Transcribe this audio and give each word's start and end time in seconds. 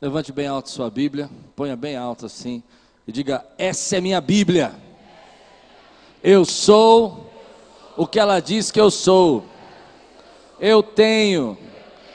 Levante 0.00 0.32
bem 0.32 0.46
alto 0.46 0.70
sua 0.70 0.90
Bíblia, 0.90 1.28
ponha 1.54 1.76
bem 1.76 1.94
alto 1.94 2.24
assim 2.24 2.62
e 3.06 3.12
diga: 3.12 3.44
Essa 3.58 3.98
é 3.98 4.00
minha 4.00 4.18
Bíblia. 4.18 4.72
Eu 6.22 6.42
sou 6.46 7.30
o 7.98 8.06
que 8.06 8.18
ela 8.18 8.40
diz 8.40 8.70
que 8.70 8.80
eu 8.80 8.90
sou. 8.90 9.44
Eu 10.58 10.82
tenho 10.82 11.58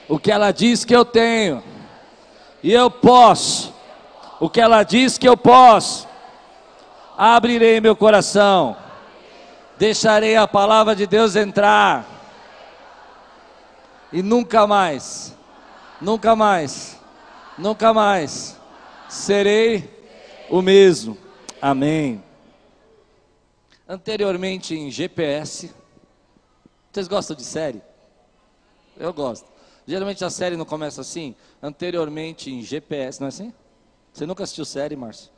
o 0.09 0.18
que 0.18 0.32
ela 0.32 0.51
diz 0.51 0.83
que 0.83 0.95
eu 0.95 1.05
tenho. 1.05 1.61
E 2.63 2.73
eu 2.73 2.89
posso 2.89 3.71
o 4.39 4.49
que 4.49 4.59
ela 4.59 4.81
diz 4.81 5.20
que 5.20 5.29
eu 5.29 5.38
posso. 5.38 6.07
Abrirei 7.15 7.79
meu 7.79 7.95
coração. 7.95 8.75
Deixarei 9.77 10.36
a 10.36 10.47
palavra 10.47 10.96
de 10.96 11.05
Deus 11.05 11.36
entrar. 11.36 12.04
E 14.11 14.24
nunca 14.24 14.65
mais, 14.65 15.36
nunca 16.02 16.36
mais, 16.36 16.94
nunca 17.57 17.93
mais 17.93 18.59
serei 19.09 19.89
o 20.50 20.61
mesmo. 20.61 21.18
Amém. 21.61 22.23
Anteriormente 23.87 24.75
em 24.75 24.89
GPS, 24.89 25.71
vocês 26.91 27.07
gostam 27.07 27.36
de 27.36 27.43
série? 27.43 27.82
Eu 28.97 29.13
gosto. 29.13 29.47
Geralmente 29.87 30.23
a 30.25 30.29
série 30.29 30.57
não 30.57 30.65
começa 30.65 31.01
assim. 31.01 31.36
Anteriormente 31.61 32.52
em 32.52 32.61
GPS, 32.61 33.19
não 33.19 33.27
é 33.27 33.30
assim? 33.30 33.53
Você 34.11 34.25
nunca 34.25 34.44
assistiu 34.44 34.66
série, 34.66 34.95
Márcio? 34.95 35.30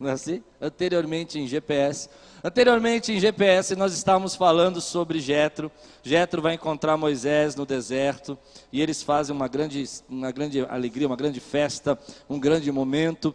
Não 0.00 0.10
é? 0.10 0.14
Anteriormente 0.60 1.38
em 1.38 1.46
GPS. 1.46 2.08
Anteriormente 2.42 3.12
em 3.12 3.20
GPS 3.20 3.74
nós 3.76 3.92
estávamos 3.92 4.34
falando 4.34 4.80
sobre 4.80 5.20
Jetro. 5.20 5.70
Jetro 6.02 6.42
vai 6.42 6.54
encontrar 6.54 6.96
Moisés 6.96 7.54
no 7.54 7.66
deserto 7.66 8.38
e 8.72 8.80
eles 8.80 9.02
fazem 9.02 9.34
uma 9.34 9.48
grande, 9.48 9.84
uma 10.08 10.30
grande 10.30 10.60
alegria, 10.60 11.06
uma 11.06 11.16
grande 11.16 11.40
festa, 11.40 11.98
um 12.28 12.38
grande 12.38 12.70
momento 12.70 13.34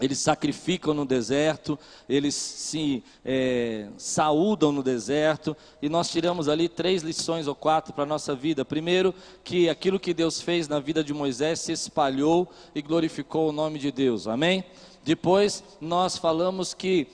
eles 0.00 0.18
sacrificam 0.18 0.92
no 0.92 1.06
deserto, 1.06 1.78
eles 2.08 2.34
se 2.34 3.04
é, 3.24 3.86
saúdam 3.96 4.72
no 4.72 4.82
deserto, 4.82 5.56
e 5.80 5.88
nós 5.88 6.10
tiramos 6.10 6.48
ali 6.48 6.68
três 6.68 7.04
lições 7.04 7.46
ou 7.46 7.54
quatro 7.54 7.92
para 7.92 8.02
a 8.02 8.06
nossa 8.06 8.34
vida. 8.34 8.64
Primeiro, 8.64 9.14
que 9.44 9.68
aquilo 9.68 10.00
que 10.00 10.12
Deus 10.12 10.40
fez 10.40 10.66
na 10.66 10.80
vida 10.80 11.04
de 11.04 11.14
Moisés 11.14 11.60
se 11.60 11.70
espalhou 11.70 12.50
e 12.74 12.82
glorificou 12.82 13.48
o 13.48 13.52
nome 13.52 13.78
de 13.78 13.92
Deus, 13.92 14.26
amém? 14.26 14.64
Depois 15.04 15.62
nós 15.82 16.16
falamos 16.16 16.72
que 16.72 17.06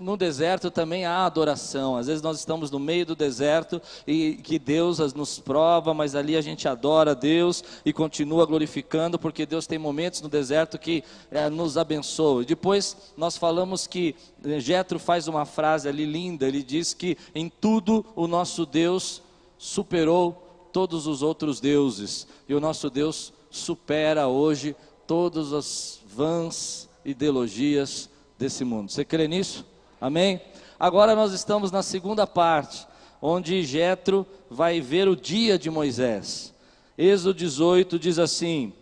no 0.00 0.16
deserto 0.16 0.68
também 0.68 1.06
há 1.06 1.24
adoração. 1.24 1.96
Às 1.96 2.08
vezes 2.08 2.20
nós 2.20 2.38
estamos 2.40 2.72
no 2.72 2.80
meio 2.80 3.06
do 3.06 3.14
deserto 3.14 3.80
e 4.04 4.34
que 4.42 4.58
Deus 4.58 4.98
nos 5.14 5.38
prova, 5.38 5.94
mas 5.94 6.16
ali 6.16 6.36
a 6.36 6.40
gente 6.40 6.66
adora 6.66 7.14
Deus 7.14 7.62
e 7.84 7.92
continua 7.92 8.44
glorificando, 8.44 9.16
porque 9.16 9.46
Deus 9.46 9.64
tem 9.66 9.78
momentos 9.78 10.20
no 10.20 10.28
deserto 10.28 10.76
que 10.76 11.04
é, 11.30 11.48
nos 11.48 11.78
abençoa. 11.78 12.44
Depois 12.44 12.96
nós 13.16 13.36
falamos 13.36 13.86
que 13.86 14.16
eh, 14.44 14.58
Jetro 14.58 14.98
faz 14.98 15.28
uma 15.28 15.44
frase 15.44 15.88
ali 15.88 16.04
linda. 16.04 16.48
Ele 16.48 16.64
diz 16.64 16.92
que 16.92 17.16
em 17.32 17.48
tudo 17.48 18.04
o 18.16 18.26
nosso 18.26 18.66
Deus 18.66 19.22
superou 19.56 20.68
todos 20.72 21.06
os 21.06 21.22
outros 21.22 21.60
deuses 21.60 22.26
e 22.48 22.54
o 22.54 22.60
nosso 22.60 22.90
Deus 22.90 23.32
supera 23.50 24.26
hoje 24.26 24.74
todos 25.06 25.52
os 25.52 26.00
vãs 26.06 26.85
ideologias 27.06 28.10
desse 28.36 28.64
mundo. 28.64 28.90
Você 28.90 29.04
crê 29.04 29.28
nisso? 29.28 29.64
Amém? 30.00 30.40
Agora 30.78 31.14
nós 31.14 31.32
estamos 31.32 31.70
na 31.70 31.82
segunda 31.82 32.26
parte, 32.26 32.86
onde 33.22 33.62
Jetro 33.62 34.26
vai 34.50 34.80
ver 34.80 35.08
o 35.08 35.16
dia 35.16 35.58
de 35.58 35.70
Moisés. 35.70 36.52
Êxodo 36.98 37.32
18 37.32 37.98
diz 37.98 38.18
assim: 38.18 38.72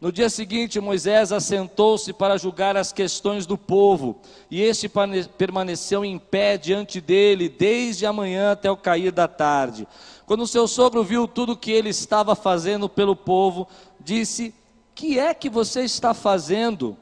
No 0.00 0.10
dia 0.10 0.30
seguinte, 0.30 0.80
Moisés 0.80 1.30
assentou-se 1.30 2.12
para 2.12 2.38
julgar 2.38 2.76
as 2.76 2.92
questões 2.92 3.46
do 3.46 3.58
povo, 3.58 4.20
e 4.50 4.60
este 4.62 4.90
permaneceu 5.38 6.04
em 6.04 6.18
pé 6.18 6.56
diante 6.56 7.00
dele 7.00 7.48
desde 7.48 8.06
a 8.06 8.12
manhã 8.12 8.52
até 8.52 8.70
o 8.70 8.76
cair 8.76 9.12
da 9.12 9.28
tarde. 9.28 9.86
Quando 10.24 10.46
seu 10.46 10.66
sogro 10.66 11.04
viu 11.04 11.28
tudo 11.28 11.56
que 11.56 11.70
ele 11.70 11.90
estava 11.90 12.34
fazendo 12.34 12.88
pelo 12.88 13.14
povo, 13.14 13.68
disse: 14.00 14.52
Que 14.94 15.18
é 15.18 15.32
que 15.32 15.48
você 15.48 15.82
está 15.82 16.12
fazendo? 16.12 16.96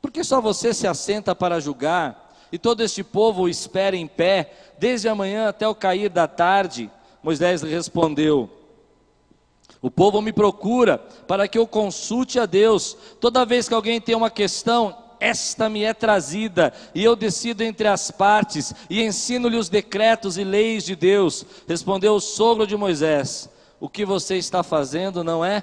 Por 0.00 0.10
que 0.10 0.24
só 0.24 0.40
você 0.40 0.72
se 0.72 0.86
assenta 0.86 1.34
para 1.34 1.60
julgar, 1.60 2.30
e 2.52 2.58
todo 2.58 2.82
este 2.82 3.04
povo 3.04 3.48
espera 3.48 3.96
em 3.96 4.06
pé, 4.06 4.52
desde 4.78 5.08
a 5.08 5.14
manhã 5.14 5.48
até 5.48 5.68
o 5.68 5.74
cair 5.74 6.08
da 6.08 6.26
tarde? 6.26 6.90
Moisés 7.22 7.62
respondeu: 7.62 8.50
O 9.80 9.90
povo 9.90 10.20
me 10.20 10.32
procura 10.32 10.98
para 10.98 11.46
que 11.46 11.58
eu 11.58 11.66
consulte 11.66 12.40
a 12.40 12.46
Deus. 12.46 12.96
Toda 13.20 13.44
vez 13.44 13.68
que 13.68 13.74
alguém 13.74 14.00
tem 14.00 14.14
uma 14.14 14.30
questão, 14.30 14.96
esta 15.20 15.68
me 15.68 15.84
é 15.84 15.92
trazida, 15.92 16.72
e 16.94 17.04
eu 17.04 17.14
decido 17.14 17.62
entre 17.62 17.86
as 17.86 18.10
partes, 18.10 18.74
e 18.88 19.02
ensino-lhe 19.02 19.56
os 19.56 19.68
decretos 19.68 20.38
e 20.38 20.44
leis 20.44 20.82
de 20.82 20.96
Deus. 20.96 21.44
Respondeu 21.68 22.14
o 22.14 22.20
sogro 22.20 22.66
de 22.66 22.76
Moisés: 22.76 23.50
O 23.78 23.88
que 23.88 24.04
você 24.04 24.36
está 24.36 24.62
fazendo 24.62 25.22
não 25.22 25.44
é 25.44 25.62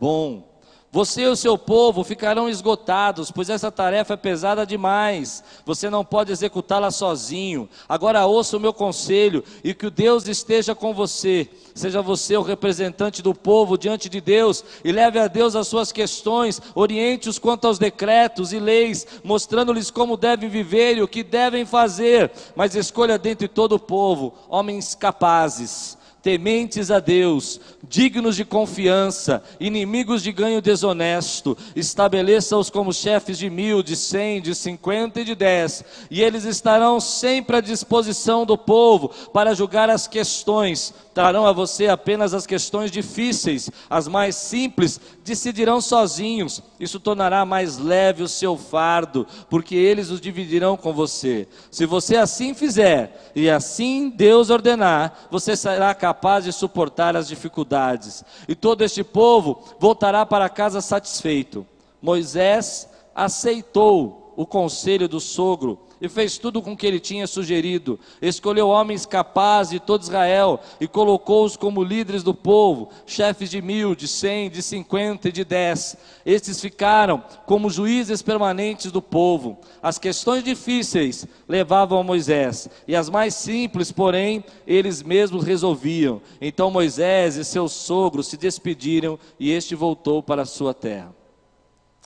bom. 0.00 0.51
Você 0.94 1.22
e 1.22 1.26
o 1.26 1.34
seu 1.34 1.56
povo 1.56 2.04
ficarão 2.04 2.50
esgotados, 2.50 3.30
pois 3.30 3.48
essa 3.48 3.72
tarefa 3.72 4.12
é 4.12 4.16
pesada 4.16 4.66
demais. 4.66 5.42
Você 5.64 5.88
não 5.88 6.04
pode 6.04 6.30
executá-la 6.30 6.90
sozinho. 6.90 7.66
Agora 7.88 8.26
ouça 8.26 8.58
o 8.58 8.60
meu 8.60 8.74
conselho 8.74 9.42
e 9.64 9.72
que 9.72 9.86
o 9.86 9.90
Deus 9.90 10.28
esteja 10.28 10.74
com 10.74 10.92
você. 10.92 11.48
Seja 11.74 12.02
você 12.02 12.36
o 12.36 12.42
representante 12.42 13.22
do 13.22 13.34
povo 13.34 13.78
diante 13.78 14.10
de 14.10 14.20
Deus 14.20 14.62
e 14.84 14.92
leve 14.92 15.18
a 15.18 15.28
Deus 15.28 15.56
as 15.56 15.66
suas 15.66 15.90
questões, 15.90 16.60
oriente-os 16.74 17.38
quanto 17.38 17.66
aos 17.66 17.78
decretos 17.78 18.52
e 18.52 18.58
leis, 18.58 19.06
mostrando-lhes 19.24 19.90
como 19.90 20.14
devem 20.14 20.50
viver 20.50 20.98
e 20.98 21.02
o 21.02 21.08
que 21.08 21.22
devem 21.22 21.64
fazer. 21.64 22.30
Mas 22.54 22.74
escolha 22.74 23.18
dentre 23.18 23.48
todo 23.48 23.76
o 23.76 23.80
povo 23.80 24.34
homens 24.46 24.94
capazes 24.94 25.96
tementes 26.22 26.90
a 26.90 27.00
Deus, 27.00 27.60
dignos 27.86 28.36
de 28.36 28.44
confiança, 28.44 29.42
inimigos 29.58 30.22
de 30.22 30.30
ganho 30.30 30.62
desonesto, 30.62 31.58
estabeleça-os 31.74 32.70
como 32.70 32.92
chefes 32.92 33.36
de 33.36 33.50
mil, 33.50 33.82
de 33.82 33.96
cem, 33.96 34.40
de 34.40 34.54
cinquenta 34.54 35.20
e 35.20 35.24
de 35.24 35.34
dez, 35.34 35.84
e 36.10 36.22
eles 36.22 36.44
estarão 36.44 37.00
sempre 37.00 37.56
à 37.56 37.60
disposição 37.60 38.46
do 38.46 38.56
povo 38.56 39.08
para 39.32 39.54
julgar 39.54 39.90
as 39.90 40.06
questões, 40.06 40.94
trarão 41.14 41.46
a 41.46 41.52
você 41.52 41.88
apenas 41.88 42.34
as 42.34 42.46
questões 42.46 42.90
difíceis, 42.90 43.70
as 43.88 44.08
mais 44.08 44.36
simples 44.36 45.00
decidirão 45.24 45.80
sozinhos, 45.80 46.62
isso 46.80 46.98
tornará 46.98 47.44
mais 47.44 47.78
leve 47.78 48.22
o 48.22 48.28
seu 48.28 48.56
fardo, 48.56 49.26
porque 49.48 49.74
eles 49.74 50.10
os 50.10 50.20
dividirão 50.20 50.76
com 50.76 50.92
você. 50.92 51.46
Se 51.70 51.86
você 51.86 52.16
assim 52.16 52.54
fizer, 52.54 53.32
e 53.34 53.48
assim 53.50 54.10
Deus 54.10 54.50
ordenar, 54.50 55.28
você 55.30 55.56
será 55.56 55.94
capaz 55.94 56.44
de 56.44 56.52
suportar 56.52 57.16
as 57.16 57.28
dificuldades, 57.28 58.24
e 58.48 58.54
todo 58.54 58.82
este 58.82 59.04
povo 59.04 59.62
voltará 59.78 60.24
para 60.24 60.48
casa 60.48 60.80
satisfeito. 60.80 61.66
Moisés 62.00 62.88
aceitou 63.14 64.32
o 64.36 64.46
conselho 64.46 65.08
do 65.08 65.20
sogro 65.20 65.78
e 66.02 66.08
fez 66.08 66.36
tudo 66.36 66.60
com 66.60 66.76
que 66.76 66.84
ele 66.84 66.98
tinha 66.98 67.28
sugerido. 67.28 67.98
Escolheu 68.20 68.68
homens 68.68 69.06
capazes 69.06 69.70
de 69.70 69.80
todo 69.80 70.02
Israel 70.02 70.58
e 70.80 70.88
colocou-os 70.88 71.56
como 71.56 71.84
líderes 71.84 72.24
do 72.24 72.34
povo, 72.34 72.90
chefes 73.06 73.48
de 73.48 73.62
mil, 73.62 73.94
de 73.94 74.08
cem, 74.08 74.50
de 74.50 74.60
cinquenta 74.60 75.28
e 75.28 75.32
de 75.32 75.44
dez. 75.44 75.96
Estes 76.26 76.60
ficaram 76.60 77.22
como 77.46 77.70
juízes 77.70 78.20
permanentes 78.20 78.90
do 78.90 79.00
povo. 79.00 79.60
As 79.80 79.96
questões 79.96 80.42
difíceis 80.42 81.24
levavam 81.46 82.00
a 82.00 82.02
Moisés, 82.02 82.68
e 82.88 82.96
as 82.96 83.08
mais 83.08 83.34
simples, 83.34 83.92
porém, 83.92 84.44
eles 84.66 85.04
mesmos 85.04 85.44
resolviam. 85.44 86.20
Então 86.40 86.68
Moisés 86.68 87.36
e 87.36 87.44
seus 87.44 87.70
sogros 87.70 88.26
se 88.26 88.36
despediram 88.36 89.16
e 89.38 89.52
este 89.52 89.76
voltou 89.76 90.20
para 90.20 90.42
a 90.42 90.46
sua 90.46 90.74
terra. 90.74 91.14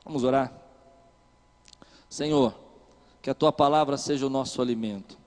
Vamos 0.05 0.23
orar? 0.23 0.53
Senhor, 2.11 2.66
que 3.27 3.31
a 3.31 3.35
tua 3.35 3.51
palavra 3.51 3.97
seja 3.97 4.25
o 4.25 4.31
nosso 4.31 4.63
alimento. 4.63 5.19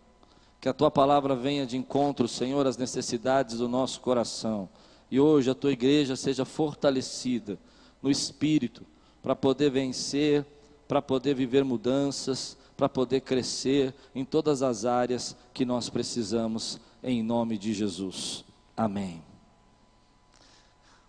Que 0.62 0.70
a 0.70 0.74
tua 0.74 0.90
palavra 0.90 1.36
venha 1.36 1.66
de 1.66 1.76
encontro, 1.76 2.30
Senhor, 2.30 2.66
às 2.66 2.78
necessidades 2.78 3.58
do 3.58 3.68
nosso 3.68 4.00
coração. 4.00 4.70
E 5.12 5.20
hoje 5.20 5.50
a 5.50 5.54
tua 5.54 5.74
igreja 5.74 6.16
seja 6.16 6.46
fortalecida 6.46 7.60
no 8.02 8.10
espírito 8.10 8.86
para 9.22 9.36
poder 9.36 9.70
vencer, 9.70 10.46
para 10.88 11.02
poder 11.02 11.34
viver 11.34 11.66
mudanças, 11.66 12.58
para 12.78 12.88
poder 12.88 13.20
crescer 13.20 13.94
em 14.16 14.24
todas 14.24 14.64
as 14.64 14.86
áreas 14.86 15.36
que 15.54 15.66
nós 15.66 15.90
precisamos, 15.90 16.80
em 17.04 17.22
nome 17.22 17.58
de 17.58 17.74
Jesus. 17.74 18.46
Amém. 18.78 19.22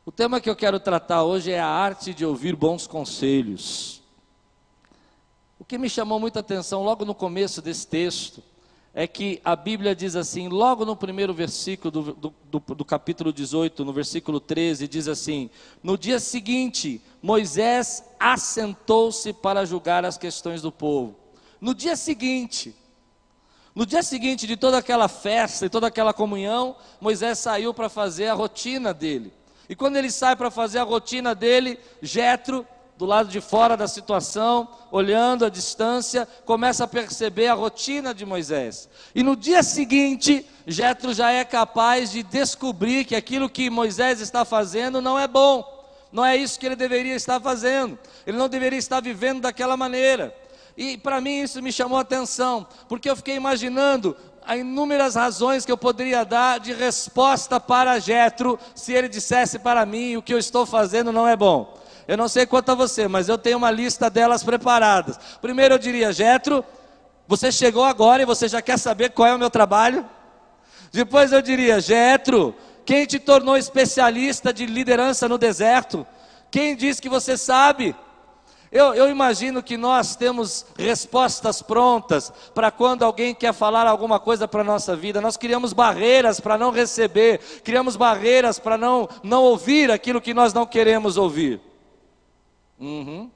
O 0.05 0.11
tema 0.11 0.41
que 0.41 0.51
eu 0.51 0.57
quero 0.57 0.81
tratar 0.81 1.23
hoje 1.23 1.53
é 1.53 1.61
a 1.61 1.69
arte 1.69 2.13
de 2.13 2.27
ouvir 2.27 2.57
bons 2.57 2.89
conselhos. 2.89 4.00
O 5.61 5.65
que 5.65 5.77
me 5.77 5.91
chamou 5.91 6.19
muita 6.19 6.41
atenção 6.41 6.83
logo 6.83 7.05
no 7.05 7.15
começo 7.15 7.61
desse 7.61 7.87
texto 7.87 8.43
é 8.95 9.07
que 9.07 9.43
a 9.45 9.55
Bíblia 9.55 9.95
diz 9.95 10.17
assim, 10.17 10.49
logo 10.49 10.87
no 10.87 10.97
primeiro 10.97 11.35
versículo 11.35 11.91
do, 11.91 12.03
do, 12.15 12.35
do, 12.51 12.75
do, 12.77 12.85
capítulo 12.85 13.31
18, 13.31 13.85
no 13.85 13.93
versículo 13.93 14.41
13, 14.41 14.89
diz 14.89 15.07
assim: 15.07 15.51
No 15.83 15.99
dia 15.99 16.19
seguinte, 16.19 17.03
Moisés 17.23 18.03
assentou-se 18.19 19.35
para 19.35 19.67
julgar 19.67 20.03
as 20.03 20.17
questões 20.17 20.63
do 20.63 20.73
povo. 20.73 21.15
No 21.61 21.75
dia 21.75 21.95
seguinte, 21.95 22.75
no 23.75 23.85
dia 23.85 24.03
seguinte 24.03 24.47
de 24.47 24.57
toda 24.57 24.79
aquela 24.79 25.09
festa 25.09 25.67
e 25.67 25.69
toda 25.69 25.89
aquela 25.89 26.15
comunhão, 26.15 26.75
Moisés 26.99 27.39
saiu 27.39 27.75
para 27.75 27.91
fazer 27.91 28.29
a 28.29 28.35
rotina 28.35 28.95
dele. 28.95 29.31
E 29.69 29.77
quando 29.77 29.97
ele 29.97 30.11
sai 30.11 30.35
para 30.35 30.51
fazer 30.51 30.79
a 30.79 30.85
rotina 30.85 31.35
dele, 31.35 31.79
Jetro, 32.01 32.67
do 33.01 33.07
lado 33.07 33.31
de 33.31 33.41
fora 33.41 33.79
da 33.79 33.89
situação, 33.89 34.69
olhando 34.93 35.47
a 35.47 35.49
distância, 35.49 36.29
começa 36.45 36.85
a 36.85 36.87
perceber 36.87 37.47
a 37.47 37.55
rotina 37.55 38.13
de 38.13 38.27
Moisés. 38.27 38.91
E 39.15 39.23
no 39.23 39.35
dia 39.35 39.63
seguinte, 39.63 40.47
Jetro 40.67 41.15
já 41.15 41.33
é 41.33 41.43
capaz 41.43 42.13
de 42.13 42.23
descobrir 42.23 43.07
que 43.07 43.17
aquilo 43.17 43.49
que 43.49 43.71
Moisés 43.71 44.21
está 44.21 44.45
fazendo 44.45 45.01
não 45.01 45.19
é 45.19 45.27
bom. 45.27 45.65
Não 46.13 46.23
é 46.23 46.37
isso 46.37 46.61
que 46.61 46.67
ele 46.67 46.77
deveria 46.77 47.15
estar 47.15 47.41
fazendo. 47.41 47.99
Ele 48.27 48.37
não 48.37 48.51
deveria 48.51 48.79
estar 48.79 49.01
vivendo 49.01 49.41
daquela 49.41 49.79
maneira. 49.79 50.37
E 50.77 50.99
para 50.99 51.23
mim 51.23 51.41
isso 51.41 51.63
me 51.63 51.73
chamou 51.73 51.97
a 51.97 52.03
atenção, 52.03 52.67
porque 52.87 53.09
eu 53.09 53.17
fiquei 53.17 53.35
imaginando 53.35 54.15
a 54.47 54.59
inúmeras 54.59 55.15
razões 55.15 55.65
que 55.65 55.73
eu 55.73 55.79
poderia 55.79 56.23
dar 56.23 56.61
de 56.61 56.75
resposta 56.75 57.59
para 57.59 57.99
Jetro 57.99 58.59
se 58.75 58.93
ele 58.93 59.09
dissesse 59.09 59.59
para 59.59 59.87
mim 59.87 60.17
o 60.17 60.23
que 60.23 60.35
eu 60.35 60.39
estou 60.39 60.67
fazendo 60.67 61.11
não 61.11 61.27
é 61.27 61.35
bom. 61.35 61.80
Eu 62.11 62.17
não 62.17 62.27
sei 62.27 62.45
quanto 62.45 62.73
a 62.73 62.75
você, 62.75 63.07
mas 63.07 63.29
eu 63.29 63.39
tenho 63.39 63.57
uma 63.57 63.71
lista 63.71 64.11
delas 64.11 64.43
preparadas. 64.43 65.17
Primeiro 65.41 65.75
eu 65.75 65.79
diria, 65.79 66.13
Jetro, 66.13 66.65
você 67.29 67.53
chegou 67.53 67.85
agora 67.85 68.21
e 68.21 68.27
você 68.27 68.49
já 68.49 68.61
quer 68.61 68.81
saber 68.81 69.11
qual 69.11 69.29
é 69.29 69.35
o 69.37 69.39
meu 69.39 69.49
trabalho? 69.49 70.05
Depois 70.91 71.31
eu 71.31 71.41
diria, 71.41 71.81
Jetro, 71.81 72.53
quem 72.85 73.07
te 73.07 73.21
tornou 73.21 73.57
especialista 73.57 74.53
de 74.53 74.67
liderança 74.67 75.29
no 75.29 75.39
deserto? 75.39 76.05
Quem 76.51 76.75
diz 76.75 76.99
que 76.99 77.09
você 77.09 77.37
sabe? 77.37 77.95
Eu, 78.73 78.93
eu, 78.93 79.09
imagino 79.09 79.63
que 79.63 79.77
nós 79.77 80.17
temos 80.17 80.67
respostas 80.77 81.63
prontas 81.63 82.33
para 82.53 82.73
quando 82.73 83.05
alguém 83.05 83.33
quer 83.33 83.55
falar 83.55 83.87
alguma 83.87 84.19
coisa 84.19 84.49
para 84.49 84.63
a 84.63 84.65
nossa 84.65 84.97
vida. 84.97 85.21
Nós 85.21 85.37
criamos 85.37 85.73
barreiras 85.73 86.41
para 86.41 86.59
não 86.59 86.73
receber, 86.73 87.39
criamos 87.63 87.95
barreiras 87.95 88.59
para 88.59 88.77
não, 88.77 89.09
não 89.23 89.45
ouvir 89.45 89.93
aquilo 89.93 90.21
que 90.21 90.35
nós 90.35 90.53
não 90.53 90.67
queremos 90.67 91.17
ouvir. 91.17 91.70
Uhum. 92.81 93.31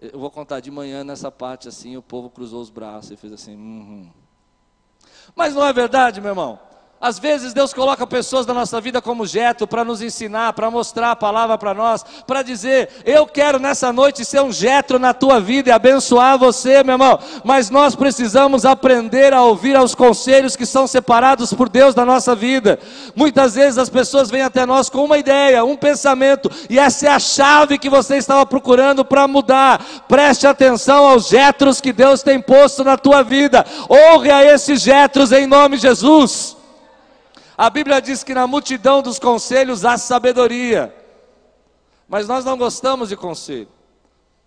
Eu 0.00 0.18
vou 0.18 0.30
contar 0.30 0.60
de 0.60 0.70
manhã 0.70 1.04
nessa 1.04 1.30
parte 1.30 1.68
assim, 1.68 1.96
o 1.96 2.02
povo 2.02 2.30
cruzou 2.30 2.62
os 2.62 2.70
braços 2.70 3.10
e 3.10 3.16
fez 3.16 3.32
assim. 3.32 3.54
Uhum. 3.54 4.10
Mas 5.34 5.54
não 5.54 5.66
é 5.66 5.72
verdade, 5.72 6.20
meu 6.20 6.30
irmão? 6.30 6.69
Às 7.00 7.18
vezes 7.18 7.54
Deus 7.54 7.72
coloca 7.72 8.06
pessoas 8.06 8.44
na 8.44 8.52
nossa 8.52 8.78
vida 8.78 9.00
como 9.00 9.26
Jeto 9.26 9.66
para 9.66 9.82
nos 9.82 10.02
ensinar, 10.02 10.52
para 10.52 10.70
mostrar 10.70 11.12
a 11.12 11.16
palavra 11.16 11.56
para 11.56 11.72
nós, 11.72 12.04
para 12.26 12.42
dizer: 12.42 12.90
Eu 13.06 13.26
quero 13.26 13.58
nessa 13.58 13.90
noite 13.90 14.22
ser 14.22 14.42
um 14.42 14.52
Jetro 14.52 14.98
na 14.98 15.14
tua 15.14 15.40
vida 15.40 15.70
e 15.70 15.72
abençoar 15.72 16.36
você, 16.36 16.84
meu 16.84 16.92
irmão. 16.92 17.18
Mas 17.42 17.70
nós 17.70 17.96
precisamos 17.96 18.66
aprender 18.66 19.32
a 19.32 19.42
ouvir 19.42 19.76
aos 19.76 19.94
conselhos 19.94 20.56
que 20.56 20.66
são 20.66 20.86
separados 20.86 21.54
por 21.54 21.70
Deus 21.70 21.94
da 21.94 22.04
nossa 22.04 22.34
vida. 22.34 22.78
Muitas 23.16 23.54
vezes 23.54 23.78
as 23.78 23.88
pessoas 23.88 24.30
vêm 24.30 24.42
até 24.42 24.66
nós 24.66 24.90
com 24.90 25.02
uma 25.02 25.16
ideia, 25.16 25.64
um 25.64 25.78
pensamento, 25.78 26.50
e 26.68 26.78
essa 26.78 27.06
é 27.06 27.08
a 27.08 27.18
chave 27.18 27.78
que 27.78 27.88
você 27.88 28.18
estava 28.18 28.44
procurando 28.44 29.06
para 29.06 29.26
mudar. 29.26 29.82
Preste 30.06 30.46
atenção 30.46 31.08
aos 31.08 31.28
Jetros 31.28 31.80
que 31.80 31.94
Deus 31.94 32.22
tem 32.22 32.38
posto 32.38 32.84
na 32.84 32.98
tua 32.98 33.22
vida. 33.22 33.64
Honre 33.88 34.30
a 34.30 34.44
esses 34.44 34.82
Jetros 34.82 35.32
em 35.32 35.46
nome 35.46 35.76
de 35.76 35.82
Jesus. 35.84 36.59
A 37.60 37.68
Bíblia 37.68 38.00
diz 38.00 38.24
que 38.24 38.32
na 38.32 38.46
multidão 38.46 39.02
dos 39.02 39.18
conselhos 39.18 39.84
há 39.84 39.98
sabedoria. 39.98 40.96
Mas 42.08 42.26
nós 42.26 42.42
não 42.42 42.56
gostamos 42.56 43.10
de 43.10 43.18
conselho. 43.18 43.68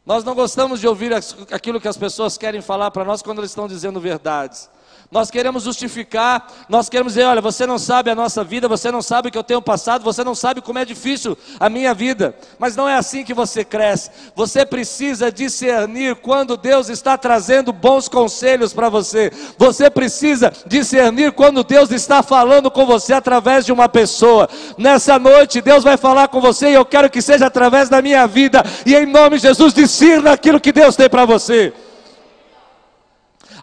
Nós 0.04 0.24
não 0.24 0.34
gostamos 0.34 0.80
de 0.80 0.88
ouvir 0.88 1.14
aquilo 1.14 1.80
que 1.80 1.88
as 1.88 1.96
pessoas 1.96 2.40
querem 2.40 2.60
falar 2.60 2.90
para 2.90 3.06
nós 3.06 3.22
quando 3.22 3.38
eles 3.38 3.52
estão 3.52 3.68
dizendo 3.68 4.00
verdades 4.00 4.68
nós 5.14 5.30
queremos 5.30 5.64
justificar, 5.64 6.48
nós 6.68 6.90
queremos 6.90 7.14
dizer: 7.14 7.26
olha, 7.26 7.40
você 7.40 7.68
não 7.68 7.78
sabe 7.78 8.10
a 8.10 8.16
nossa 8.16 8.44
vida, 8.44 8.68
você 8.68 8.92
não 8.92 9.02
sabe 9.02 9.28
o 9.28 9.32
que 9.32 9.38
eu 9.38 9.44
tenho 9.44 9.62
passado, 9.62 10.04
você 10.04 10.24
não 10.24 10.34
sabe 10.34 10.60
como 10.60 10.80
é 10.80 10.84
difícil 10.84 11.38
a 11.60 11.70
minha 11.70 11.94
vida. 11.94 12.36
Mas 12.58 12.76
não 12.76 12.90
é 12.90 12.96
assim 12.96 13.24
que 13.24 13.34
você 13.34 13.64
cresce. 13.64 14.10
Você 14.36 14.66
precisa 14.66 15.32
discernir 15.32 16.16
quando 16.16 16.58
Deus 16.58 16.90
está 16.90 17.16
trazendo 17.16 17.72
bons 17.72 18.10
conselhos 18.10 18.74
para 18.74 18.90
você. 18.90 19.32
Você 19.56 19.88
precisa 19.88 20.52
discernir 20.66 21.32
quando 21.34 21.64
Deus 21.64 21.92
está 21.92 22.24
falando 22.24 22.72
com 22.72 22.84
você 22.84 23.14
através 23.14 23.68
de 23.68 23.72
uma 23.72 23.88
pessoa. 23.88 24.50
Nessa 24.80 25.20
noite, 25.20 25.62
Deus 25.62 25.84
vai 25.84 25.96
falar 25.96 26.28
com 26.28 26.42
você 26.42 26.72
e 26.72 26.74
eu 26.74 26.86
quero 26.86 27.08
que 27.08 27.22
seja 27.22 27.46
através 27.46 27.88
da 27.88 28.02
minha 28.02 28.26
vida. 28.26 28.64
E 28.84 28.96
em 28.96 29.06
nome 29.06 29.36
de 29.36 29.44
Jesus, 29.44 29.76
discirna 29.76 30.32
aquilo 30.32 30.60
que 30.60 30.72
Deus 30.72 30.96
tem 30.96 31.08
para 31.08 31.24
você. 31.24 31.72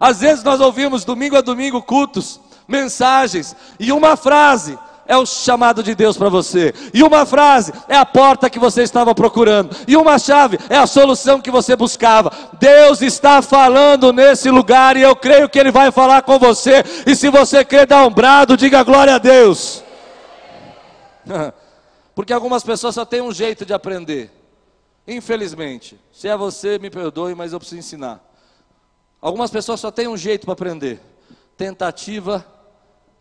Às 0.01 0.21
vezes 0.21 0.43
nós 0.43 0.59
ouvimos 0.59 1.05
domingo 1.05 1.37
a 1.37 1.41
domingo 1.41 1.79
cultos, 1.79 2.39
mensagens, 2.67 3.55
e 3.79 3.91
uma 3.91 4.17
frase 4.17 4.75
é 5.05 5.15
o 5.15 5.27
chamado 5.27 5.83
de 5.83 5.93
Deus 5.93 6.17
para 6.17 6.27
você, 6.27 6.73
e 6.91 7.03
uma 7.03 7.23
frase 7.23 7.71
é 7.87 7.95
a 7.95 8.05
porta 8.05 8.49
que 8.49 8.57
você 8.57 8.81
estava 8.81 9.13
procurando, 9.13 9.75
e 9.87 9.95
uma 9.95 10.17
chave 10.17 10.57
é 10.69 10.77
a 10.77 10.87
solução 10.87 11.39
que 11.39 11.51
você 11.51 11.75
buscava. 11.75 12.31
Deus 12.59 13.03
está 13.03 13.43
falando 13.43 14.11
nesse 14.11 14.49
lugar 14.49 14.97
e 14.97 15.03
eu 15.03 15.15
creio 15.15 15.47
que 15.47 15.59
Ele 15.59 15.69
vai 15.71 15.91
falar 15.91 16.23
com 16.23 16.39
você. 16.39 16.83
E 17.05 17.15
se 17.15 17.29
você 17.29 17.63
quer 17.63 17.85
dar 17.85 18.03
um 18.03 18.09
brado, 18.09 18.57
diga 18.57 18.81
glória 18.81 19.13
a 19.13 19.19
Deus. 19.19 19.83
Porque 22.15 22.33
algumas 22.33 22.63
pessoas 22.63 22.95
só 22.95 23.05
têm 23.05 23.21
um 23.21 23.31
jeito 23.31 23.67
de 23.67 23.73
aprender. 23.73 24.31
Infelizmente, 25.07 25.99
se 26.11 26.27
é 26.27 26.35
você, 26.35 26.79
me 26.79 26.89
perdoe, 26.89 27.35
mas 27.35 27.53
eu 27.53 27.59
preciso 27.59 27.79
ensinar. 27.79 28.30
Algumas 29.21 29.51
pessoas 29.51 29.79
só 29.79 29.91
têm 29.91 30.07
um 30.07 30.17
jeito 30.17 30.45
para 30.45 30.53
aprender: 30.53 30.99
tentativa 31.55 32.45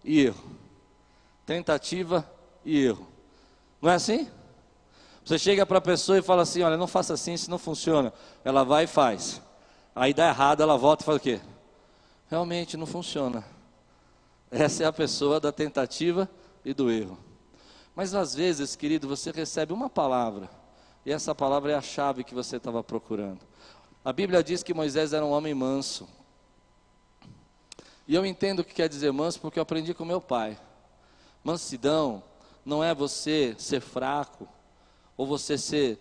e 0.03 0.21
erro. 0.21 0.51
Tentativa 1.45 2.29
e 2.65 2.83
erro. 2.83 3.07
Não 3.83 3.91
é 3.91 3.95
assim? 3.95 4.29
Você 5.25 5.39
chega 5.39 5.67
para 5.67 5.79
a 5.79 5.83
pessoa 5.83 6.19
e 6.19 6.23
fala 6.23 6.43
assim: 6.43 6.63
olha, 6.63 6.77
não 6.77 6.87
faça 6.87 7.15
assim, 7.15 7.35
isso 7.35 7.51
não 7.51 7.59
funciona. 7.59 8.13
Ela 8.43 8.65
vai 8.65 8.85
e 8.85 8.87
faz. 8.87 9.43
Aí 9.95 10.15
dá 10.15 10.29
errado, 10.29 10.63
ela 10.63 10.79
volta 10.79 11.05
e 11.05 11.07
fala 11.07 11.19
o 11.19 11.21
quê? 11.21 11.41
Realmente 12.29 12.77
não 12.77 12.87
funciona. 12.87 13.45
Essa 14.51 14.85
é 14.85 14.87
a 14.87 14.93
pessoa 14.93 15.39
da 15.39 15.53
tentativa 15.53 16.29
e 16.65 16.73
do 16.73 16.91
erro. 16.91 17.19
Mas 17.95 18.15
às 18.15 18.35
vezes, 18.35 18.75
querido, 18.75 19.07
você 19.07 19.31
recebe 19.31 19.73
uma 19.73 19.91
palavra, 19.91 20.49
e 21.05 21.13
essa 21.13 21.35
palavra 21.35 21.73
é 21.73 21.75
a 21.75 21.83
chave 21.83 22.25
que 22.25 22.35
você 22.35 22.57
estava 22.57 22.83
procurando. 22.83 23.41
A 24.05 24.13
Bíblia 24.13 24.43
diz 24.43 24.63
que 24.63 24.73
Moisés 24.73 25.13
era 25.13 25.25
um 25.25 25.31
homem 25.31 25.55
manso. 25.55 26.09
E 28.09 28.15
eu 28.15 28.25
entendo 28.25 28.61
o 28.61 28.65
que 28.65 28.75
quer 28.75 28.89
dizer 28.89 29.13
manso 29.13 29.41
porque 29.41 29.59
eu 29.59 29.63
aprendi 29.63 29.93
com 29.93 30.05
meu 30.05 30.21
pai. 30.21 30.59
Mansidão 31.45 32.23
não 32.65 32.83
é 32.83 32.95
você 32.95 33.55
ser 33.59 33.81
fraco 33.81 34.49
ou 35.17 35.27
você 35.27 35.59
ser 35.59 35.99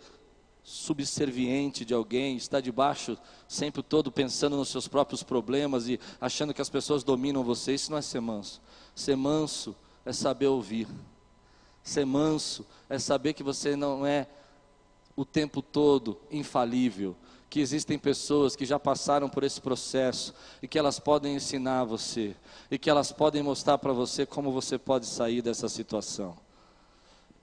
subserviente 0.64 1.84
de 1.84 1.94
alguém, 1.94 2.38
estar 2.38 2.62
debaixo 2.62 3.18
sempre 3.48 3.82
todo 3.82 4.12
pensando 4.12 4.56
nos 4.56 4.70
seus 4.70 4.88
próprios 4.88 5.24
problemas 5.24 5.88
e 5.88 6.00
achando 6.22 6.54
que 6.54 6.62
as 6.62 6.70
pessoas 6.70 7.04
dominam 7.04 7.44
você. 7.44 7.74
Isso 7.74 7.92
não 7.92 7.98
é 7.98 8.02
ser 8.02 8.22
manso. 8.22 8.62
Ser 8.96 9.18
manso 9.18 9.76
é 10.06 10.14
saber 10.14 10.48
ouvir. 10.48 10.88
Ser 11.84 12.06
manso 12.06 12.66
é 12.88 12.98
saber 12.98 13.34
que 13.34 13.44
você 13.44 13.76
não 13.76 14.06
é 14.06 14.28
o 15.16 15.26
tempo 15.26 15.62
todo 15.62 16.18
infalível, 16.32 17.14
que 17.50 17.60
existem 17.60 17.98
pessoas 17.98 18.56
que 18.56 18.66
já 18.66 18.80
passaram 18.80 19.28
por 19.28 19.44
esse 19.44 19.60
processo 19.60 20.34
e 20.62 20.68
que 20.68 20.78
elas 20.78 21.00
podem 21.00 21.36
ensinar 21.36 21.84
você 21.84 22.36
e 22.70 22.78
que 22.78 22.90
elas 22.90 23.12
podem 23.12 23.42
mostrar 23.42 23.78
para 23.78 23.92
você 23.92 24.26
como 24.26 24.52
você 24.52 24.78
pode 24.78 25.08
sair 25.08 25.42
dessa 25.42 25.68
situação. 25.68 26.38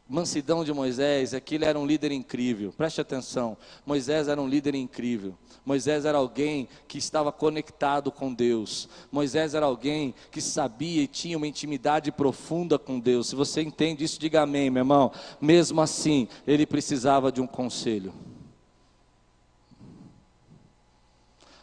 Mansidão 0.09 0.65
de 0.65 0.73
Moisés 0.73 1.35
é 1.35 1.41
que 1.41 1.57
ele 1.57 1.65
era 1.65 1.77
um 1.77 1.85
líder 1.85 2.13
incrível. 2.13 2.73
Preste 2.73 3.01
atenção. 3.01 3.57
Moisés 3.85 4.29
era 4.29 4.41
um 4.41 4.47
líder 4.47 4.77
incrível. 4.77 5.37
Moisés 5.65 6.05
era 6.05 6.17
alguém 6.17 6.69
que 6.87 6.97
estava 6.97 7.33
conectado 7.33 8.13
com 8.13 8.33
Deus. 8.33 8.89
Moisés 9.11 9.53
era 9.53 9.67
alguém 9.67 10.15
que 10.31 10.41
sabia 10.41 11.03
e 11.03 11.09
tinha 11.09 11.37
uma 11.37 11.49
intimidade 11.49 12.13
profunda 12.13 12.79
com 12.79 13.01
Deus. 13.01 13.27
Se 13.27 13.35
você 13.35 13.63
entende 13.63 14.05
isso, 14.05 14.21
diga 14.21 14.43
amém, 14.43 14.71
meu 14.71 14.83
irmão. 14.83 15.11
Mesmo 15.41 15.81
assim, 15.81 16.29
ele 16.47 16.67
precisava 16.67 17.33
de 17.33 17.41
um 17.41 17.47
conselho. 17.49 18.15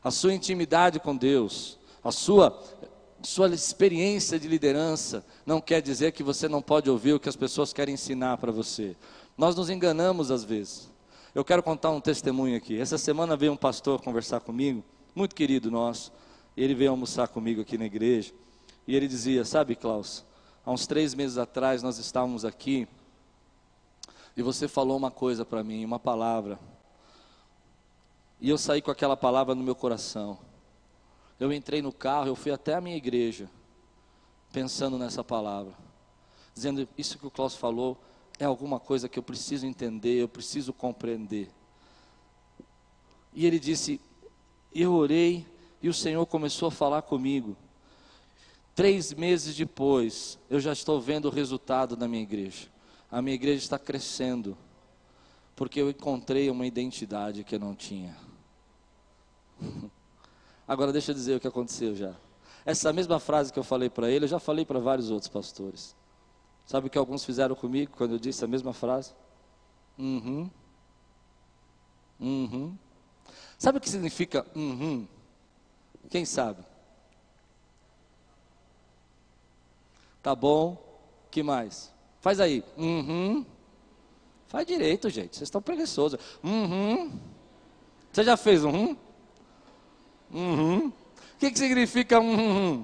A 0.04 0.12
sua 0.12 0.34
intimidade 0.34 1.00
com 1.00 1.16
Deus, 1.16 1.80
a 2.04 2.12
sua, 2.12 2.62
sua 3.22 3.48
experiência 3.50 4.38
de 4.38 4.48
liderança, 4.48 5.26
não 5.46 5.62
quer 5.62 5.82
dizer 5.82 6.12
que 6.12 6.22
você 6.22 6.48
não 6.50 6.62
pode 6.62 6.90
ouvir 6.90 7.14
o 7.14 7.20
que 7.20 7.30
as 7.30 7.36
pessoas 7.36 7.72
querem 7.72 7.94
ensinar 7.94 8.38
para 8.38 8.52
você. 8.52 8.96
Nós 9.38 9.56
nos 9.56 9.70
enganamos 9.70 10.30
às 10.30 10.44
vezes. 10.44 10.90
Eu 11.34 11.44
quero 11.44 11.64
contar 11.64 11.90
um 11.92 12.02
testemunho 12.02 12.56
aqui. 12.56 12.80
Essa 12.80 12.98
semana 12.98 13.36
veio 13.36 13.54
um 13.54 13.58
pastor 13.58 14.02
conversar 14.02 14.42
comigo, 14.42 14.84
muito 15.16 15.34
querido 15.34 15.72
nosso. 15.72 16.12
Ele 16.56 16.76
veio 16.76 16.92
almoçar 16.92 17.28
comigo 17.28 17.62
aqui 17.62 17.78
na 17.78 17.86
igreja. 17.86 18.32
E 18.88 18.96
ele 18.96 19.08
dizia: 19.08 19.44
Sabe, 19.44 19.76
Klaus, 19.76 20.24
há 20.64 20.72
uns 20.72 20.86
três 20.86 21.16
meses 21.16 21.38
atrás 21.38 21.82
nós 21.82 21.98
estávamos 21.98 22.46
aqui 22.46 22.88
E 24.38 24.44
você 24.44 24.68
falou 24.68 24.96
uma 24.96 25.10
coisa 25.10 25.44
para 25.44 25.64
mim, 25.64 25.84
uma 25.84 25.98
palavra. 25.98 26.60
E 28.44 28.50
eu 28.50 28.58
saí 28.58 28.82
com 28.82 28.92
aquela 28.92 29.16
palavra 29.16 29.56
no 29.56 29.64
meu 29.64 29.74
coração. 29.74 30.38
Eu 31.40 31.54
entrei 31.54 31.82
no 31.82 31.94
carro, 31.94 32.28
eu 32.28 32.36
fui 32.36 32.52
até 32.52 32.74
a 32.74 32.82
minha 32.82 32.98
igreja, 32.98 33.50
pensando 34.52 34.98
nessa 34.98 35.24
palavra, 35.24 35.74
dizendo: 36.54 36.86
Isso 36.98 37.18
que 37.18 37.26
o 37.26 37.32
Klaus 37.32 37.56
falou 37.56 37.98
é 38.38 38.44
alguma 38.44 38.82
coisa 38.82 39.08
que 39.08 39.18
eu 39.18 39.24
preciso 39.24 39.66
entender, 39.66 40.16
eu 40.16 40.28
preciso 40.28 40.74
compreender. 40.74 41.50
E 43.34 43.46
ele 43.46 43.58
disse: 43.58 44.02
Eu 44.76 44.92
orei 44.92 45.48
e 45.82 45.88
o 45.88 45.94
Senhor 45.94 46.26
começou 46.26 46.68
a 46.68 46.72
falar 46.72 47.02
comigo. 47.04 47.56
Três 48.76 49.14
meses 49.14 49.56
depois, 49.56 50.38
eu 50.50 50.60
já 50.60 50.74
estou 50.74 51.00
vendo 51.00 51.30
o 51.30 51.32
resultado 51.32 51.96
da 51.96 52.10
minha 52.10 52.24
igreja. 52.24 52.68
A 53.10 53.22
minha 53.22 53.36
igreja 53.36 53.64
está 53.64 53.80
crescendo, 53.80 54.58
porque 55.56 55.80
eu 55.80 55.90
encontrei 55.90 56.50
uma 56.50 56.68
identidade 56.68 57.46
que 57.46 57.56
eu 57.56 57.60
não 57.60 57.74
tinha. 57.74 58.33
Agora 60.68 60.92
deixa 60.92 61.12
eu 61.12 61.16
dizer 61.16 61.36
o 61.36 61.40
que 61.40 61.48
aconteceu 61.48 61.96
já. 61.96 62.16
Essa 62.66 62.94
mesma 62.94 63.20
frase 63.20 63.52
que 63.52 63.60
eu 63.60 63.64
falei 63.64 63.90
para 63.90 64.10
ele, 64.10 64.26
eu 64.26 64.30
já 64.30 64.40
falei 64.40 64.66
para 64.66 64.80
vários 64.80 65.12
outros 65.12 65.30
pastores. 65.30 65.96
Sabe 66.66 66.88
o 66.88 66.90
que 66.90 66.98
alguns 66.98 67.26
fizeram 67.26 67.56
comigo 67.56 67.92
quando 67.98 68.12
eu 68.14 68.20
disse 68.20 68.44
a 68.46 68.48
mesma 68.48 68.72
frase? 68.72 69.14
Uhum. 69.98 70.50
Uhum. 72.20 72.78
Sabe 73.58 73.78
o 73.78 73.82
que 73.82 73.90
significa 73.90 74.46
uhum? 74.56 75.08
Quem 76.10 76.26
sabe? 76.26 76.64
Tá 80.22 80.34
bom. 80.34 80.82
Que 81.30 81.44
mais? 81.44 81.92
Faz 82.22 82.40
aí. 82.40 82.64
Uhum. 82.78 83.46
Faz 84.48 84.66
direito, 84.66 85.10
gente. 85.10 85.36
Vocês 85.36 85.48
estão 85.48 85.62
preguiçosos. 85.62 86.20
Uhum. 86.44 87.20
Você 88.12 88.24
já 88.24 88.38
fez 88.38 88.64
um? 88.64 88.70
Uhum. 88.70 88.98
O 90.34 90.92
que, 91.40 91.52
que 91.52 91.60
significa 91.60 92.20
uhum? 92.20 92.84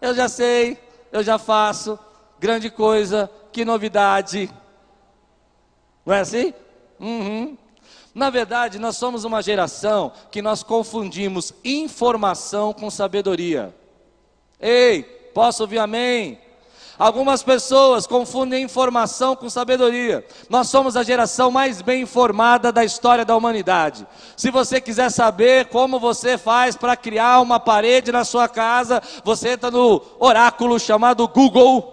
Eu 0.00 0.14
já 0.14 0.28
sei, 0.28 0.78
eu 1.12 1.22
já 1.22 1.38
faço. 1.38 1.98
Grande 2.38 2.70
coisa, 2.70 3.30
que 3.52 3.64
novidade. 3.64 4.50
Não 6.04 6.14
é 6.14 6.20
assim? 6.20 6.54
Uhum. 7.00 7.56
Na 8.14 8.30
verdade, 8.30 8.78
nós 8.78 8.96
somos 8.96 9.24
uma 9.24 9.42
geração 9.42 10.12
que 10.30 10.40
nós 10.40 10.62
confundimos 10.62 11.52
informação 11.64 12.72
com 12.72 12.90
sabedoria. 12.90 13.74
Ei, 14.60 15.14
Posso 15.34 15.64
ouvir 15.64 15.78
amém? 15.80 16.38
Algumas 16.98 17.42
pessoas 17.42 18.06
confundem 18.06 18.62
informação 18.62 19.34
com 19.34 19.50
sabedoria. 19.50 20.24
Nós 20.48 20.68
somos 20.68 20.96
a 20.96 21.02
geração 21.02 21.50
mais 21.50 21.82
bem 21.82 22.02
informada 22.02 22.70
da 22.70 22.84
história 22.84 23.24
da 23.24 23.36
humanidade. 23.36 24.06
Se 24.36 24.50
você 24.50 24.80
quiser 24.80 25.10
saber 25.10 25.66
como 25.66 25.98
você 25.98 26.38
faz 26.38 26.76
para 26.76 26.96
criar 26.96 27.40
uma 27.40 27.58
parede 27.58 28.12
na 28.12 28.24
sua 28.24 28.48
casa, 28.48 29.02
você 29.24 29.50
entra 29.50 29.72
no 29.72 30.00
oráculo 30.20 30.78
chamado 30.78 31.26
Google 31.26 31.90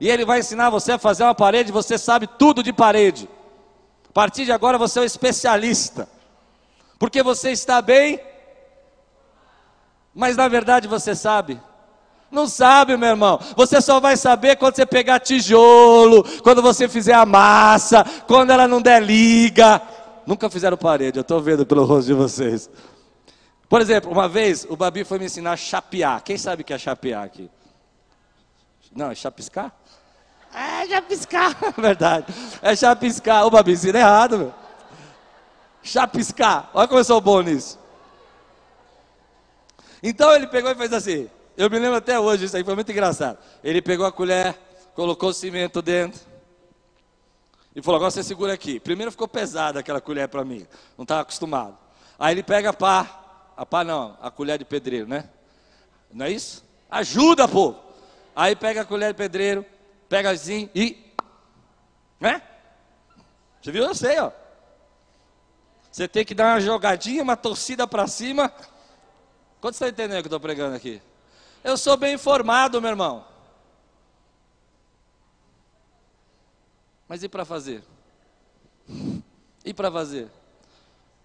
e 0.00 0.08
ele 0.08 0.24
vai 0.24 0.38
ensinar 0.38 0.70
você 0.70 0.92
a 0.92 0.98
fazer 0.98 1.24
uma 1.24 1.34
parede. 1.34 1.70
Você 1.70 1.98
sabe 1.98 2.26
tudo 2.26 2.62
de 2.62 2.72
parede. 2.72 3.28
A 4.08 4.12
partir 4.12 4.46
de 4.46 4.52
agora 4.52 4.78
você 4.78 5.00
é 5.00 5.02
um 5.02 5.04
especialista, 5.04 6.08
porque 6.98 7.22
você 7.22 7.50
está 7.50 7.82
bem, 7.82 8.18
mas 10.14 10.34
na 10.34 10.48
verdade 10.48 10.88
você 10.88 11.14
sabe 11.14 11.60
não 12.30 12.46
sabe, 12.46 12.96
meu 12.96 13.08
irmão. 13.08 13.40
Você 13.56 13.80
só 13.80 13.98
vai 13.98 14.16
saber 14.16 14.56
quando 14.56 14.76
você 14.76 14.84
pegar 14.84 15.18
tijolo, 15.18 16.22
quando 16.42 16.60
você 16.60 16.88
fizer 16.88 17.14
a 17.14 17.24
massa, 17.24 18.04
quando 18.26 18.50
ela 18.50 18.68
não 18.68 18.82
der 18.82 19.02
liga. 19.02 19.80
Nunca 20.26 20.50
fizeram 20.50 20.76
parede, 20.76 21.18
eu 21.18 21.22
estou 21.22 21.40
vendo 21.40 21.64
pelo 21.64 21.84
rosto 21.84 22.08
de 22.08 22.14
vocês. 22.14 22.68
Por 23.68 23.80
exemplo, 23.80 24.10
uma 24.10 24.28
vez 24.28 24.66
o 24.68 24.76
Babi 24.76 25.04
foi 25.04 25.18
me 25.18 25.24
ensinar 25.24 25.52
a 25.52 25.56
chapear. 25.56 26.22
Quem 26.22 26.36
sabe 26.36 26.62
o 26.62 26.64
que 26.64 26.72
é 26.72 26.78
chapear 26.78 27.24
aqui? 27.24 27.50
Não, 28.94 29.10
é 29.10 29.14
chapiscar? 29.14 29.72
É 30.54 30.86
chapiscar, 30.86 31.56
verdade. 31.76 32.26
É 32.62 32.76
chapiscar. 32.76 33.46
O 33.46 33.50
Babi 33.50 33.72
ensina 33.72 33.98
errado, 33.98 34.38
meu. 34.38 34.54
Chapiscar. 35.82 36.70
Olha 36.74 36.88
como 36.88 37.00
eu 37.00 37.04
sou 37.04 37.20
bom 37.20 37.40
nisso. 37.40 37.78
Então 40.02 40.34
ele 40.34 40.46
pegou 40.46 40.70
e 40.70 40.74
fez 40.74 40.92
assim. 40.92 41.30
Eu 41.58 41.68
me 41.68 41.76
lembro 41.76 41.96
até 41.96 42.20
hoje, 42.20 42.44
isso 42.44 42.56
aí 42.56 42.62
foi 42.62 42.76
muito 42.76 42.92
engraçado. 42.92 43.36
Ele 43.64 43.82
pegou 43.82 44.06
a 44.06 44.12
colher, 44.12 44.56
colocou 44.94 45.30
o 45.30 45.34
cimento 45.34 45.82
dentro 45.82 46.20
e 47.74 47.82
falou: 47.82 47.96
agora 47.96 48.12
você 48.12 48.22
segura 48.22 48.52
aqui. 48.52 48.78
Primeiro 48.78 49.10
ficou 49.10 49.26
pesada 49.26 49.80
aquela 49.80 50.00
colher 50.00 50.28
para 50.28 50.44
mim, 50.44 50.64
não 50.96 51.02
estava 51.02 51.22
acostumado. 51.22 51.76
Aí 52.16 52.32
ele 52.32 52.44
pega 52.44 52.70
a 52.70 52.72
pá, 52.72 53.50
a 53.56 53.66
pá 53.66 53.82
não, 53.82 54.16
a 54.22 54.30
colher 54.30 54.56
de 54.56 54.64
pedreiro, 54.64 55.08
né? 55.08 55.28
Não 56.12 56.26
é 56.26 56.30
isso? 56.30 56.64
Ajuda, 56.88 57.48
pô! 57.48 57.74
Aí 58.36 58.54
pega 58.54 58.82
a 58.82 58.84
colher 58.84 59.12
de 59.12 59.18
pedreiro, 59.18 59.66
pega 60.08 60.30
assim 60.30 60.70
e. 60.72 61.12
Né? 62.20 62.40
Você 63.60 63.72
viu? 63.72 63.82
Eu 63.82 63.96
sei, 63.96 64.16
ó. 64.20 64.30
Você 65.90 66.06
tem 66.06 66.24
que 66.24 66.34
dar 66.34 66.54
uma 66.54 66.60
jogadinha, 66.60 67.20
uma 67.20 67.36
torcida 67.36 67.84
para 67.84 68.06
cima. 68.06 68.48
Quanto 69.60 69.74
você 69.74 69.86
está 69.86 69.88
entendendo 69.88 70.20
o 70.20 70.22
que 70.22 70.28
eu 70.28 70.28
estou 70.28 70.38
pregando 70.38 70.76
aqui? 70.76 71.02
Eu 71.62 71.76
sou 71.76 71.96
bem 71.96 72.14
informado, 72.14 72.80
meu 72.80 72.90
irmão. 72.90 73.24
Mas 77.08 77.22
e 77.22 77.28
para 77.28 77.44
fazer? 77.44 77.82
E 79.64 79.74
para 79.74 79.90
fazer? 79.90 80.28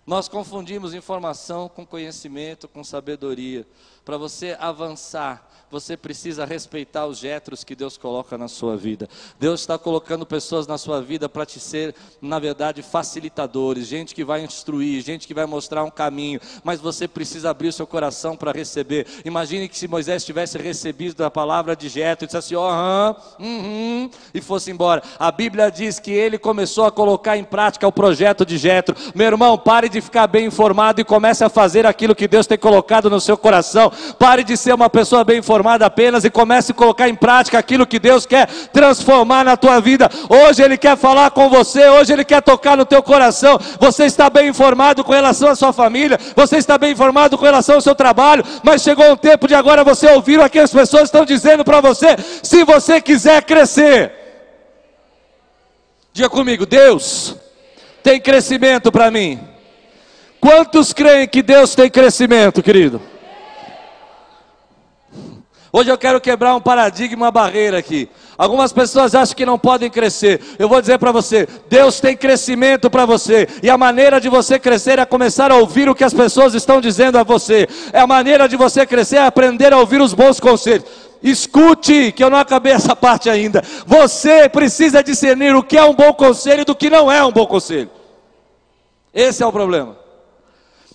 Nós 0.05 0.27
confundimos 0.27 0.93
informação 0.93 1.69
com 1.69 1.85
conhecimento, 1.85 2.67
com 2.67 2.83
sabedoria. 2.83 3.65
Para 4.05 4.17
você 4.17 4.57
avançar, 4.59 5.49
você 5.73 5.97
precisa 5.97 6.45
respeitar 6.45 7.07
os 7.07 7.17
jetros 7.17 7.63
que 7.63 7.75
Deus 7.75 7.97
coloca 7.97 8.37
na 8.37 8.47
sua 8.47 8.77
vida. 8.77 9.09
Deus 9.39 9.61
está 9.61 9.75
colocando 9.75 10.23
pessoas 10.23 10.67
na 10.67 10.77
sua 10.77 11.01
vida 11.01 11.27
para 11.27 11.47
te 11.47 11.59
ser, 11.59 11.95
na 12.21 12.37
verdade, 12.37 12.83
facilitadores, 12.83 13.87
gente 13.87 14.13
que 14.13 14.23
vai 14.23 14.43
instruir, 14.43 15.01
gente 15.01 15.25
que 15.25 15.33
vai 15.33 15.47
mostrar 15.47 15.83
um 15.83 15.89
caminho, 15.89 16.39
mas 16.63 16.79
você 16.79 17.07
precisa 17.07 17.49
abrir 17.49 17.69
o 17.69 17.73
seu 17.73 17.87
coração 17.87 18.35
para 18.35 18.51
receber. 18.51 19.07
Imagine 19.25 19.67
que 19.67 19.75
se 19.75 19.87
Moisés 19.87 20.23
tivesse 20.23 20.59
recebido 20.59 21.25
a 21.25 21.31
palavra 21.31 21.75
de 21.75 21.89
Jetro 21.89 22.25
e 22.25 22.27
dissesse, 22.27 22.55
aham, 22.55 23.15
oh, 23.39 23.41
uhum, 23.41 24.11
e 24.31 24.41
fosse 24.41 24.69
embora. 24.69 25.01
A 25.17 25.31
Bíblia 25.31 25.71
diz 25.71 25.97
que 25.97 26.11
ele 26.11 26.37
começou 26.37 26.85
a 26.85 26.91
colocar 26.91 27.35
em 27.35 27.43
prática 27.43 27.87
o 27.87 27.91
projeto 27.91 28.45
de 28.45 28.59
Jetro. 28.59 28.95
Meu 29.15 29.25
irmão, 29.25 29.57
pare 29.57 29.89
de 29.89 30.01
ficar 30.01 30.27
bem 30.27 30.45
informado 30.45 31.01
e 31.01 31.03
comece 31.03 31.43
a 31.43 31.49
fazer 31.49 31.87
aquilo 31.87 32.13
que 32.13 32.27
Deus 32.27 32.45
tem 32.45 32.59
colocado 32.59 33.09
no 33.09 33.19
seu 33.19 33.35
coração. 33.35 33.91
Pare 34.17 34.43
de 34.43 34.55
ser 34.57 34.73
uma 34.73 34.89
pessoa 34.89 35.23
bem 35.23 35.39
informada 35.39 35.85
apenas 35.85 36.23
e 36.23 36.29
comece 36.29 36.71
a 36.71 36.75
colocar 36.75 37.09
em 37.09 37.15
prática 37.15 37.57
aquilo 37.57 37.85
que 37.85 37.99
Deus 37.99 38.25
quer 38.25 38.47
transformar 38.71 39.43
na 39.43 39.57
tua 39.57 39.79
vida. 39.79 40.09
Hoje 40.29 40.63
Ele 40.63 40.77
quer 40.77 40.97
falar 40.97 41.31
com 41.31 41.49
você, 41.49 41.87
hoje 41.89 42.13
Ele 42.13 42.23
quer 42.23 42.41
tocar 42.41 42.77
no 42.77 42.85
teu 42.85 43.01
coração. 43.01 43.59
Você 43.79 44.05
está 44.05 44.29
bem 44.29 44.49
informado 44.49 45.03
com 45.03 45.11
relação 45.11 45.49
à 45.49 45.55
sua 45.55 45.73
família, 45.73 46.19
você 46.35 46.57
está 46.57 46.77
bem 46.77 46.91
informado 46.91 47.37
com 47.37 47.45
relação 47.45 47.75
ao 47.75 47.81
seu 47.81 47.95
trabalho, 47.95 48.43
mas 48.63 48.81
chegou 48.81 49.11
o 49.11 49.17
tempo 49.17 49.47
de 49.47 49.55
agora 49.55 49.83
você 49.83 50.07
ouvir 50.07 50.39
o 50.39 50.49
que 50.49 50.59
as 50.59 50.71
pessoas 50.71 51.03
estão 51.03 51.25
dizendo 51.25 51.63
para 51.63 51.81
você. 51.81 52.15
Se 52.41 52.63
você 52.63 53.01
quiser 53.01 53.43
crescer, 53.43 54.11
diga 56.11 56.29
comigo, 56.29 56.65
Deus 56.65 57.35
tem 58.03 58.19
crescimento 58.19 58.91
para 58.91 59.09
mim. 59.09 59.39
Quantos 60.39 60.91
creem 60.91 61.27
que 61.27 61.41
Deus 61.41 61.73
tem 61.73 61.89
crescimento, 61.89 62.61
querido? 62.61 63.01
Hoje 65.75 65.89
eu 65.89 65.97
quero 65.97 66.21
quebrar 66.21 66.53
um 66.53 66.61
paradigma, 66.61 67.25
uma 67.25 67.31
barreira 67.31 67.79
aqui. 67.79 68.07
Algumas 68.37 68.71
pessoas 68.71 69.15
acham 69.15 69.35
que 69.35 69.43
não 69.43 69.57
podem 69.57 69.89
crescer. 69.89 70.39
Eu 70.59 70.69
vou 70.69 70.79
dizer 70.79 70.99
para 70.99 71.11
você: 71.11 71.47
Deus 71.67 71.99
tem 71.99 72.15
crescimento 72.15 72.91
para 72.91 73.07
você. 73.07 73.47
E 73.63 73.71
a 73.71 73.75
maneira 73.75 74.21
de 74.21 74.29
você 74.29 74.59
crescer 74.59 74.99
é 74.99 75.05
começar 75.05 75.51
a 75.51 75.55
ouvir 75.55 75.89
o 75.89 75.95
que 75.95 76.03
as 76.03 76.13
pessoas 76.13 76.53
estão 76.53 76.79
dizendo 76.79 77.17
a 77.17 77.23
você. 77.23 77.67
É 77.91 77.99
a 77.99 78.05
maneira 78.05 78.47
de 78.47 78.55
você 78.55 78.85
crescer 78.85 79.15
é 79.15 79.25
aprender 79.25 79.73
a 79.73 79.79
ouvir 79.79 79.99
os 79.99 80.13
bons 80.13 80.39
conselhos. 80.39 80.85
Escute, 81.23 82.11
que 82.11 82.23
eu 82.23 82.29
não 82.29 82.37
acabei 82.37 82.73
essa 82.73 82.95
parte 82.95 83.27
ainda. 83.27 83.63
Você 83.87 84.47
precisa 84.47 85.01
discernir 85.01 85.55
o 85.55 85.63
que 85.63 85.75
é 85.75 85.83
um 85.83 85.95
bom 85.95 86.13
conselho 86.13 86.63
do 86.63 86.75
que 86.75 86.87
não 86.87 87.11
é 87.11 87.25
um 87.25 87.31
bom 87.31 87.47
conselho. 87.47 87.89
Esse 89.11 89.41
é 89.41 89.45
o 89.47 89.51
problema. 89.51 89.97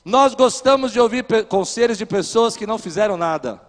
Nós 0.05 0.37
gostamos 0.37 0.93
de 0.93 1.01
ouvir 1.01 1.25
conselhos 1.49 1.99
de 1.99 2.07
pessoas 2.07 2.57
que 2.57 2.65
não 2.65 2.79
fizeram 2.79 3.17
nada. 3.17 3.67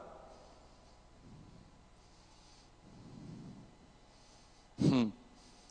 Hum, 4.82 5.12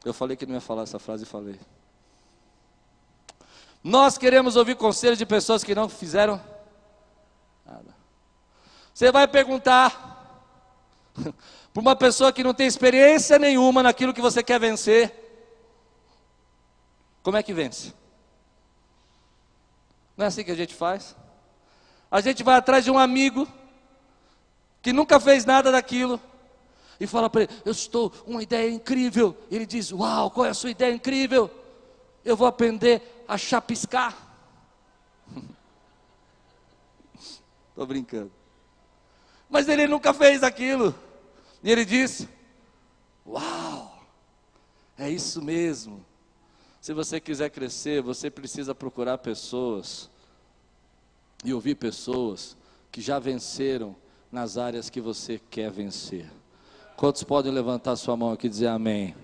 eu 0.05 0.13
falei 0.13 0.37
que 0.37 0.45
não 0.45 0.55
ia 0.55 0.61
falar 0.61 0.83
essa 0.83 0.99
frase 0.99 1.25
e 1.25 1.27
falei. 1.27 1.59
Nós 3.83 4.19
queremos 4.19 4.57
ouvir 4.57 4.77
conselhos 4.77 5.19
de 5.19 5.25
pessoas 5.25 5.65
que 5.65 5.75
não 5.75 5.89
fizeram 5.89 6.41
nada. 7.65 7.97
Você 8.93 9.11
vai 9.11 9.27
perguntar 9.27 10.45
para 11.73 11.81
uma 11.81 11.97
pessoa 11.97 12.33
que 12.33 12.45
não 12.45 12.53
tem 12.53 12.67
experiência 12.67 13.39
nenhuma 13.39 13.83
naquilo 13.83 14.13
que 14.13 14.21
você 14.21 14.43
quer 14.43 14.61
vencer. 14.61 15.15
Como 17.23 17.37
é 17.37 17.43
que 17.43 17.53
vence? 17.53 17.95
Não 20.17 20.25
é 20.25 20.29
assim 20.29 20.45
que 20.45 20.51
a 20.51 20.57
gente 20.57 20.75
faz? 20.75 21.15
A 22.11 22.21
gente 22.21 22.43
vai 22.43 22.57
atrás 22.57 22.85
de 22.85 22.91
um 22.91 22.99
amigo 22.99 23.47
que 24.83 24.93
nunca 24.93 25.21
fez 25.21 25.45
nada 25.45 25.71
daquilo 25.71 26.21
e 27.01 27.07
fala 27.07 27.31
para 27.31 27.43
ele: 27.43 27.53
Eu 27.65 27.73
estou, 27.73 28.13
uma 28.27 28.43
ideia 28.43 28.71
incrível. 28.71 29.37
Ele 29.51 29.65
diz: 29.65 29.93
Uau, 29.93 30.31
qual 30.31 30.47
é 30.47 30.51
a 30.51 30.55
sua 30.55 30.71
ideia 30.71 30.93
incrível? 30.93 31.51
Eu 32.25 32.37
vou 32.37 32.47
aprender 32.47 33.25
a 33.27 33.39
chapiscar. 33.39 34.17
Estou 37.71 37.87
brincando. 37.87 38.33
Mas 39.49 39.69
ele 39.69 39.87
nunca 39.87 40.13
fez 40.13 40.43
aquilo. 40.43 40.95
E 41.63 41.71
ele 41.71 41.85
disse: 41.85 42.29
Uau, 43.27 44.03
é 44.97 45.09
isso 45.09 45.41
mesmo. 45.41 46.05
Se 46.81 46.93
você 46.93 47.21
quiser 47.21 47.51
crescer, 47.51 48.03
você 48.03 48.31
precisa 48.31 48.75
procurar 48.75 49.19
pessoas 49.19 50.11
e 51.45 51.53
ouvir 51.53 51.75
pessoas 51.77 52.57
que 52.91 53.01
já 53.01 53.19
venceram 53.19 53.95
nas 54.31 54.57
áreas 54.57 54.91
que 54.91 55.01
você 55.01 55.41
quer 55.51 55.71
vencer. 55.71 56.38
Quantos 56.99 57.23
podem 57.23 57.53
levantar 57.53 57.95
sua 57.95 58.17
mão 58.17 58.33
aqui 58.33 58.49
e 58.49 58.51
dizer 58.51 58.67
amém? 58.67 59.15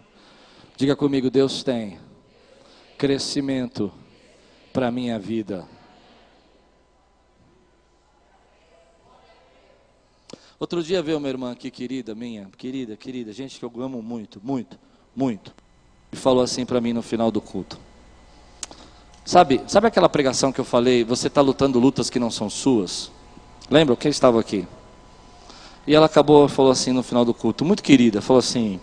Diga 0.77 0.95
comigo, 0.95 1.29
Deus 1.29 1.65
tem 1.65 1.99
crescimento 2.97 3.93
para 4.73 4.87
a 4.87 4.91
minha 4.93 5.19
vida. 5.19 5.67
Outro 10.57 10.85
dia 10.85 11.03
veio 11.03 11.19
uma 11.19 11.29
irmã 11.29 11.51
aqui, 11.51 11.69
querida 11.69 12.15
minha, 12.15 12.49
querida, 12.57 12.97
querida, 12.97 13.33
gente 13.33 13.59
que 13.59 13.65
eu 13.65 13.73
amo 13.83 14.01
muito, 14.01 14.41
muito, 14.41 14.79
muito, 15.15 15.53
e 16.13 16.17
falou 16.17 16.45
assim 16.45 16.65
para 16.65 16.81
mim 16.81 16.93
no 16.93 17.03
final 17.03 17.33
do 17.33 17.41
culto. 17.41 17.77
Sabe, 19.25 19.61
sabe 19.67 19.89
aquela 19.89 20.09
pregação 20.09 20.53
que 20.53 20.61
eu 20.61 20.65
falei, 20.65 21.03
você 21.03 21.27
está 21.27 21.41
lutando 21.41 21.81
lutas 21.81 22.09
que 22.09 22.21
não 22.21 22.31
são 22.31 22.49
suas? 22.49 23.11
Lembra 23.69 23.97
quem 23.97 24.13
estava 24.13 24.39
aqui? 24.39 24.65
E 25.87 25.95
ela 25.95 26.07
acabou, 26.07 26.49
falou 26.49 26.73
assim 26.73 26.93
no 26.93 27.03
final 27.03 27.25
do 27.25 27.35
culto, 27.35 27.65
muito 27.65 27.83
querida, 27.83 28.21
falou 28.21 28.39
assim: 28.39 28.81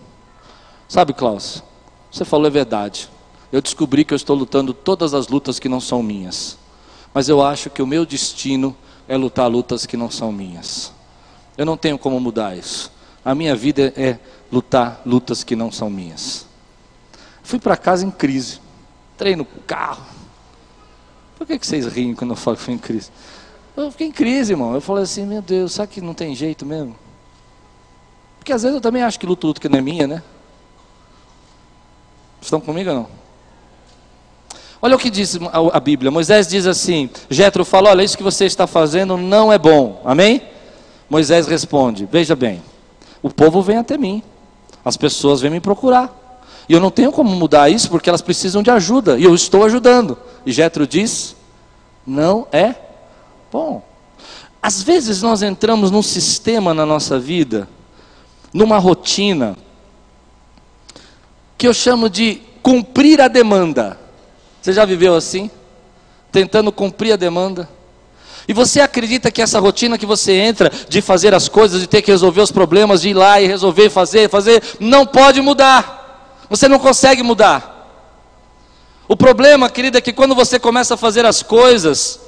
Sabe, 0.88 1.12
Klaus, 1.12 1.62
você 2.10 2.24
falou 2.24 2.46
é 2.46 2.50
verdade. 2.50 3.08
Eu 3.50 3.60
descobri 3.60 4.04
que 4.04 4.14
eu 4.14 4.16
estou 4.16 4.36
lutando 4.36 4.72
todas 4.72 5.14
as 5.14 5.28
lutas 5.28 5.58
que 5.58 5.68
não 5.68 5.80
são 5.80 6.02
minhas. 6.02 6.58
Mas 7.12 7.28
eu 7.28 7.42
acho 7.42 7.68
que 7.68 7.82
o 7.82 7.86
meu 7.86 8.06
destino 8.06 8.74
é 9.06 9.16
lutar 9.16 9.50
lutas 9.50 9.84
que 9.84 9.96
não 9.96 10.10
são 10.10 10.32
minhas. 10.32 10.92
Eu 11.56 11.66
não 11.66 11.76
tenho 11.76 11.98
como 11.98 12.18
mudar 12.18 12.56
isso. 12.56 12.90
A 13.24 13.34
minha 13.34 13.54
vida 13.54 13.92
é 13.96 14.18
lutar 14.50 15.02
lutas 15.04 15.44
que 15.44 15.54
não 15.54 15.70
são 15.70 15.90
minhas. 15.90 16.46
Fui 17.42 17.58
para 17.58 17.76
casa 17.76 18.06
em 18.06 18.10
crise. 18.10 18.60
Entrei 19.14 19.36
no 19.36 19.44
carro. 19.44 20.04
Por 21.36 21.46
que, 21.46 21.58
que 21.58 21.66
vocês 21.66 21.86
riem 21.86 22.14
quando 22.14 22.30
eu 22.30 22.36
falo 22.36 22.56
que 22.56 22.62
fui 22.62 22.74
em 22.74 22.78
crise? 22.78 23.10
Eu 23.76 23.90
fiquei 23.90 24.08
em 24.08 24.12
crise, 24.12 24.52
irmão. 24.52 24.74
Eu 24.74 24.80
falei 24.80 25.04
assim, 25.04 25.24
meu 25.24 25.40
Deus, 25.40 25.72
sabe 25.72 25.92
que 25.92 26.00
não 26.00 26.14
tem 26.14 26.34
jeito 26.34 26.66
mesmo? 26.66 26.94
Porque 28.38 28.52
às 28.52 28.62
vezes 28.62 28.74
eu 28.74 28.80
também 28.80 29.02
acho 29.02 29.18
que 29.18 29.26
luto, 29.26 29.46
luto 29.46 29.60
que 29.60 29.68
não 29.68 29.78
é 29.78 29.82
minha, 29.82 30.06
né? 30.06 30.22
Estão 32.40 32.60
comigo 32.60 32.90
ou 32.90 32.96
não? 32.96 33.22
Olha 34.84 34.96
o 34.96 34.98
que 34.98 35.08
diz 35.08 35.38
a 35.72 35.78
Bíblia. 35.78 36.10
Moisés 36.10 36.48
diz 36.48 36.66
assim: 36.66 37.08
Jetro 37.30 37.64
fala: 37.64 37.90
Olha, 37.90 38.02
isso 38.02 38.16
que 38.16 38.22
você 38.22 38.46
está 38.46 38.66
fazendo 38.66 39.16
não 39.16 39.52
é 39.52 39.56
bom. 39.56 40.02
Amém? 40.04 40.42
Moisés 41.08 41.46
responde: 41.46 42.08
Veja 42.10 42.34
bem, 42.34 42.60
o 43.22 43.30
povo 43.30 43.62
vem 43.62 43.76
até 43.76 43.96
mim, 43.96 44.24
as 44.84 44.96
pessoas 44.96 45.40
vêm 45.40 45.52
me 45.52 45.60
procurar. 45.60 46.18
E 46.68 46.72
eu 46.72 46.80
não 46.80 46.90
tenho 46.90 47.12
como 47.12 47.30
mudar 47.30 47.68
isso 47.68 47.88
porque 47.88 48.08
elas 48.08 48.22
precisam 48.22 48.60
de 48.60 48.70
ajuda. 48.72 49.16
E 49.18 49.22
eu 49.22 49.34
estou 49.36 49.64
ajudando. 49.64 50.18
E 50.44 50.50
Jetro 50.50 50.84
diz: 50.84 51.36
Não 52.04 52.48
é 52.50 52.74
Bom, 53.52 53.84
às 54.62 54.82
vezes 54.82 55.20
nós 55.20 55.42
entramos 55.42 55.90
num 55.90 56.00
sistema 56.00 56.72
na 56.72 56.86
nossa 56.86 57.18
vida, 57.18 57.68
numa 58.50 58.78
rotina, 58.78 59.58
que 61.58 61.68
eu 61.68 61.74
chamo 61.74 62.08
de 62.08 62.40
cumprir 62.62 63.20
a 63.20 63.28
demanda. 63.28 64.00
Você 64.62 64.72
já 64.72 64.86
viveu 64.86 65.14
assim? 65.14 65.50
Tentando 66.32 66.72
cumprir 66.72 67.12
a 67.12 67.16
demanda? 67.16 67.68
E 68.48 68.54
você 68.54 68.80
acredita 68.80 69.30
que 69.30 69.42
essa 69.42 69.60
rotina 69.60 69.98
que 69.98 70.06
você 70.06 70.32
entra 70.32 70.72
de 70.88 71.02
fazer 71.02 71.34
as 71.34 71.46
coisas, 71.46 71.78
de 71.78 71.86
ter 71.86 72.00
que 72.00 72.10
resolver 72.10 72.40
os 72.40 72.50
problemas, 72.50 73.02
de 73.02 73.10
ir 73.10 73.14
lá 73.14 73.38
e 73.38 73.46
resolver, 73.46 73.90
fazer, 73.90 74.30
fazer, 74.30 74.62
não 74.80 75.04
pode 75.04 75.42
mudar. 75.42 76.40
Você 76.48 76.68
não 76.68 76.78
consegue 76.78 77.22
mudar. 77.22 77.68
O 79.06 79.14
problema, 79.14 79.68
querida, 79.68 79.98
é 79.98 80.00
que 80.00 80.12
quando 80.12 80.34
você 80.34 80.58
começa 80.58 80.94
a 80.94 80.96
fazer 80.96 81.26
as 81.26 81.42
coisas, 81.42 82.21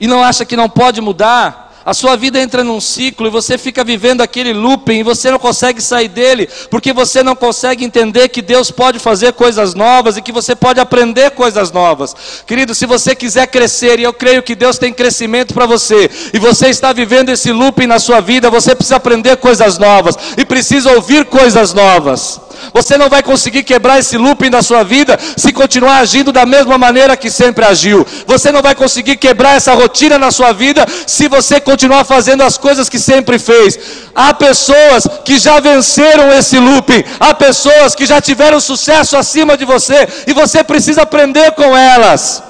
e 0.00 0.06
não 0.06 0.24
acha 0.24 0.44
que 0.44 0.56
não 0.56 0.68
pode 0.68 1.00
mudar, 1.00 1.70
a 1.84 1.94
sua 1.94 2.14
vida 2.14 2.38
entra 2.38 2.62
num 2.62 2.80
ciclo 2.80 3.26
e 3.26 3.30
você 3.30 3.56
fica 3.56 3.82
vivendo 3.82 4.20
aquele 4.20 4.52
looping 4.52 4.98
e 4.98 5.02
você 5.02 5.30
não 5.30 5.38
consegue 5.38 5.80
sair 5.80 6.08
dele, 6.08 6.48
porque 6.70 6.92
você 6.92 7.22
não 7.22 7.34
consegue 7.34 7.84
entender 7.84 8.28
que 8.28 8.42
Deus 8.42 8.70
pode 8.70 8.98
fazer 8.98 9.32
coisas 9.32 9.74
novas 9.74 10.16
e 10.16 10.22
que 10.22 10.30
você 10.30 10.54
pode 10.54 10.78
aprender 10.78 11.30
coisas 11.30 11.72
novas. 11.72 12.14
Querido, 12.46 12.74
se 12.74 12.84
você 12.84 13.14
quiser 13.14 13.46
crescer, 13.46 13.98
e 13.98 14.02
eu 14.02 14.12
creio 14.12 14.42
que 14.42 14.54
Deus 14.54 14.78
tem 14.78 14.92
crescimento 14.92 15.54
para 15.54 15.64
você, 15.64 16.10
e 16.34 16.38
você 16.38 16.68
está 16.68 16.92
vivendo 16.92 17.30
esse 17.30 17.50
looping 17.50 17.86
na 17.86 17.98
sua 17.98 18.20
vida, 18.20 18.50
você 18.50 18.74
precisa 18.74 18.96
aprender 18.96 19.38
coisas 19.38 19.78
novas 19.78 20.16
e 20.36 20.44
precisa 20.44 20.92
ouvir 20.92 21.24
coisas 21.24 21.72
novas. 21.72 22.40
Você 22.72 22.96
não 22.96 23.08
vai 23.08 23.22
conseguir 23.22 23.62
quebrar 23.62 23.98
esse 23.98 24.16
looping 24.16 24.50
da 24.50 24.62
sua 24.62 24.82
vida 24.82 25.18
se 25.36 25.52
continuar 25.52 25.98
agindo 25.98 26.32
da 26.32 26.44
mesma 26.46 26.76
maneira 26.76 27.16
que 27.16 27.30
sempre 27.30 27.64
agiu. 27.64 28.06
Você 28.26 28.50
não 28.52 28.62
vai 28.62 28.74
conseguir 28.74 29.16
quebrar 29.16 29.56
essa 29.56 29.74
rotina 29.74 30.18
na 30.18 30.30
sua 30.30 30.52
vida 30.52 30.86
se 31.06 31.28
você 31.28 31.60
continuar 31.60 32.04
fazendo 32.04 32.42
as 32.42 32.58
coisas 32.58 32.88
que 32.88 32.98
sempre 32.98 33.38
fez. 33.38 33.78
Há 34.14 34.34
pessoas 34.34 35.06
que 35.24 35.38
já 35.38 35.60
venceram 35.60 36.32
esse 36.32 36.58
looping, 36.58 37.04
há 37.18 37.32
pessoas 37.34 37.94
que 37.94 38.06
já 38.06 38.20
tiveram 38.20 38.60
sucesso 38.60 39.16
acima 39.16 39.56
de 39.56 39.64
você 39.64 40.06
e 40.26 40.32
você 40.32 40.62
precisa 40.62 41.02
aprender 41.02 41.52
com 41.52 41.76
elas. 41.76 42.49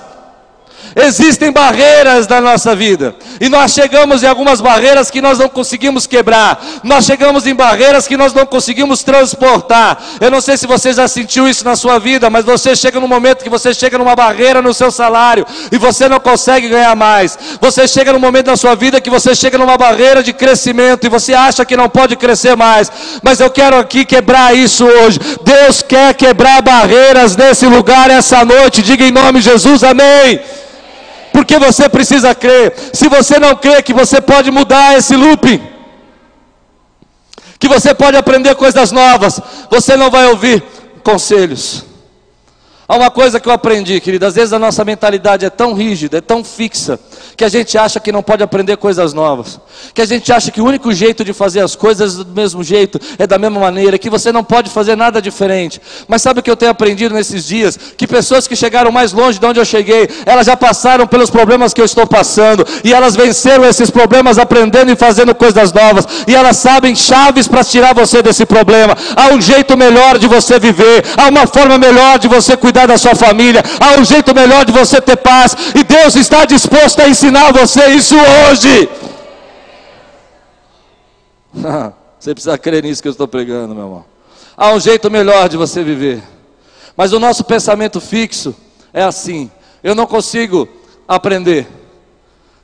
Existem 0.94 1.52
barreiras 1.52 2.26
na 2.26 2.40
nossa 2.40 2.74
vida, 2.74 3.14
e 3.40 3.48
nós 3.48 3.72
chegamos 3.72 4.22
em 4.22 4.26
algumas 4.26 4.60
barreiras 4.60 5.10
que 5.10 5.20
nós 5.20 5.38
não 5.38 5.48
conseguimos 5.48 6.06
quebrar, 6.06 6.60
nós 6.82 7.04
chegamos 7.04 7.46
em 7.46 7.54
barreiras 7.54 8.08
que 8.08 8.16
nós 8.16 8.32
não 8.32 8.44
conseguimos 8.44 9.02
transportar. 9.02 10.02
Eu 10.20 10.30
não 10.30 10.40
sei 10.40 10.56
se 10.56 10.66
você 10.66 10.92
já 10.92 11.06
sentiu 11.06 11.48
isso 11.48 11.64
na 11.64 11.76
sua 11.76 11.98
vida, 11.98 12.28
mas 12.28 12.44
você 12.44 12.74
chega 12.74 12.98
num 12.98 13.06
momento 13.06 13.44
que 13.44 13.50
você 13.50 13.72
chega 13.72 13.96
numa 13.98 14.16
barreira 14.16 14.60
no 14.60 14.74
seu 14.74 14.90
salário 14.90 15.46
e 15.70 15.78
você 15.78 16.08
não 16.08 16.18
consegue 16.18 16.68
ganhar 16.68 16.94
mais. 16.96 17.38
Você 17.60 17.86
chega 17.86 18.12
num 18.12 18.18
momento 18.18 18.46
da 18.46 18.56
sua 18.56 18.74
vida 18.74 19.00
que 19.00 19.10
você 19.10 19.34
chega 19.34 19.56
numa 19.56 19.76
barreira 19.76 20.22
de 20.22 20.32
crescimento 20.32 21.06
e 21.06 21.10
você 21.10 21.34
acha 21.34 21.64
que 21.64 21.76
não 21.76 21.88
pode 21.88 22.16
crescer 22.16 22.56
mais. 22.56 22.90
Mas 23.22 23.38
eu 23.40 23.50
quero 23.50 23.76
aqui 23.76 24.04
quebrar 24.04 24.56
isso 24.56 24.84
hoje. 24.84 25.20
Deus 25.42 25.82
quer 25.82 26.14
quebrar 26.14 26.62
barreiras 26.62 27.36
nesse 27.36 27.66
lugar 27.66 28.10
essa 28.10 28.44
noite. 28.44 28.82
Diga 28.82 29.04
em 29.04 29.12
nome 29.12 29.40
de 29.40 29.50
Jesus, 29.50 29.84
amém 29.84 30.40
porque 31.40 31.58
você 31.58 31.88
precisa 31.88 32.34
crer. 32.34 32.74
Se 32.92 33.08
você 33.08 33.38
não 33.38 33.56
crê 33.56 33.80
que 33.82 33.94
você 33.94 34.20
pode 34.20 34.50
mudar 34.50 34.98
esse 34.98 35.16
looping, 35.16 35.58
que 37.58 37.66
você 37.66 37.94
pode 37.94 38.14
aprender 38.14 38.54
coisas 38.56 38.92
novas, 38.92 39.40
você 39.70 39.96
não 39.96 40.10
vai 40.10 40.26
ouvir 40.26 40.62
conselhos. 41.02 41.86
Há 42.90 42.96
uma 42.96 43.08
coisa 43.08 43.38
que 43.38 43.48
eu 43.48 43.52
aprendi, 43.52 44.00
querida, 44.00 44.26
às 44.26 44.34
vezes 44.34 44.52
a 44.52 44.58
nossa 44.58 44.84
mentalidade 44.84 45.46
é 45.46 45.48
tão 45.48 45.74
rígida, 45.74 46.18
é 46.18 46.20
tão 46.20 46.42
fixa, 46.42 46.98
que 47.36 47.44
a 47.44 47.48
gente 47.48 47.78
acha 47.78 48.00
que 48.00 48.10
não 48.10 48.20
pode 48.20 48.42
aprender 48.42 48.76
coisas 48.78 49.12
novas, 49.14 49.60
que 49.94 50.02
a 50.02 50.04
gente 50.04 50.32
acha 50.32 50.50
que 50.50 50.60
o 50.60 50.64
único 50.64 50.92
jeito 50.92 51.24
de 51.24 51.32
fazer 51.32 51.60
as 51.60 51.76
coisas 51.76 52.16
do 52.16 52.26
mesmo 52.34 52.64
jeito 52.64 52.98
é 53.16 53.28
da 53.28 53.38
mesma 53.38 53.60
maneira, 53.60 53.96
que 53.96 54.10
você 54.10 54.32
não 54.32 54.42
pode 54.42 54.70
fazer 54.70 54.96
nada 54.96 55.22
diferente. 55.22 55.80
Mas 56.08 56.20
sabe 56.20 56.40
o 56.40 56.42
que 56.42 56.50
eu 56.50 56.56
tenho 56.56 56.72
aprendido 56.72 57.14
nesses 57.14 57.46
dias? 57.46 57.78
Que 57.96 58.08
pessoas 58.08 58.48
que 58.48 58.56
chegaram 58.56 58.90
mais 58.90 59.12
longe 59.12 59.38
de 59.38 59.46
onde 59.46 59.60
eu 59.60 59.64
cheguei, 59.64 60.08
elas 60.26 60.46
já 60.46 60.56
passaram 60.56 61.06
pelos 61.06 61.30
problemas 61.30 61.72
que 61.72 61.80
eu 61.80 61.84
estou 61.84 62.08
passando, 62.08 62.66
e 62.82 62.92
elas 62.92 63.14
venceram 63.14 63.64
esses 63.66 63.88
problemas 63.88 64.36
aprendendo 64.36 64.90
e 64.90 64.96
fazendo 64.96 65.32
coisas 65.32 65.72
novas, 65.72 66.24
e 66.26 66.34
elas 66.34 66.56
sabem 66.56 66.96
chaves 66.96 67.46
para 67.46 67.62
tirar 67.62 67.94
você 67.94 68.20
desse 68.20 68.44
problema. 68.44 68.96
Há 69.14 69.28
um 69.32 69.40
jeito 69.40 69.76
melhor 69.76 70.18
de 70.18 70.26
você 70.26 70.58
viver, 70.58 71.04
há 71.16 71.28
uma 71.28 71.46
forma 71.46 71.78
melhor 71.78 72.18
de 72.18 72.26
você 72.26 72.56
cuidar 72.56 72.79
cuidar 72.80 72.86
da 72.86 72.98
sua 72.98 73.14
família, 73.14 73.62
há 73.80 74.00
um 74.00 74.04
jeito 74.04 74.34
melhor 74.34 74.64
de 74.64 74.72
você 74.72 75.00
ter 75.00 75.16
paz, 75.16 75.54
e 75.74 75.84
Deus 75.84 76.14
está 76.16 76.44
disposto 76.44 77.00
a 77.00 77.08
ensinar 77.08 77.52
você 77.52 77.86
isso 77.88 78.14
hoje. 78.16 78.88
você 82.18 82.34
precisa 82.34 82.56
crer 82.58 82.82
nisso 82.82 83.02
que 83.02 83.08
eu 83.08 83.12
estou 83.12 83.28
pregando, 83.28 83.74
meu 83.74 83.84
irmão. 83.84 84.04
Há 84.56 84.72
um 84.72 84.80
jeito 84.80 85.10
melhor 85.10 85.48
de 85.48 85.56
você 85.56 85.82
viver, 85.82 86.22
mas 86.96 87.12
o 87.12 87.20
nosso 87.20 87.44
pensamento 87.44 88.00
fixo 88.00 88.54
é 88.92 89.02
assim: 89.02 89.50
eu 89.82 89.94
não 89.94 90.06
consigo 90.06 90.68
aprender, 91.08 91.66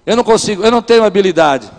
eu 0.05 0.17
não 0.17 0.25
consigo, 0.25 0.63
eu 0.63 0.71
não 0.71 0.83
tenho 0.83 1.05
habilidade. 1.05 1.71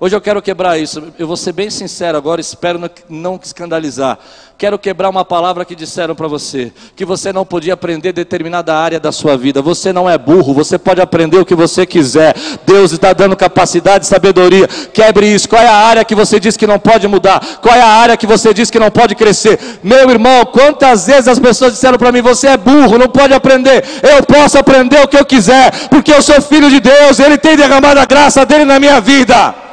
Hoje 0.00 0.16
eu 0.16 0.20
quero 0.20 0.42
quebrar 0.42 0.76
isso. 0.76 1.02
Eu 1.16 1.26
vou 1.26 1.36
ser 1.36 1.52
bem 1.52 1.70
sincero 1.70 2.18
agora, 2.18 2.40
espero 2.40 2.80
não 3.08 3.38
escandalizar. 3.40 4.18
Quero 4.58 4.76
quebrar 4.78 5.08
uma 5.08 5.24
palavra 5.24 5.64
que 5.64 5.74
disseram 5.74 6.14
para 6.14 6.26
você, 6.26 6.72
que 6.96 7.04
você 7.04 7.32
não 7.32 7.44
podia 7.44 7.74
aprender 7.74 8.12
determinada 8.12 8.74
área 8.74 8.98
da 8.98 9.12
sua 9.12 9.36
vida. 9.36 9.62
Você 9.62 9.92
não 9.92 10.10
é 10.10 10.18
burro, 10.18 10.52
você 10.52 10.78
pode 10.78 11.00
aprender 11.00 11.38
o 11.38 11.44
que 11.44 11.54
você 11.54 11.86
quiser. 11.86 12.34
Deus 12.66 12.92
está 12.92 13.12
dando 13.12 13.36
capacidade 13.36 14.04
e 14.04 14.08
sabedoria. 14.08 14.66
Quebre 14.66 15.26
isso. 15.26 15.48
Qual 15.48 15.62
é 15.62 15.66
a 15.66 15.74
área 15.74 16.04
que 16.04 16.14
você 16.14 16.40
diz 16.40 16.56
que 16.56 16.66
não 16.66 16.78
pode 16.78 17.06
mudar? 17.06 17.40
Qual 17.60 17.74
é 17.74 17.80
a 17.80 17.86
área 17.86 18.16
que 18.16 18.26
você 18.26 18.52
diz 18.52 18.70
que 18.70 18.78
não 18.78 18.90
pode 18.90 19.14
crescer? 19.14 19.58
Meu 19.82 20.10
irmão, 20.10 20.44
quantas 20.46 21.06
vezes 21.06 21.28
as 21.28 21.38
pessoas 21.38 21.72
disseram 21.72 21.98
para 21.98 22.10
mim: 22.10 22.20
você 22.20 22.48
é 22.48 22.56
burro, 22.56 22.98
não 22.98 23.08
pode 23.08 23.32
aprender. 23.32 23.84
Eu 24.02 24.24
posso 24.24 24.58
aprender 24.58 25.00
o 25.02 25.08
que 25.08 25.16
eu 25.16 25.24
quiser, 25.24 25.88
porque 25.88 26.12
eu 26.12 26.20
sou 26.20 26.42
filho 26.42 26.68
de 26.68 26.80
Deus. 26.80 27.20
Ele 27.20 27.38
tem 27.38 27.56
derramado 27.56 28.00
a 28.00 28.04
graça 28.04 28.44
dele 28.44 28.64
na 28.64 28.80
minha 28.80 29.00
vida. 29.00 29.63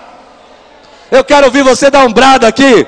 Eu 1.11 1.23
quero 1.25 1.47
ouvir 1.47 1.61
você 1.61 1.91
dar 1.91 2.05
um 2.05 2.13
brado 2.13 2.45
aqui. 2.45 2.87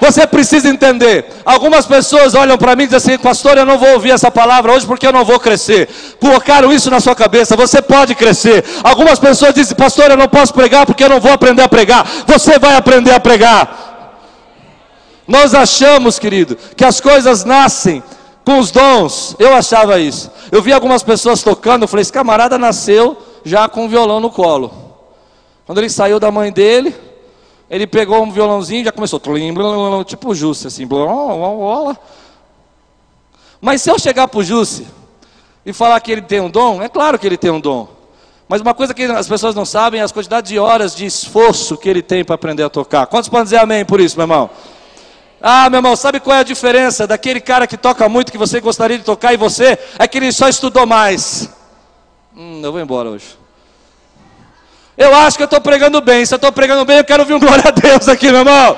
Você 0.00 0.26
precisa 0.26 0.68
entender. 0.68 1.26
Algumas 1.44 1.86
pessoas 1.86 2.34
olham 2.34 2.58
para 2.58 2.74
mim 2.74 2.84
e 2.84 2.86
dizem 2.86 3.14
assim: 3.14 3.22
Pastor, 3.22 3.56
eu 3.56 3.64
não 3.64 3.78
vou 3.78 3.92
ouvir 3.92 4.10
essa 4.10 4.32
palavra 4.32 4.72
hoje 4.72 4.84
porque 4.84 5.06
eu 5.06 5.12
não 5.12 5.24
vou 5.24 5.38
crescer. 5.38 5.88
Colocaram 6.20 6.72
isso 6.72 6.90
na 6.90 6.98
sua 6.98 7.14
cabeça. 7.14 7.54
Você 7.54 7.80
pode 7.80 8.16
crescer. 8.16 8.64
Algumas 8.82 9.20
pessoas 9.20 9.54
dizem: 9.54 9.76
Pastor, 9.76 10.10
eu 10.10 10.16
não 10.16 10.28
posso 10.28 10.52
pregar 10.54 10.86
porque 10.86 11.04
eu 11.04 11.08
não 11.08 11.20
vou 11.20 11.32
aprender 11.32 11.62
a 11.62 11.68
pregar. 11.68 12.04
Você 12.26 12.58
vai 12.58 12.74
aprender 12.74 13.12
a 13.12 13.20
pregar. 13.20 14.10
Nós 15.26 15.54
achamos, 15.54 16.18
querido, 16.18 16.56
que 16.76 16.84
as 16.84 17.00
coisas 17.00 17.44
nascem 17.44 18.02
com 18.44 18.58
os 18.58 18.72
dons. 18.72 19.36
Eu 19.38 19.54
achava 19.54 20.00
isso. 20.00 20.32
Eu 20.50 20.60
vi 20.60 20.72
algumas 20.72 21.04
pessoas 21.04 21.44
tocando. 21.44 21.82
Eu 21.82 21.88
falei: 21.88 22.02
Esse 22.02 22.12
camarada 22.12 22.58
nasceu 22.58 23.16
já 23.44 23.68
com 23.68 23.84
um 23.84 23.88
violão 23.88 24.18
no 24.18 24.30
colo. 24.30 24.91
Quando 25.72 25.78
ele 25.78 25.88
saiu 25.88 26.20
da 26.20 26.30
mãe 26.30 26.52
dele, 26.52 26.94
ele 27.70 27.86
pegou 27.86 28.22
um 28.22 28.30
violãozinho 28.30 28.82
e 28.82 28.84
já 28.84 28.92
começou, 28.92 29.18
tipo 30.04 30.28
o 30.28 30.34
Jusce, 30.34 30.66
assim, 30.66 30.86
mas 33.58 33.80
se 33.80 33.90
eu 33.90 33.98
chegar 33.98 34.28
para 34.28 34.38
o 34.38 34.44
Jusce 34.44 34.86
e 35.64 35.72
falar 35.72 35.98
que 36.00 36.12
ele 36.12 36.20
tem 36.20 36.40
um 36.40 36.50
dom, 36.50 36.82
é 36.82 36.90
claro 36.90 37.18
que 37.18 37.26
ele 37.26 37.38
tem 37.38 37.50
um 37.50 37.58
dom. 37.58 37.88
Mas 38.46 38.60
uma 38.60 38.74
coisa 38.74 38.92
que 38.92 39.02
as 39.04 39.26
pessoas 39.26 39.54
não 39.54 39.64
sabem 39.64 39.98
é 39.98 40.02
as 40.02 40.12
quantidades 40.12 40.50
de 40.50 40.58
horas 40.58 40.94
de 40.94 41.06
esforço 41.06 41.78
que 41.78 41.88
ele 41.88 42.02
tem 42.02 42.22
para 42.22 42.34
aprender 42.34 42.64
a 42.64 42.68
tocar. 42.68 43.06
Quantos 43.06 43.30
podem 43.30 43.44
dizer 43.44 43.56
amém 43.56 43.82
por 43.82 43.98
isso, 43.98 44.14
meu 44.18 44.24
irmão? 44.24 44.50
Ah, 45.40 45.70
meu 45.70 45.78
irmão, 45.78 45.96
sabe 45.96 46.20
qual 46.20 46.36
é 46.36 46.40
a 46.40 46.42
diferença 46.42 47.06
daquele 47.06 47.40
cara 47.40 47.66
que 47.66 47.78
toca 47.78 48.06
muito, 48.10 48.30
que 48.30 48.36
você 48.36 48.60
gostaria 48.60 48.98
de 48.98 49.04
tocar, 49.04 49.32
e 49.32 49.38
você? 49.38 49.78
É 49.98 50.06
que 50.06 50.18
ele 50.18 50.32
só 50.32 50.50
estudou 50.50 50.84
mais. 50.84 51.48
Hum, 52.36 52.60
eu 52.62 52.70
vou 52.72 52.80
embora 52.82 53.08
hoje. 53.08 53.40
Eu 54.96 55.14
acho 55.14 55.36
que 55.36 55.42
eu 55.42 55.46
estou 55.46 55.60
pregando 55.60 56.00
bem. 56.00 56.24
Se 56.24 56.34
eu 56.34 56.36
estou 56.36 56.52
pregando 56.52 56.84
bem, 56.84 56.98
eu 56.98 57.04
quero 57.04 57.22
ouvir 57.22 57.34
um 57.34 57.40
glória 57.40 57.64
a 57.66 57.70
Deus 57.70 58.08
aqui, 58.08 58.26
meu 58.30 58.40
irmão. 58.40 58.76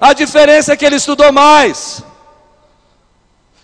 A 0.00 0.12
diferença 0.12 0.72
é 0.72 0.76
que 0.76 0.84
ele 0.84 0.96
estudou 0.96 1.32
mais. 1.32 2.02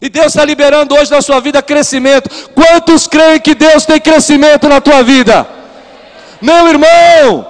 E 0.01 0.09
Deus 0.09 0.29
está 0.29 0.45
liberando 0.45 0.95
hoje 0.95 1.11
na 1.11 1.21
sua 1.21 1.41
vida 1.41 1.61
crescimento. 1.61 2.31
Quantos 2.55 3.07
creem 3.07 3.41
que 3.41 3.55
Deus 3.55 3.85
tem 3.85 4.01
crescimento 4.01 4.69
na 4.69 4.81
tua 4.81 5.03
vida? 5.03 5.47
Meu 6.41 6.69
irmão, 6.69 7.47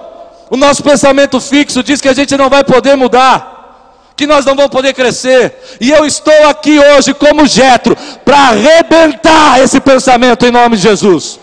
o 0.51 0.57
nosso 0.57 0.83
pensamento 0.83 1.41
fixo 1.41 1.83
diz 1.83 2.01
que 2.01 2.09
a 2.09 2.13
gente 2.13 2.37
não 2.37 2.51
vai 2.51 2.65
poder 2.65 2.97
mudar, 2.97 4.13
que 4.17 4.27
nós 4.27 4.45
não 4.45 4.57
vamos 4.57 4.73
poder 4.73 4.93
crescer. 4.95 5.79
E 5.81 5.93
eu 5.93 6.05
estou 6.05 6.49
aqui 6.49 6.77
hoje 6.81 7.15
como 7.15 7.47
Jetro 7.47 7.97
para 8.25 8.37
arrebentar 8.49 9.61
esse 9.61 9.79
pensamento 9.79 10.45
em 10.45 10.51
nome 10.51 10.77
de 10.77 10.83
Jesus. 10.83 11.39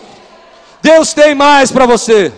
Deus 0.81 1.13
tem 1.13 1.35
mais 1.35 1.71
para 1.71 1.85
você. 1.85 2.31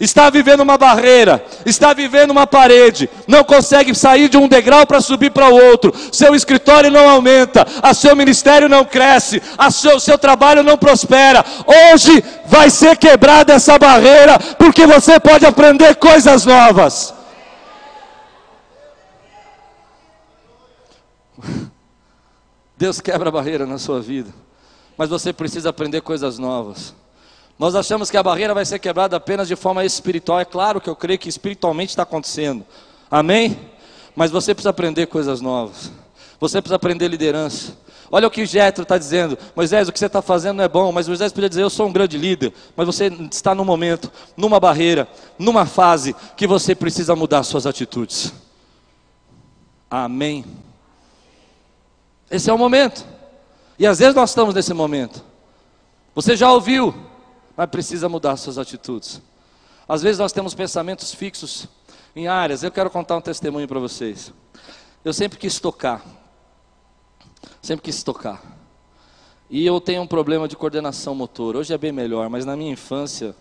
Está 0.00 0.30
vivendo 0.30 0.60
uma 0.60 0.78
barreira, 0.78 1.44
está 1.66 1.92
vivendo 1.92 2.30
uma 2.30 2.46
parede, 2.46 3.08
não 3.28 3.44
consegue 3.44 3.94
sair 3.94 4.30
de 4.30 4.38
um 4.38 4.48
degrau 4.48 4.86
para 4.86 4.98
subir 4.98 5.30
para 5.30 5.50
o 5.50 5.54
outro, 5.54 5.92
seu 6.10 6.34
escritório 6.34 6.90
não 6.90 7.06
aumenta, 7.06 7.66
a 7.82 7.92
seu 7.92 8.16
ministério 8.16 8.66
não 8.66 8.82
cresce, 8.82 9.42
a 9.58 9.70
seu, 9.70 10.00
seu 10.00 10.16
trabalho 10.16 10.62
não 10.62 10.78
prospera. 10.78 11.44
Hoje 11.92 12.24
vai 12.46 12.70
ser 12.70 12.96
quebrada 12.96 13.52
essa 13.52 13.78
barreira, 13.78 14.38
porque 14.56 14.86
você 14.86 15.20
pode 15.20 15.44
aprender 15.44 15.94
coisas 15.96 16.46
novas. 16.46 17.12
Deus 22.74 23.02
quebra 23.02 23.28
a 23.28 23.32
barreira 23.32 23.66
na 23.66 23.76
sua 23.76 24.00
vida, 24.00 24.30
mas 24.96 25.10
você 25.10 25.30
precisa 25.30 25.68
aprender 25.68 26.00
coisas 26.00 26.38
novas. 26.38 26.94
Nós 27.60 27.74
achamos 27.74 28.10
que 28.10 28.16
a 28.16 28.22
barreira 28.22 28.54
vai 28.54 28.64
ser 28.64 28.78
quebrada 28.78 29.18
apenas 29.18 29.46
de 29.46 29.54
forma 29.54 29.84
espiritual. 29.84 30.40
É 30.40 30.46
claro 30.46 30.80
que 30.80 30.88
eu 30.88 30.96
creio 30.96 31.18
que 31.18 31.28
espiritualmente 31.28 31.90
está 31.90 32.04
acontecendo. 32.04 32.64
Amém? 33.10 33.54
Mas 34.16 34.30
você 34.30 34.54
precisa 34.54 34.70
aprender 34.70 35.08
coisas 35.08 35.42
novas. 35.42 35.92
Você 36.40 36.58
precisa 36.62 36.76
aprender 36.76 37.06
liderança. 37.08 37.76
Olha 38.10 38.26
o 38.26 38.30
que 38.30 38.46
Jetro 38.46 38.84
está 38.84 38.96
dizendo. 38.96 39.36
Moisés, 39.54 39.88
o 39.90 39.92
que 39.92 39.98
você 39.98 40.06
está 40.06 40.22
fazendo 40.22 40.56
não 40.56 40.64
é 40.64 40.68
bom. 40.68 40.90
Mas 40.90 41.06
Moisés 41.06 41.34
podia 41.34 41.50
dizer, 41.50 41.60
eu 41.60 41.68
sou 41.68 41.86
um 41.86 41.92
grande 41.92 42.16
líder. 42.16 42.54
Mas 42.74 42.86
você 42.86 43.08
está 43.30 43.54
num 43.54 43.66
momento, 43.66 44.10
numa 44.38 44.58
barreira, 44.58 45.06
numa 45.38 45.66
fase 45.66 46.16
que 46.38 46.46
você 46.46 46.74
precisa 46.74 47.14
mudar 47.14 47.42
suas 47.42 47.66
atitudes. 47.66 48.32
Amém. 49.90 50.46
Esse 52.30 52.48
é 52.48 52.54
o 52.54 52.58
momento. 52.58 53.04
E 53.78 53.86
às 53.86 53.98
vezes 53.98 54.14
nós 54.14 54.30
estamos 54.30 54.54
nesse 54.54 54.72
momento. 54.72 55.22
Você 56.14 56.34
já 56.34 56.50
ouviu 56.50 57.09
mas 57.60 57.68
precisa 57.68 58.08
mudar 58.08 58.38
suas 58.38 58.56
atitudes. 58.56 59.20
Às 59.86 60.00
vezes 60.00 60.18
nós 60.18 60.32
temos 60.32 60.54
pensamentos 60.54 61.12
fixos 61.12 61.68
em 62.16 62.26
áreas. 62.26 62.62
Eu 62.62 62.70
quero 62.70 62.88
contar 62.88 63.18
um 63.18 63.20
testemunho 63.20 63.68
para 63.68 63.78
vocês. 63.78 64.32
Eu 65.04 65.12
sempre 65.12 65.38
quis 65.38 65.60
tocar. 65.60 66.02
Sempre 67.60 67.82
quis 67.82 68.02
tocar. 68.02 68.42
E 69.50 69.66
eu 69.66 69.78
tenho 69.78 70.00
um 70.00 70.06
problema 70.06 70.48
de 70.48 70.56
coordenação 70.56 71.14
motor. 71.14 71.54
Hoje 71.54 71.74
é 71.74 71.76
bem 71.76 71.92
melhor, 71.92 72.30
mas 72.30 72.46
na 72.46 72.56
minha 72.56 72.72
infância, 72.72 73.36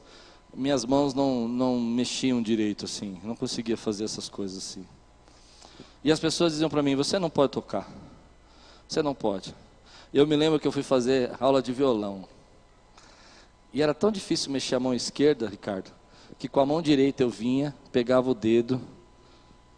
minhas 0.54 0.84
mãos 0.84 1.14
não, 1.14 1.48
não 1.48 1.80
mexiam 1.80 2.42
direito 2.42 2.84
assim. 2.84 3.22
não 3.24 3.38
conseguia 3.38 3.78
fazer 3.78 4.04
essas 4.04 4.28
coisas 4.28 4.58
assim. 4.58 4.86
E 6.04 6.12
as 6.12 6.20
pessoas 6.20 6.52
diziam 6.52 6.70
para 6.70 6.84
mim: 6.84 6.94
Você 6.94 7.18
não 7.18 7.30
pode 7.30 7.54
tocar. 7.54 7.90
Você 8.86 9.02
não 9.02 9.16
pode. 9.16 9.56
Eu 10.14 10.28
me 10.28 10.36
lembro 10.36 10.60
que 10.60 10.68
eu 10.68 10.74
fui 10.74 10.84
fazer 10.84 11.32
aula 11.40 11.62
de 11.62 11.72
violão. 11.72 12.28
E 13.74 13.82
era 13.82 13.94
tão 13.94 14.12
difícil 14.12 14.52
mexer 14.52 14.76
a 14.76 14.80
mão 14.80 14.94
esquerda, 14.94 15.48
Ricardo, 15.48 15.92
que 16.38 16.48
com 16.48 16.60
a 16.60 16.66
mão 16.66 16.82
direita 16.82 17.24
eu 17.24 17.30
vinha, 17.30 17.76
pegava 17.92 18.30
o 18.30 18.34
dedo 18.34 18.82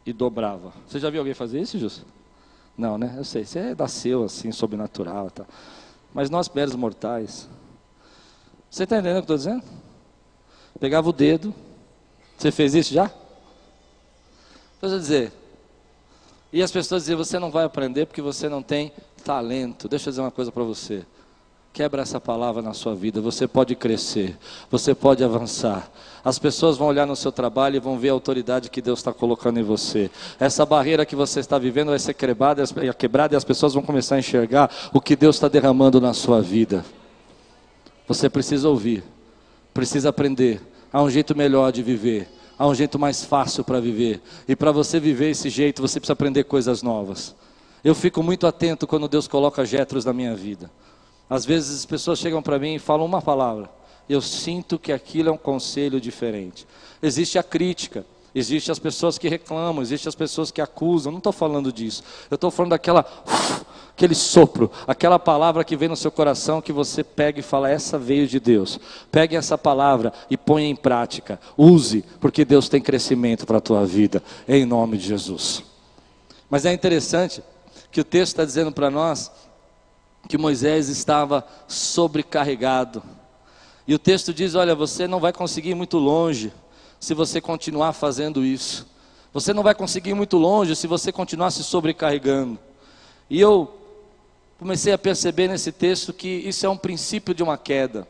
e 0.05 0.13
dobrava. 0.13 0.73
Você 0.87 0.99
já 0.99 1.09
viu 1.09 1.21
alguém 1.21 1.33
fazer 1.33 1.59
isso, 1.59 1.77
Justo? 1.77 2.05
Não, 2.77 2.97
né? 2.97 3.13
Eu 3.17 3.23
sei, 3.23 3.45
você 3.45 3.75
nasceu 3.75 4.23
assim, 4.23 4.51
sobrenatural. 4.51 5.29
Tá. 5.29 5.45
Mas 6.13 6.29
nós, 6.29 6.49
meros 6.49 6.75
mortais. 6.75 7.47
Você 8.69 8.83
está 8.83 8.95
entendendo 8.97 9.17
o 9.21 9.25
que 9.25 9.31
eu 9.31 9.35
estou 9.35 9.53
dizendo? 9.53 9.63
Pegava 10.79 11.09
o 11.09 11.13
dedo. 11.13 11.53
Você 12.37 12.51
fez 12.51 12.73
isso 12.73 12.93
já? 12.93 13.11
Deixa 14.81 14.95
eu 14.95 14.99
dizer. 14.99 15.31
E 16.51 16.63
as 16.63 16.71
pessoas 16.71 17.03
diziam: 17.03 17.17
você 17.17 17.37
não 17.37 17.51
vai 17.51 17.65
aprender 17.65 18.05
porque 18.05 18.21
você 18.21 18.49
não 18.49 18.63
tem 18.63 18.91
talento. 19.23 19.87
Deixa 19.87 20.09
eu 20.09 20.11
dizer 20.11 20.21
uma 20.21 20.31
coisa 20.31 20.51
para 20.51 20.63
você. 20.63 21.05
Quebra 21.73 22.01
essa 22.01 22.19
palavra 22.19 22.61
na 22.61 22.73
sua 22.73 22.93
vida. 22.93 23.21
Você 23.21 23.47
pode 23.47 23.75
crescer, 23.75 24.37
você 24.69 24.93
pode 24.93 25.23
avançar. 25.23 25.89
As 26.23 26.37
pessoas 26.37 26.77
vão 26.77 26.89
olhar 26.89 27.07
no 27.07 27.15
seu 27.15 27.31
trabalho 27.31 27.77
e 27.77 27.79
vão 27.79 27.97
ver 27.97 28.09
a 28.09 28.13
autoridade 28.13 28.69
que 28.69 28.81
Deus 28.81 28.99
está 28.99 29.13
colocando 29.13 29.57
em 29.57 29.63
você. 29.63 30.11
Essa 30.37 30.65
barreira 30.65 31.05
que 31.05 31.15
você 31.15 31.39
está 31.39 31.57
vivendo 31.57 31.87
vai 31.89 31.99
ser 31.99 32.13
quebrada, 32.13 32.63
quebrada 32.97 33.35
e 33.35 33.37
as 33.37 33.45
pessoas 33.45 33.73
vão 33.73 33.81
começar 33.81 34.15
a 34.15 34.19
enxergar 34.19 34.69
o 34.93 34.99
que 34.99 35.15
Deus 35.15 35.37
está 35.37 35.47
derramando 35.47 36.01
na 36.01 36.13
sua 36.13 36.41
vida. 36.41 36.83
Você 38.05 38.29
precisa 38.29 38.67
ouvir, 38.67 39.01
precisa 39.73 40.09
aprender. 40.09 40.61
Há 40.91 41.01
um 41.01 41.09
jeito 41.09 41.33
melhor 41.33 41.71
de 41.71 41.81
viver, 41.81 42.27
há 42.59 42.67
um 42.67 42.75
jeito 42.75 42.99
mais 42.99 43.23
fácil 43.23 43.63
para 43.63 43.79
viver. 43.79 44.21
E 44.45 44.57
para 44.57 44.73
você 44.73 44.99
viver 44.99 45.29
esse 45.29 45.49
jeito, 45.49 45.81
você 45.81 46.01
precisa 46.01 46.13
aprender 46.13 46.43
coisas 46.43 46.83
novas. 46.83 47.33
Eu 47.81 47.95
fico 47.95 48.21
muito 48.21 48.45
atento 48.45 48.85
quando 48.85 49.07
Deus 49.07 49.25
coloca 49.25 49.65
jetros 49.65 50.03
na 50.03 50.11
minha 50.11 50.35
vida. 50.35 50.69
Às 51.31 51.45
vezes 51.45 51.79
as 51.79 51.85
pessoas 51.85 52.19
chegam 52.19 52.41
para 52.41 52.59
mim 52.59 52.75
e 52.75 52.79
falam 52.79 53.05
uma 53.05 53.21
palavra. 53.21 53.69
Eu 54.09 54.19
sinto 54.19 54.77
que 54.77 54.91
aquilo 54.91 55.29
é 55.29 55.31
um 55.31 55.37
conselho 55.37 56.01
diferente. 56.01 56.67
Existe 57.01 57.39
a 57.39 57.43
crítica, 57.43 58.05
existe 58.35 58.69
as 58.69 58.77
pessoas 58.77 59.17
que 59.17 59.29
reclamam, 59.29 59.81
existe 59.81 60.09
as 60.09 60.13
pessoas 60.13 60.51
que 60.51 60.59
acusam. 60.59 61.09
Não 61.09 61.19
estou 61.19 61.31
falando 61.31 61.71
disso. 61.71 62.03
Eu 62.29 62.35
estou 62.35 62.51
falando 62.51 62.71
daquela 62.71 63.05
aquele 63.95 64.13
sopro, 64.13 64.69
aquela 64.85 65.17
palavra 65.17 65.63
que 65.63 65.77
vem 65.77 65.87
no 65.87 65.95
seu 65.95 66.11
coração 66.11 66.61
que 66.61 66.73
você 66.73 67.01
pega 67.01 67.39
e 67.39 67.43
fala: 67.43 67.69
essa 67.69 67.97
veio 67.97 68.27
de 68.27 68.37
Deus. 68.37 68.77
Pegue 69.09 69.37
essa 69.37 69.57
palavra 69.57 70.11
e 70.29 70.35
ponha 70.35 70.67
em 70.67 70.75
prática. 70.75 71.39
Use, 71.57 72.03
porque 72.19 72.43
Deus 72.43 72.67
tem 72.67 72.81
crescimento 72.81 73.45
para 73.45 73.59
a 73.59 73.61
tua 73.61 73.85
vida, 73.85 74.21
em 74.45 74.65
nome 74.65 74.97
de 74.97 75.07
Jesus. 75.07 75.63
Mas 76.49 76.65
é 76.65 76.73
interessante 76.73 77.41
que 77.89 78.01
o 78.01 78.03
texto 78.03 78.33
está 78.33 78.43
dizendo 78.43 78.73
para 78.73 78.89
nós 78.89 79.31
que 80.31 80.37
Moisés 80.37 80.87
estava 80.87 81.45
sobrecarregado. 81.67 83.03
E 83.85 83.93
o 83.93 83.99
texto 83.99 84.33
diz: 84.33 84.55
Olha, 84.55 84.73
você 84.73 85.05
não 85.05 85.19
vai 85.19 85.33
conseguir 85.33 85.71
ir 85.71 85.75
muito 85.75 85.97
longe, 85.97 86.53
se 87.01 87.13
você 87.13 87.41
continuar 87.41 87.91
fazendo 87.91 88.45
isso. 88.45 88.87
Você 89.33 89.53
não 89.53 89.61
vai 89.61 89.75
conseguir 89.75 90.11
ir 90.11 90.13
muito 90.13 90.37
longe 90.37 90.73
se 90.73 90.87
você 90.87 91.11
continuar 91.11 91.51
se 91.51 91.65
sobrecarregando. 91.65 92.57
E 93.29 93.41
eu 93.41 93.73
comecei 94.57 94.93
a 94.93 94.97
perceber 94.97 95.49
nesse 95.49 95.69
texto 95.69 96.13
que 96.13 96.29
isso 96.29 96.65
é 96.65 96.69
um 96.69 96.77
princípio 96.77 97.35
de 97.35 97.43
uma 97.43 97.57
queda. 97.57 98.07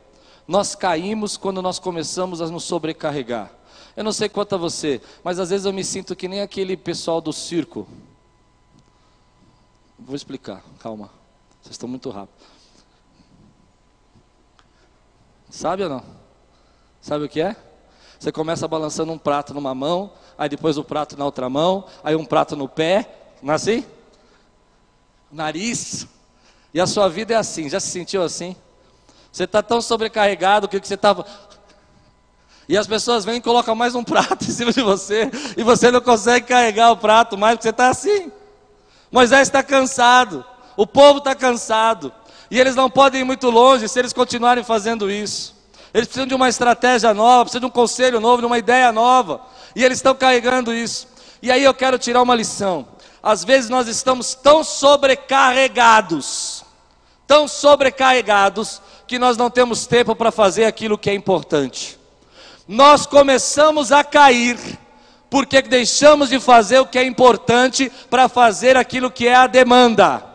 Nós 0.48 0.76
caímos 0.76 1.38
quando 1.38 1.60
nós 1.60 1.80
começamos 1.80 2.40
a 2.40 2.48
nos 2.48 2.66
sobrecarregar. 2.66 3.52
Eu 3.98 4.04
não 4.04 4.12
sei 4.12 4.30
quanto 4.30 4.54
a 4.54 4.60
você, 4.60 5.02
mas 5.24 5.40
às 5.40 5.50
vezes 5.50 5.66
eu 5.66 5.74
me 5.74 5.84
sinto 5.84 6.16
que 6.16 6.28
nem 6.28 6.42
aquele 6.42 6.78
pessoal 6.78 7.20
do 7.20 7.34
circo. 7.34 7.88
Vou 9.98 10.16
explicar, 10.16 10.64
calma. 10.78 11.21
Vocês 11.62 11.74
estão 11.74 11.88
muito 11.88 12.10
rápidos. 12.10 12.46
Sabe 15.50 15.84
ou 15.84 15.90
não? 15.90 16.04
Sabe 17.02 17.26
o 17.26 17.30
que 17.30 17.42
é? 17.42 17.56
Você 18.20 18.32
começa 18.32 18.68
balançando 18.68 19.12
um 19.12 19.18
prato 19.18 19.54
numa 19.54 19.74
mão, 19.74 20.14
aí 20.38 20.48
depois 20.48 20.78
o 20.78 20.84
prato 20.84 21.18
na 21.18 21.26
outra 21.26 21.50
mão, 21.50 21.86
aí 22.04 22.16
um 22.16 22.24
prato 22.24 22.56
no 22.56 22.70
pé, 22.70 23.10
não 23.42 23.52
é 23.54 23.56
assim? 23.56 23.86
Nariz. 25.32 26.08
E 26.74 26.80
a 26.80 26.88
sua 26.88 27.10
vida 27.10 27.34
é 27.34 27.38
assim, 27.38 27.68
já 27.70 27.80
se 27.80 27.90
sentiu 27.90 28.24
assim? 28.24 28.56
Você 29.32 29.46
está 29.46 29.64
tão 29.64 29.82
sobrecarregado 29.82 30.68
que 30.68 30.80
você 30.80 30.94
estava. 30.94 31.26
E 32.70 32.78
as 32.78 32.86
pessoas 32.88 33.26
vêm 33.26 33.38
e 33.38 33.42
colocam 33.42 33.76
mais 33.76 33.96
um 33.96 34.04
prato 34.04 34.46
em 34.46 34.52
cima 34.52 34.72
de 34.72 34.82
você, 34.82 35.30
e 35.58 35.64
você 35.64 35.92
não 35.92 36.00
consegue 36.00 36.48
carregar 36.48 36.92
o 36.92 36.98
prato 36.98 37.38
mais, 37.38 37.56
porque 37.56 37.64
você 37.64 37.72
está 37.72 37.90
assim. 37.90 38.32
Moisés 39.12 39.48
está 39.48 39.62
cansado, 39.62 40.46
o 40.76 40.88
povo 40.88 41.20
está 41.20 41.36
cansado, 41.36 42.12
e 42.50 42.60
eles 42.60 42.76
não 42.76 42.90
podem 42.90 43.22
ir 43.22 43.24
muito 43.24 43.50
longe 43.50 43.88
se 43.88 43.98
eles 43.98 44.12
continuarem 44.12 44.64
fazendo 44.64 45.10
isso. 45.10 45.56
Eles 45.94 46.08
precisam 46.08 46.28
de 46.28 46.36
uma 46.36 46.50
estratégia 46.50 47.14
nova, 47.14 47.46
precisam 47.46 47.62
de 47.62 47.66
um 47.66 47.70
conselho 47.70 48.20
novo, 48.20 48.42
de 48.42 48.46
uma 48.46 48.58
ideia 48.58 48.92
nova. 48.92 49.42
E 49.76 49.84
eles 49.84 49.98
estão 49.98 50.16
carregando 50.16 50.74
isso. 50.74 51.08
E 51.42 51.52
aí 51.52 51.64
eu 51.64 51.74
quero 51.74 51.98
tirar 51.98 52.22
uma 52.22 52.36
lição. 52.36 52.88
Às 53.22 53.44
vezes 53.44 53.70
nós 53.70 53.88
estamos 53.88 54.34
tão 54.34 54.64
sobrecarregados, 54.64 56.64
tão 57.28 57.48
sobrecarregados, 57.48 58.82
que 59.06 59.20
nós 59.20 59.36
não 59.36 59.50
temos 59.50 59.86
tempo 59.86 60.16
para 60.16 60.32
fazer 60.32 60.66
aquilo 60.66 60.98
que 60.98 61.10
é 61.10 61.14
importante. 61.14 62.00
Nós 62.68 63.06
começamos 63.06 63.92
a 63.92 64.04
cair, 64.04 64.58
porque 65.30 65.62
deixamos 65.62 66.30
de 66.30 66.40
fazer 66.40 66.80
o 66.80 66.86
que 66.86 66.98
é 66.98 67.04
importante 67.04 67.92
para 68.10 68.30
fazer 68.30 68.78
aquilo 68.78 69.12
que 69.12 69.28
é 69.28 69.36
a 69.36 69.48
demanda. 69.48 70.31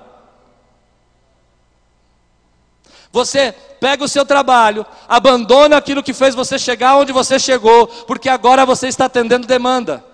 Você 3.16 3.54
pega 3.80 4.04
o 4.04 4.08
seu 4.08 4.26
trabalho, 4.26 4.84
abandona 5.08 5.78
aquilo 5.78 6.02
que 6.02 6.12
fez 6.12 6.34
você 6.34 6.58
chegar 6.58 6.98
onde 6.98 7.14
você 7.14 7.38
chegou, 7.38 7.86
porque 7.86 8.28
agora 8.28 8.66
você 8.66 8.88
está 8.88 9.06
atendendo 9.06 9.46
demanda. 9.46 10.04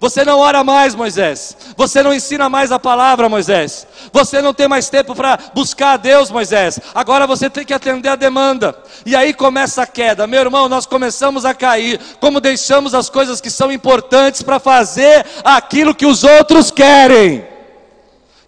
Você 0.00 0.24
não 0.24 0.40
ora 0.40 0.64
mais, 0.64 0.92
Moisés. 0.92 1.56
Você 1.76 2.02
não 2.02 2.12
ensina 2.12 2.48
mais 2.48 2.72
a 2.72 2.80
palavra, 2.80 3.28
Moisés. 3.28 3.86
Você 4.12 4.42
não 4.42 4.52
tem 4.52 4.66
mais 4.66 4.90
tempo 4.90 5.14
para 5.14 5.38
buscar 5.54 5.92
a 5.92 5.96
Deus, 5.96 6.32
Moisés. 6.32 6.80
Agora 6.96 7.28
você 7.28 7.48
tem 7.48 7.64
que 7.64 7.72
atender 7.72 8.08
a 8.08 8.16
demanda. 8.16 8.76
E 9.06 9.14
aí 9.14 9.32
começa 9.32 9.82
a 9.82 9.86
queda. 9.86 10.26
Meu 10.26 10.40
irmão, 10.40 10.68
nós 10.68 10.86
começamos 10.86 11.44
a 11.44 11.54
cair. 11.54 12.00
Como 12.18 12.40
deixamos 12.40 12.92
as 12.92 13.08
coisas 13.08 13.40
que 13.40 13.52
são 13.52 13.70
importantes 13.70 14.42
para 14.42 14.58
fazer 14.58 15.24
aquilo 15.44 15.94
que 15.94 16.06
os 16.06 16.24
outros 16.24 16.72
querem. 16.72 17.59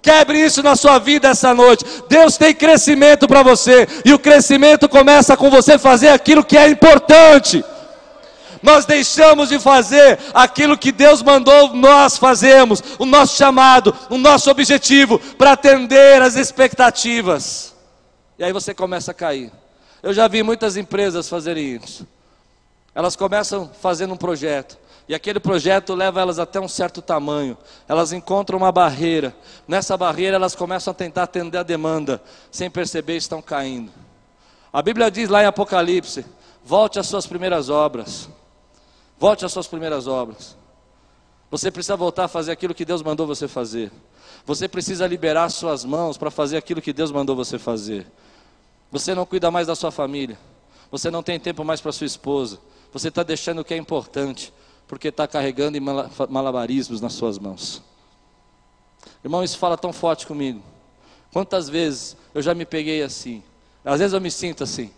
Quebre 0.03 0.45
isso 0.45 0.63
na 0.65 0.75
sua 0.75 0.99
vida 0.99 1.29
essa 1.29 1.55
noite. 1.55 1.85
Deus 2.09 2.37
tem 2.37 2.53
crescimento 2.53 3.29
para 3.29 3.43
você, 3.43 3.87
e 4.05 4.13
o 4.13 4.19
crescimento 4.19 4.89
começa 4.89 5.37
com 5.37 5.49
você 5.49 5.79
fazer 5.79 6.09
aquilo 6.09 6.45
que 6.45 6.59
é 6.59 6.69
importante. 6.69 7.65
Nós 8.61 8.85
deixamos 8.85 9.49
de 9.49 9.59
fazer 9.59 10.19
aquilo 10.35 10.77
que 10.79 10.93
Deus 10.93 11.23
mandou 11.23 11.75
nós 11.75 12.17
fazemos, 12.17 12.83
o 12.99 13.07
nosso 13.07 13.37
chamado, 13.37 13.95
o 14.11 14.19
nosso 14.19 14.51
objetivo 14.51 15.19
para 15.19 15.53
atender 15.53 16.21
as 16.21 16.37
expectativas. 16.37 17.75
E 18.39 18.45
aí 18.45 18.53
você 18.53 18.75
começa 18.75 19.13
a 19.13 19.15
cair. 19.15 19.53
Eu 20.03 20.13
já 20.13 20.27
vi 20.27 20.43
muitas 20.43 20.77
empresas 20.77 21.29
fazerem 21.29 21.77
isso. 21.77 22.07
Elas 22.95 23.17
começam 23.17 23.71
fazendo 23.81 24.15
um 24.15 24.17
projeto, 24.17 24.77
e 25.09 25.15
aquele 25.15 25.41
projeto 25.41 25.95
leva 25.95 26.21
elas 26.21 26.39
até 26.39 26.61
um 26.61 26.69
certo 26.69 27.03
tamanho. 27.03 27.57
Elas 27.89 28.13
encontram 28.13 28.59
uma 28.59 28.71
barreira. 28.71 29.35
Nessa 29.67 29.97
barreira 29.97 30.37
elas 30.37 30.55
começam 30.55 30.93
a 30.93 30.95
tentar 30.95 31.25
atender 31.25 31.59
a 31.59 31.63
demanda, 31.63 32.23
sem 32.51 32.71
perceber 32.71 33.17
estão 33.17 33.43
caindo. 33.43 33.93
A 34.73 34.81
Bíblia 34.81 35.11
diz 35.11 35.29
lá 35.29 35.43
em 35.43 35.47
Apocalipse: 35.47 36.25
volte 36.65 36.99
às 36.99 37.07
suas 37.07 37.27
primeiras 37.27 37.69
obras. 37.69 38.29
Volte 39.19 39.45
às 39.45 39.53
suas 39.53 39.67
primeiras 39.67 40.07
obras. 40.07 40.57
Você 41.51 41.71
precisa 41.71 41.97
voltar 41.97 42.25
a 42.25 42.29
fazer 42.29 42.53
aquilo 42.53 42.75
que 42.75 42.85
Deus 42.85 43.03
mandou 43.03 43.27
você 43.27 43.47
fazer. 43.47 43.93
Você 44.47 44.67
precisa 44.67 45.07
liberar 45.07 45.49
suas 45.51 45.85
mãos 45.85 46.17
para 46.17 46.31
fazer 46.31 46.57
aquilo 46.57 46.81
que 46.81 46.93
Deus 46.93 47.13
mandou 47.13 47.37
você 47.37 47.59
fazer. 47.59 48.07
Você 48.91 49.15
não 49.15 49.27
cuida 49.27 49.51
mais 49.51 49.67
da 49.67 49.75
sua 49.75 49.91
família. 49.91 50.39
Você 50.91 51.11
não 51.11 51.23
tem 51.23 51.39
tempo 51.39 51.65
mais 51.65 51.81
para 51.81 51.93
sua 51.93 52.07
esposa. 52.07 52.59
Você 52.93 53.09
está 53.09 53.23
deixando 53.23 53.61
o 53.61 53.65
que 53.65 53.75
é 53.75 53.77
importante 53.77 54.53
porque 54.93 55.09
está 55.09 55.27
carregando 55.27 55.79
malabarismos 56.29 57.01
nas 57.01 57.15
suas 57.15 57.39
mãos. 57.39 57.83
Irmão, 59.25 59.43
isso 59.43 59.57
fala 59.57 59.79
tão 59.79 59.91
forte 59.91 60.27
comigo. 60.27 60.63
Quantas 61.33 61.67
vezes 61.67 62.15
eu 62.35 62.43
já 62.43 62.55
me 62.55 62.67
peguei 62.67 63.03
assim? 63.03 63.43
Às 63.83 64.01
vezes 64.01 64.13
eu 64.13 64.21
me 64.21 64.31
sinto 64.31 64.63
assim, 64.63 64.93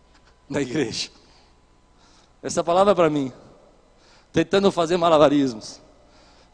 na 0.46 0.60
igreja. 0.60 1.08
Essa 2.42 2.62
palavra 2.62 2.92
é 2.92 2.94
para 2.94 3.08
mim. 3.08 3.32
Tentando 4.34 4.70
fazer 4.70 4.98
malabarismos. 4.98 5.80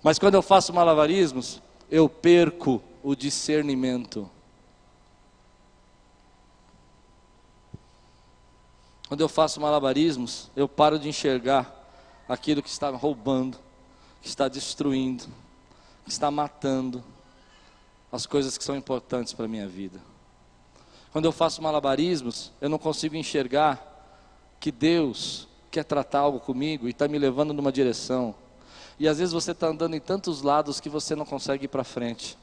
Mas 0.00 0.16
quando 0.16 0.36
eu 0.36 0.42
faço 0.42 0.72
malabarismos, 0.72 1.60
eu 1.90 2.08
perco 2.08 2.80
o 3.02 3.16
discernimento. 3.16 4.30
Quando 9.08 9.20
eu 9.20 9.28
faço 9.28 9.60
malabarismos, 9.60 10.48
eu 10.54 10.68
paro 10.68 10.96
de 10.96 11.08
enxergar 11.08 11.82
aquilo 12.28 12.62
que 12.62 12.68
está 12.68 12.90
roubando, 12.90 13.58
que 14.20 14.28
está 14.28 14.48
destruindo, 14.48 15.24
que 16.04 16.10
está 16.10 16.30
matando 16.30 17.04
as 18.10 18.26
coisas 18.26 18.56
que 18.56 18.64
são 18.64 18.76
importantes 18.76 19.32
para 19.32 19.44
a 19.46 19.48
minha 19.48 19.66
vida. 19.66 20.00
Quando 21.12 21.26
eu 21.26 21.32
faço 21.32 21.62
malabarismos, 21.62 22.52
eu 22.60 22.68
não 22.68 22.78
consigo 22.78 23.16
enxergar 23.16 23.92
que 24.58 24.72
Deus 24.72 25.48
quer 25.70 25.84
tratar 25.84 26.20
algo 26.20 26.40
comigo 26.40 26.86
e 26.86 26.90
está 26.90 27.06
me 27.08 27.18
levando 27.18 27.52
numa 27.52 27.72
direção. 27.72 28.34
E 28.98 29.08
às 29.08 29.18
vezes 29.18 29.32
você 29.32 29.50
está 29.50 29.66
andando 29.66 29.94
em 29.94 30.00
tantos 30.00 30.42
lados 30.42 30.80
que 30.80 30.88
você 30.88 31.14
não 31.14 31.26
consegue 31.26 31.64
ir 31.64 31.68
para 31.68 31.84
frente. 31.84 32.38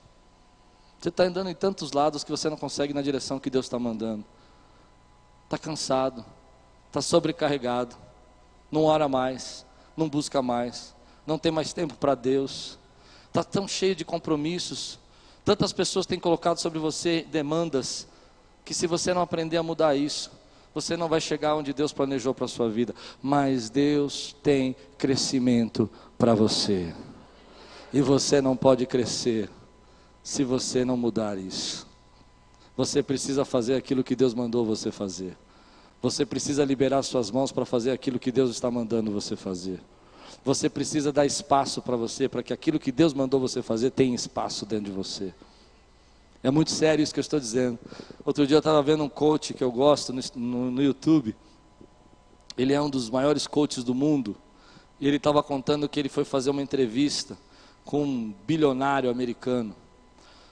Você 1.00 1.10
está 1.10 1.24
andando 1.24 1.50
em 1.50 1.56
tantos 1.56 1.94
lados 1.94 2.24
que 2.24 2.30
você 2.30 2.50
não 2.50 2.58
consegue 2.58 2.91
ir 2.91 2.94
na 2.94 3.02
direção 3.02 3.39
que 3.39 3.50
Deus 3.50 3.65
está 3.65 3.80
mandando. 3.80 4.24
Está 5.46 5.58
cansado, 5.58 6.24
está 6.88 7.02
sobrecarregado, 7.02 7.96
não 8.70 8.84
ora 8.84 9.10
mais, 9.10 9.65
não 10.01 10.09
busca 10.09 10.41
mais, 10.41 10.95
não 11.27 11.37
tem 11.37 11.51
mais 11.51 11.73
tempo 11.73 11.93
para 11.93 12.15
Deus, 12.15 12.77
está 13.27 13.43
tão 13.43 13.67
cheio 13.67 13.95
de 13.95 14.03
compromissos, 14.03 14.99
tantas 15.45 15.71
pessoas 15.71 16.07
têm 16.07 16.19
colocado 16.19 16.57
sobre 16.57 16.79
você 16.79 17.25
demandas, 17.31 18.07
que 18.65 18.73
se 18.73 18.87
você 18.87 19.13
não 19.13 19.21
aprender 19.21 19.57
a 19.57 19.63
mudar 19.63 19.95
isso, 19.95 20.31
você 20.73 20.97
não 20.97 21.07
vai 21.07 21.21
chegar 21.21 21.55
onde 21.55 21.71
Deus 21.73 21.93
planejou 21.93 22.33
para 22.33 22.45
a 22.45 22.47
sua 22.47 22.67
vida, 22.67 22.95
mas 23.21 23.69
Deus 23.69 24.35
tem 24.41 24.75
crescimento 24.97 25.87
para 26.17 26.33
você, 26.33 26.93
e 27.93 28.01
você 28.01 28.41
não 28.41 28.57
pode 28.57 28.87
crescer 28.87 29.49
se 30.23 30.43
você 30.43 30.83
não 30.83 30.97
mudar 30.97 31.37
isso. 31.37 31.87
Você 32.75 33.03
precisa 33.03 33.45
fazer 33.45 33.75
aquilo 33.75 34.03
que 34.03 34.15
Deus 34.15 34.33
mandou 34.33 34.65
você 34.65 34.91
fazer. 34.91 35.37
Você 36.01 36.25
precisa 36.25 36.65
liberar 36.65 37.03
suas 37.03 37.29
mãos 37.29 37.51
para 37.51 37.65
fazer 37.65 37.91
aquilo 37.91 38.17
que 38.17 38.31
Deus 38.31 38.49
está 38.49 38.71
mandando 38.71 39.11
você 39.11 39.35
fazer. 39.35 39.79
Você 40.43 40.67
precisa 40.67 41.11
dar 41.11 41.25
espaço 41.25 41.81
para 41.81 41.95
você, 41.95 42.27
para 42.27 42.41
que 42.41 42.51
aquilo 42.51 42.79
que 42.79 42.91
Deus 42.91 43.13
mandou 43.13 43.39
você 43.39 43.61
fazer 43.61 43.91
tenha 43.91 44.15
espaço 44.15 44.65
dentro 44.65 44.85
de 44.85 44.91
você. 44.91 45.31
É 46.43 46.49
muito 46.49 46.71
sério 46.71 47.03
isso 47.03 47.13
que 47.13 47.19
eu 47.19 47.21
estou 47.21 47.39
dizendo. 47.39 47.77
Outro 48.25 48.47
dia 48.47 48.55
eu 48.55 48.59
estava 48.59 48.81
vendo 48.81 49.03
um 49.03 49.09
coach 49.09 49.53
que 49.53 49.63
eu 49.63 49.71
gosto 49.71 50.11
no, 50.11 50.21
no, 50.35 50.71
no 50.71 50.81
YouTube. 50.81 51.35
Ele 52.57 52.73
é 52.73 52.81
um 52.81 52.89
dos 52.89 53.09
maiores 53.11 53.45
coaches 53.45 53.83
do 53.83 53.93
mundo. 53.93 54.35
E 54.99 55.07
ele 55.07 55.17
estava 55.17 55.43
contando 55.43 55.87
que 55.87 55.99
ele 55.99 56.09
foi 56.09 56.25
fazer 56.25 56.49
uma 56.49 56.63
entrevista 56.63 57.37
com 57.85 58.03
um 58.03 58.33
bilionário 58.47 59.09
americano. 59.09 59.75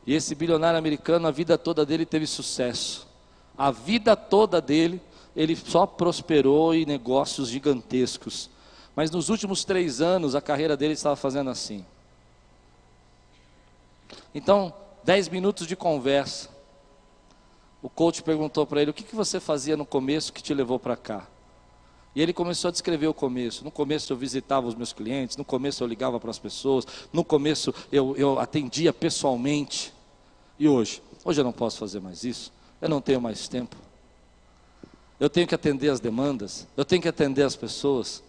E 0.06 0.14
esse 0.14 0.36
bilionário 0.36 0.78
americano, 0.78 1.28
a 1.28 1.32
vida 1.32 1.58
toda 1.58 1.84
dele 1.84 2.06
teve 2.06 2.28
sucesso. 2.28 3.08
A 3.58 3.72
vida 3.72 4.16
toda 4.16 4.62
dele 4.62 5.02
ele 5.40 5.56
só 5.56 5.86
prosperou 5.86 6.76
em 6.76 6.86
negócios 6.86 7.48
gigantescos. 7.48 8.50
Mas 8.94 9.10
nos 9.10 9.30
últimos 9.30 9.64
três 9.64 10.02
anos, 10.02 10.36
a 10.36 10.42
carreira 10.42 10.76
dele 10.76 10.92
estava 10.92 11.16
fazendo 11.16 11.50
assim. 11.50 11.86
Então, 14.36 14.74
dez 15.02 15.30
minutos 15.30 15.66
de 15.66 15.78
conversa. 15.78 16.50
O 17.82 17.88
coach 17.88 18.22
perguntou 18.22 18.68
para 18.68 18.82
ele: 18.82 18.92
O 18.92 18.94
que, 18.94 19.02
que 19.02 19.16
você 19.16 19.40
fazia 19.40 19.78
no 19.78 19.86
começo 19.86 20.34
que 20.34 20.44
te 20.44 20.54
levou 20.54 20.78
para 20.78 20.98
cá? 20.98 21.26
E 22.14 22.22
ele 22.22 22.34
começou 22.34 22.68
a 22.68 22.72
descrever 22.74 23.08
o 23.08 23.14
começo. 23.14 23.64
No 23.64 23.72
começo 23.72 24.12
eu 24.12 24.18
visitava 24.18 24.68
os 24.68 24.76
meus 24.76 24.92
clientes, 24.92 25.38
no 25.38 25.46
começo 25.46 25.82
eu 25.82 25.88
ligava 25.88 26.20
para 26.20 26.32
as 26.32 26.40
pessoas, 26.40 26.86
no 27.14 27.24
começo 27.24 27.74
eu, 27.90 28.14
eu 28.18 28.38
atendia 28.38 28.92
pessoalmente. 28.92 29.94
E 30.60 30.68
hoje? 30.68 31.02
Hoje 31.24 31.40
eu 31.40 31.46
não 31.46 31.54
posso 31.54 31.78
fazer 31.78 32.02
mais 32.02 32.26
isso, 32.26 32.52
eu 32.82 32.90
não 32.90 33.00
tenho 33.00 33.22
mais 33.22 33.48
tempo. 33.48 33.78
Eu 35.20 35.30
tenho 35.30 35.46
que 35.46 35.56
atender 35.56 35.90
as 35.90 36.00
demandas, 36.00 36.68
eu 36.78 36.86
tenho 36.86 37.02
que 37.02 37.08
atender 37.08 37.44
as 37.44 37.56
pessoas. 37.56 38.24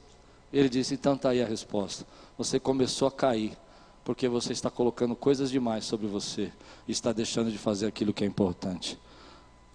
Ele 0.52 0.68
disse: 0.68 0.94
então 0.94 1.14
está 1.14 1.30
aí 1.30 1.42
a 1.42 1.46
resposta. 1.46 2.04
Você 2.36 2.58
começou 2.58 3.06
a 3.06 3.12
cair, 3.12 3.56
porque 4.04 4.28
você 4.28 4.52
está 4.52 4.70
colocando 4.70 5.14
coisas 5.14 5.50
demais 5.50 5.84
sobre 5.84 6.06
você 6.06 6.50
e 6.88 6.92
está 6.92 7.12
deixando 7.12 7.50
de 7.50 7.58
fazer 7.58 7.86
aquilo 7.86 8.12
que 8.12 8.24
é 8.24 8.26
importante. 8.26 8.98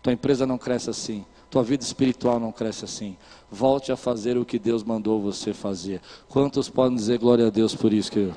Tua 0.04 0.14
empresa 0.14 0.46
não 0.46 0.58
cresce 0.58 0.90
assim, 0.90 1.26
tua 1.50 1.64
vida 1.64 1.84
espiritual 1.84 2.40
não 2.40 2.52
cresce 2.52 2.86
assim. 2.86 3.18
Volte 3.50 3.92
a 3.92 3.96
fazer 3.96 4.38
o 4.38 4.46
que 4.46 4.60
Deus 4.60 4.84
mandou 4.84 5.22
você 5.22 5.54
fazer. 5.54 6.02
Quantos 6.28 6.70
podem 6.70 6.98
dizer 6.98 7.18
glória 7.18 7.48
a 7.48 7.50
Deus 7.50 7.74
por 7.74 7.94
isso, 7.94 8.12
querido? 8.12 8.36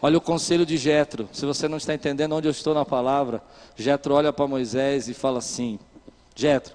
Olha 0.00 0.16
o 0.16 0.20
conselho 0.20 0.64
de 0.64 0.78
Jetro. 0.78 1.28
Se 1.32 1.44
você 1.44 1.68
não 1.68 1.76
está 1.76 1.92
entendendo 1.92 2.34
onde 2.34 2.48
eu 2.48 2.52
estou 2.52 2.72
na 2.72 2.84
palavra, 2.84 3.42
Jetro 3.76 4.14
olha 4.14 4.32
para 4.32 4.46
Moisés 4.46 5.08
e 5.08 5.12
fala 5.12 5.38
assim: 5.38 5.78
Jetro, 6.34 6.74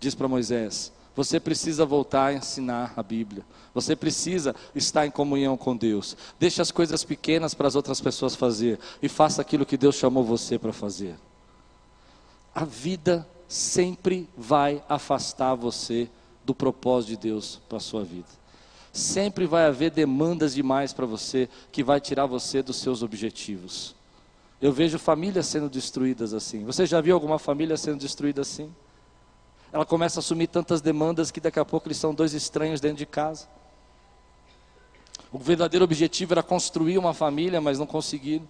diz 0.00 0.14
para 0.14 0.28
Moisés: 0.28 0.92
você 1.16 1.38
precisa 1.38 1.86
voltar 1.86 2.26
a 2.26 2.32
ensinar 2.32 2.92
a 2.96 3.02
Bíblia. 3.02 3.44
Você 3.72 3.94
precisa 3.94 4.54
estar 4.74 5.06
em 5.06 5.10
comunhão 5.10 5.56
com 5.56 5.76
Deus. 5.76 6.16
Deixe 6.38 6.60
as 6.60 6.72
coisas 6.72 7.04
pequenas 7.04 7.54
para 7.54 7.68
as 7.68 7.76
outras 7.76 8.00
pessoas 8.00 8.34
fazer 8.34 8.78
e 9.00 9.08
faça 9.08 9.40
aquilo 9.40 9.66
que 9.66 9.76
Deus 9.76 9.94
chamou 9.94 10.24
você 10.24 10.58
para 10.58 10.72
fazer. 10.72 11.14
A 12.52 12.64
vida 12.64 13.26
sempre 13.46 14.28
vai 14.36 14.82
afastar 14.88 15.54
você 15.54 16.08
do 16.44 16.54
propósito 16.54 17.10
de 17.10 17.16
Deus 17.16 17.60
para 17.68 17.78
a 17.78 17.80
sua 17.80 18.02
vida. 18.02 18.28
Sempre 18.92 19.46
vai 19.46 19.66
haver 19.66 19.90
demandas 19.90 20.54
demais 20.54 20.92
para 20.92 21.06
você 21.06 21.48
que 21.70 21.82
vai 21.82 22.00
tirar 22.00 22.26
você 22.26 22.62
dos 22.62 22.76
seus 22.76 23.02
objetivos. 23.02 23.94
Eu 24.60 24.72
vejo 24.72 24.98
famílias 24.98 25.46
sendo 25.46 25.68
destruídas 25.68 26.32
assim. 26.32 26.64
Você 26.64 26.86
já 26.86 27.00
viu 27.00 27.14
alguma 27.14 27.38
família 27.38 27.76
sendo 27.76 27.98
destruída 27.98 28.42
assim? 28.42 28.72
Ela 29.74 29.84
começa 29.84 30.20
a 30.20 30.22
assumir 30.22 30.46
tantas 30.46 30.80
demandas 30.80 31.32
que 31.32 31.40
daqui 31.40 31.58
a 31.58 31.64
pouco 31.64 31.88
eles 31.88 31.98
são 31.98 32.14
dois 32.14 32.32
estranhos 32.32 32.80
dentro 32.80 32.98
de 32.98 33.06
casa. 33.06 33.48
O 35.32 35.38
verdadeiro 35.40 35.84
objetivo 35.84 36.32
era 36.32 36.44
construir 36.44 36.96
uma 36.96 37.12
família, 37.12 37.60
mas 37.60 37.76
não 37.76 37.84
conseguiram. 37.84 38.48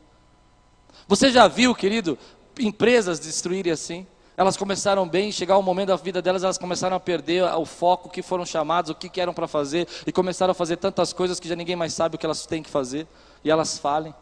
Você 1.09 1.31
já 1.31 1.49
viu, 1.49 1.75
querido, 1.75 2.19
empresas 2.61 3.19
destruírem 3.19 3.73
assim? 3.73 4.07
Elas 4.37 4.55
começaram 4.55 5.09
bem, 5.09 5.33
chegar 5.33 5.57
o 5.57 5.63
momento 5.63 5.89
da 5.89 5.97
vida 5.97 6.21
delas, 6.21 6.45
elas 6.45 6.59
começaram 6.59 6.95
a 6.95 7.01
perder 7.01 7.43
o 7.55 7.65
foco, 7.65 8.09
o 8.09 8.11
que 8.11 8.21
foram 8.21 8.45
chamados, 8.45 8.91
o 8.91 8.95
que, 8.95 9.09
que 9.09 9.19
eram 9.19 9.33
para 9.33 9.49
fazer, 9.49 9.89
e 10.07 10.13
começaram 10.13 10.51
a 10.51 10.55
fazer 10.55 10.77
tantas 10.77 11.15
coisas 11.15 11.41
que 11.41 11.49
já 11.49 11.57
ninguém 11.57 11.75
mais 11.75 11.95
sabe 11.95 12.17
o 12.17 12.19
que 12.19 12.27
elas 12.27 12.45
têm 12.45 12.63
que 12.63 12.69
fazer, 12.69 13.07
e 13.43 13.51
elas 13.51 13.79
falem. 13.79 14.15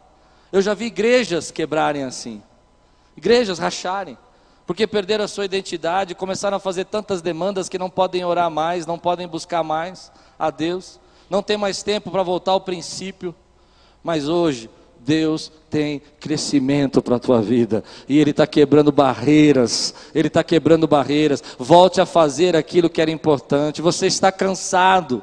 Eu 0.53 0.61
já 0.61 0.73
vi 0.73 0.85
igrejas 0.85 1.51
quebrarem 1.51 2.05
assim, 2.05 2.41
igrejas 3.17 3.59
racharem, 3.59 4.17
porque 4.65 4.87
perderam 4.87 5.25
a 5.25 5.27
sua 5.27 5.45
identidade, 5.45 6.15
começaram 6.15 6.57
a 6.57 6.59
fazer 6.59 6.85
tantas 6.85 7.21
demandas 7.21 7.67
que 7.67 7.77
não 7.77 7.89
podem 7.89 8.23
orar 8.23 8.49
mais, 8.49 8.85
não 8.85 8.97
podem 8.97 9.27
buscar 9.27 9.63
mais 9.63 10.11
a 10.37 10.49
Deus, 10.49 10.99
não 11.29 11.41
tem 11.41 11.57
mais 11.57 11.83
tempo 11.83 12.11
para 12.11 12.23
voltar 12.23 12.51
ao 12.51 12.61
princípio, 12.61 13.35
mas 14.03 14.27
hoje 14.27 14.69
Deus 15.05 15.51
tem 15.69 16.01
crescimento 16.19 17.01
para 17.01 17.17
a 17.17 17.19
tua 17.19 17.41
vida 17.41 17.83
e 18.07 18.19
Ele 18.19 18.31
está 18.31 18.47
quebrando 18.47 18.91
barreiras. 18.91 19.93
Ele 20.15 20.27
está 20.27 20.43
quebrando 20.43 20.87
barreiras. 20.87 21.43
Volte 21.57 21.99
a 21.99 22.05
fazer 22.05 22.55
aquilo 22.55 22.89
que 22.89 23.01
era 23.01 23.11
importante. 23.11 23.81
Você 23.81 24.07
está 24.07 24.31
cansado, 24.31 25.21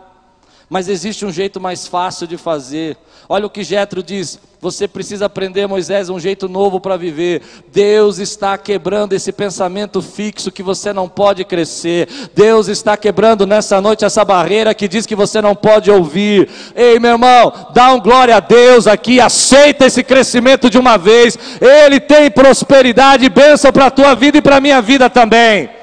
mas 0.70 0.88
existe 0.88 1.26
um 1.26 1.33
jeito 1.33 1.61
mais 1.61 1.88
fácil 1.88 2.28
de 2.28 2.37
fazer. 2.37 2.96
Olha 3.28 3.44
o 3.44 3.50
que 3.50 3.64
Jetro 3.64 4.04
diz: 4.04 4.38
você 4.61 4.87
precisa 4.87 5.26
aprender, 5.26 5.66
Moisés, 5.66 6.09
um 6.09 6.20
jeito 6.20 6.48
novo 6.48 6.78
para 6.78 6.96
viver. 6.96 7.42
Deus 7.72 8.18
está 8.18 8.56
quebrando 8.56 9.12
esse 9.12 9.33
pensamento 9.33 10.00
fixo 10.00 10.52
que 10.52 10.62
você 10.62 10.92
não 10.92 11.09
pode 11.09 11.44
crescer. 11.44 12.09
Deus 12.37 12.68
está 12.68 12.96
quebrando 12.96 13.48
nessa 13.48 13.80
noite 13.80 14.04
essa 14.04 14.24
barreira 14.24 14.72
que 14.72 14.87
diz 14.87 15.06
que 15.06 15.16
você 15.16 15.42
não 15.42 15.56
pode 15.56 15.90
ouvir. 15.90 16.48
Ei, 16.76 17.00
meu 17.00 17.12
irmão, 17.12 17.52
dá 17.74 17.92
um 17.92 18.00
glória 18.00 18.37
a 18.37 18.40
Deus 18.40 18.87
aqui, 18.87 19.20
aceita 19.20 19.87
esse 19.87 20.04
crescimento 20.04 20.70
de 20.70 20.78
uma 20.78 20.96
vez. 20.96 21.37
Ele 21.61 21.98
tem 21.98 22.30
prosperidade 22.30 23.24
e 23.24 23.28
bênção 23.28 23.72
para 23.72 23.87
a 23.87 23.90
tua 23.90 24.14
vida 24.14 24.38
e 24.38 24.42
para 24.42 24.59
a 24.59 24.61
minha 24.61 24.80
vida 24.80 25.11
também. 25.11 25.80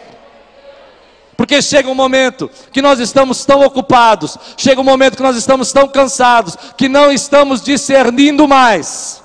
Porque 1.37 1.61
chega 1.61 1.87
um 1.87 1.93
momento 1.93 2.49
que 2.73 2.81
nós 2.81 2.99
estamos 2.99 3.45
tão 3.45 3.61
ocupados, 3.61 4.35
chega 4.57 4.81
um 4.81 4.83
momento 4.83 5.15
que 5.15 5.21
nós 5.21 5.37
estamos 5.37 5.71
tão 5.71 5.87
cansados, 5.87 6.57
que 6.75 6.89
não 6.89 7.11
estamos 7.11 7.61
discernindo 7.61 8.47
mais. 8.47 9.23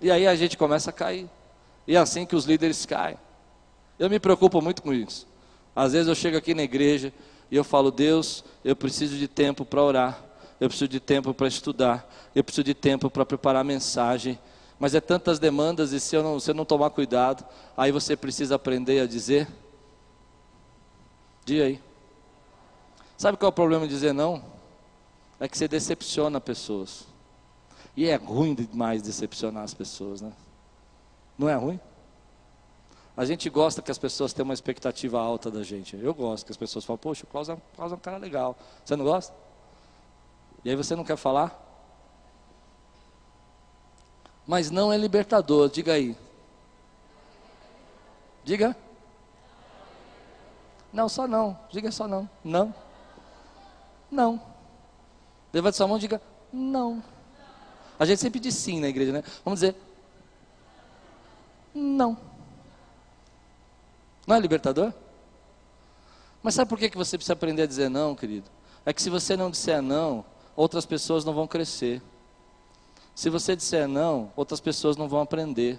E 0.00 0.08
aí 0.08 0.24
a 0.24 0.36
gente 0.36 0.56
começa 0.56 0.90
a 0.90 0.92
cair. 0.92 1.28
E 1.84 1.96
é 1.96 1.98
assim 1.98 2.24
que 2.24 2.36
os 2.36 2.44
líderes 2.44 2.86
caem. 2.86 3.18
Eu 3.98 4.08
me 4.08 4.20
preocupo 4.20 4.62
muito 4.62 4.80
com 4.82 4.94
isso. 4.94 5.26
Às 5.74 5.92
vezes 5.92 6.06
eu 6.06 6.14
chego 6.14 6.36
aqui 6.36 6.54
na 6.54 6.62
igreja 6.62 7.12
e 7.50 7.56
eu 7.56 7.64
falo, 7.64 7.90
Deus, 7.90 8.44
eu 8.64 8.76
preciso 8.76 9.16
de 9.16 9.26
tempo 9.26 9.64
para 9.64 9.82
orar, 9.82 10.18
eu 10.60 10.68
preciso 10.68 10.88
de 10.88 11.00
tempo 11.00 11.34
para 11.34 11.48
estudar, 11.48 12.08
eu 12.34 12.44
preciso 12.44 12.64
de 12.64 12.74
tempo 12.74 13.10
para 13.10 13.26
preparar 13.26 13.62
a 13.62 13.64
mensagem. 13.64 14.38
Mas 14.78 14.94
é 14.94 15.00
tantas 15.00 15.40
demandas 15.40 15.92
e 15.92 15.98
se 15.98 16.14
eu, 16.14 16.22
não, 16.22 16.38
se 16.38 16.50
eu 16.50 16.54
não 16.54 16.64
tomar 16.64 16.90
cuidado, 16.90 17.44
aí 17.76 17.90
você 17.90 18.14
precisa 18.16 18.54
aprender 18.54 19.00
a 19.00 19.06
dizer 19.06 19.48
Diga 21.46 21.64
aí. 21.64 21.80
Sabe 23.16 23.38
qual 23.38 23.46
é 23.46 23.50
o 23.50 23.52
problema 23.52 23.86
de 23.86 23.94
dizer 23.94 24.12
não? 24.12 24.44
É 25.38 25.48
que 25.48 25.56
você 25.56 25.68
decepciona 25.68 26.40
pessoas. 26.40 27.06
E 27.96 28.06
é 28.08 28.16
ruim 28.16 28.52
demais 28.52 29.00
decepcionar 29.00 29.62
as 29.62 29.72
pessoas, 29.72 30.20
né? 30.20 30.32
Não 31.38 31.48
é 31.48 31.54
ruim? 31.54 31.78
A 33.16 33.24
gente 33.24 33.48
gosta 33.48 33.80
que 33.80 33.92
as 33.92 33.96
pessoas 33.96 34.32
tenham 34.32 34.48
uma 34.48 34.54
expectativa 34.54 35.20
alta 35.20 35.48
da 35.48 35.62
gente. 35.62 35.96
Eu 35.96 36.12
gosto 36.12 36.44
que 36.44 36.50
as 36.50 36.56
pessoas 36.56 36.84
falem, 36.84 36.98
poxa, 36.98 37.22
o 37.24 37.28
Klaus 37.28 37.48
é, 37.48 37.56
Klaus 37.76 37.92
é 37.92 37.94
um 37.94 38.00
cara 38.00 38.16
legal. 38.16 38.58
Você 38.84 38.96
não 38.96 39.04
gosta? 39.04 39.32
E 40.64 40.68
aí 40.68 40.74
você 40.74 40.96
não 40.96 41.04
quer 41.04 41.16
falar? 41.16 41.62
Mas 44.44 44.68
não 44.68 44.92
é 44.92 44.96
libertador, 44.98 45.70
diga 45.70 45.92
aí. 45.92 46.16
Diga. 48.42 48.76
Não, 50.92 51.08
só 51.08 51.26
não. 51.26 51.58
Diga 51.70 51.90
só 51.90 52.06
não. 52.08 52.28
Não. 52.44 52.74
Não. 54.10 54.40
Levante 55.52 55.76
sua 55.76 55.86
mão 55.86 55.96
e 55.96 56.00
diga 56.00 56.20
não. 56.52 57.02
A 57.98 58.04
gente 58.04 58.20
sempre 58.20 58.40
diz 58.40 58.54
sim 58.54 58.80
na 58.80 58.88
igreja, 58.88 59.12
né? 59.12 59.22
Vamos 59.44 59.60
dizer 59.60 59.76
não. 61.74 62.16
Não 64.26 64.36
é 64.36 64.40
libertador? 64.40 64.92
Mas 66.42 66.54
sabe 66.54 66.68
por 66.68 66.78
que 66.78 66.96
você 66.96 67.18
precisa 67.18 67.34
aprender 67.34 67.62
a 67.62 67.66
dizer 67.66 67.90
não, 67.90 68.14
querido? 68.14 68.48
É 68.84 68.92
que 68.92 69.02
se 69.02 69.10
você 69.10 69.36
não 69.36 69.50
disser 69.50 69.82
não, 69.82 70.24
outras 70.54 70.86
pessoas 70.86 71.24
não 71.24 71.34
vão 71.34 71.46
crescer. 71.46 72.00
Se 73.14 73.28
você 73.28 73.54
disser 73.54 73.86
não, 73.86 74.32
outras 74.36 74.60
pessoas 74.60 74.96
não 74.96 75.08
vão 75.08 75.20
aprender. 75.20 75.78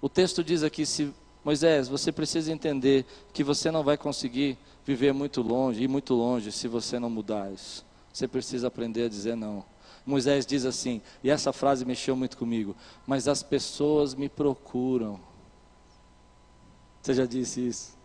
O 0.00 0.08
texto 0.08 0.42
diz 0.42 0.62
aqui: 0.62 0.84
se 0.84 1.14
Moisés, 1.44 1.88
você 1.88 2.12
precisa 2.12 2.52
entender 2.52 3.06
que 3.32 3.42
você 3.42 3.70
não 3.70 3.82
vai 3.82 3.96
conseguir 3.96 4.58
viver 4.84 5.12
muito 5.12 5.40
longe, 5.40 5.82
ir 5.82 5.88
muito 5.88 6.14
longe, 6.14 6.52
se 6.52 6.68
você 6.68 6.98
não 6.98 7.08
mudar 7.08 7.50
isso. 7.52 7.84
Você 8.12 8.28
precisa 8.28 8.68
aprender 8.68 9.04
a 9.04 9.08
dizer 9.08 9.36
não. 9.36 9.64
Moisés 10.04 10.44
diz 10.44 10.64
assim, 10.64 11.00
e 11.22 11.30
essa 11.30 11.52
frase 11.52 11.84
mexeu 11.84 12.16
muito 12.16 12.36
comigo: 12.36 12.74
Mas 13.06 13.28
as 13.28 13.42
pessoas 13.42 14.14
me 14.14 14.28
procuram. 14.28 15.20
Você 17.00 17.14
já 17.14 17.24
disse 17.24 17.66
isso? 17.66 17.96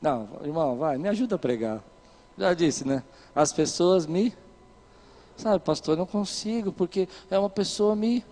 Não, 0.00 0.28
irmão, 0.44 0.76
vai, 0.76 0.98
me 0.98 1.08
ajuda 1.08 1.36
a 1.36 1.38
pregar. 1.38 1.82
Já 2.38 2.52
disse, 2.54 2.86
né? 2.86 3.02
As 3.34 3.52
pessoas 3.52 4.06
me. 4.06 4.32
Sabe, 5.36 5.62
pastor, 5.64 5.94
eu 5.94 5.98
não 5.98 6.06
consigo, 6.06 6.72
porque 6.72 7.08
é 7.30 7.38
uma 7.38 7.50
pessoa 7.50 7.96
me 7.96 8.24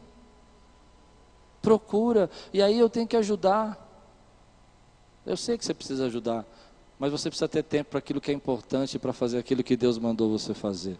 procura, 1.64 2.30
e 2.52 2.60
aí 2.62 2.78
eu 2.78 2.90
tenho 2.90 3.08
que 3.08 3.16
ajudar. 3.16 3.80
Eu 5.24 5.36
sei 5.36 5.56
que 5.56 5.64
você 5.64 5.72
precisa 5.72 6.04
ajudar, 6.04 6.44
mas 6.98 7.10
você 7.10 7.30
precisa 7.30 7.48
ter 7.48 7.62
tempo 7.62 7.90
para 7.90 7.98
aquilo 7.98 8.20
que 8.20 8.30
é 8.30 8.34
importante, 8.34 8.98
para 8.98 9.14
fazer 9.14 9.38
aquilo 9.38 9.64
que 9.64 9.76
Deus 9.76 9.98
mandou 9.98 10.30
você 10.30 10.52
fazer. 10.52 10.98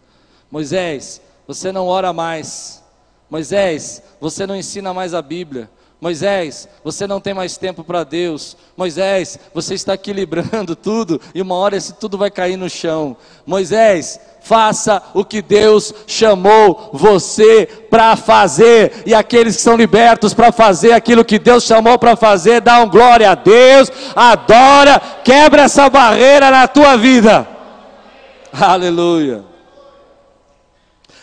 Moisés, 0.49 1.21
você 1.47 1.71
não 1.71 1.85
ora 1.87 2.11
mais. 2.11 2.83
Moisés, 3.29 4.01
você 4.19 4.47
não 4.47 4.55
ensina 4.55 4.93
mais 4.93 5.13
a 5.13 5.21
Bíblia. 5.21 5.69
Moisés, 5.99 6.67
você 6.83 7.07
não 7.07 7.21
tem 7.21 7.33
mais 7.33 7.57
tempo 7.57 7.83
para 7.83 8.03
Deus. 8.03 8.55
Moisés, 8.75 9.39
você 9.53 9.73
está 9.73 9.93
equilibrando 9.93 10.75
tudo 10.77 11.19
e 11.33 11.41
uma 11.41 11.55
hora 11.55 11.77
esse 11.77 11.93
tudo 11.93 12.17
vai 12.17 12.29
cair 12.29 12.57
no 12.57 12.69
chão. 12.69 13.15
Moisés, 13.45 14.19
faça 14.41 15.01
o 15.13 15.25
que 15.25 15.41
Deus 15.41 15.93
chamou 16.05 16.91
você 16.93 17.65
para 17.89 18.15
fazer. 18.15 19.03
E 19.05 19.13
aqueles 19.13 19.55
que 19.55 19.61
são 19.61 19.75
libertos 19.75 20.33
para 20.33 20.51
fazer 20.51 20.91
aquilo 20.91 21.25
que 21.25 21.39
Deus 21.39 21.63
chamou 21.63 21.97
para 21.97 22.15
fazer, 22.15 22.61
dá 22.61 22.79
um 22.79 22.89
glória 22.89 23.31
a 23.31 23.35
Deus, 23.35 23.91
adora, 24.15 24.99
quebra 25.23 25.63
essa 25.63 25.89
barreira 25.89 26.51
na 26.51 26.67
tua 26.67 26.97
vida. 26.97 27.47
Aleluia. 28.53 29.43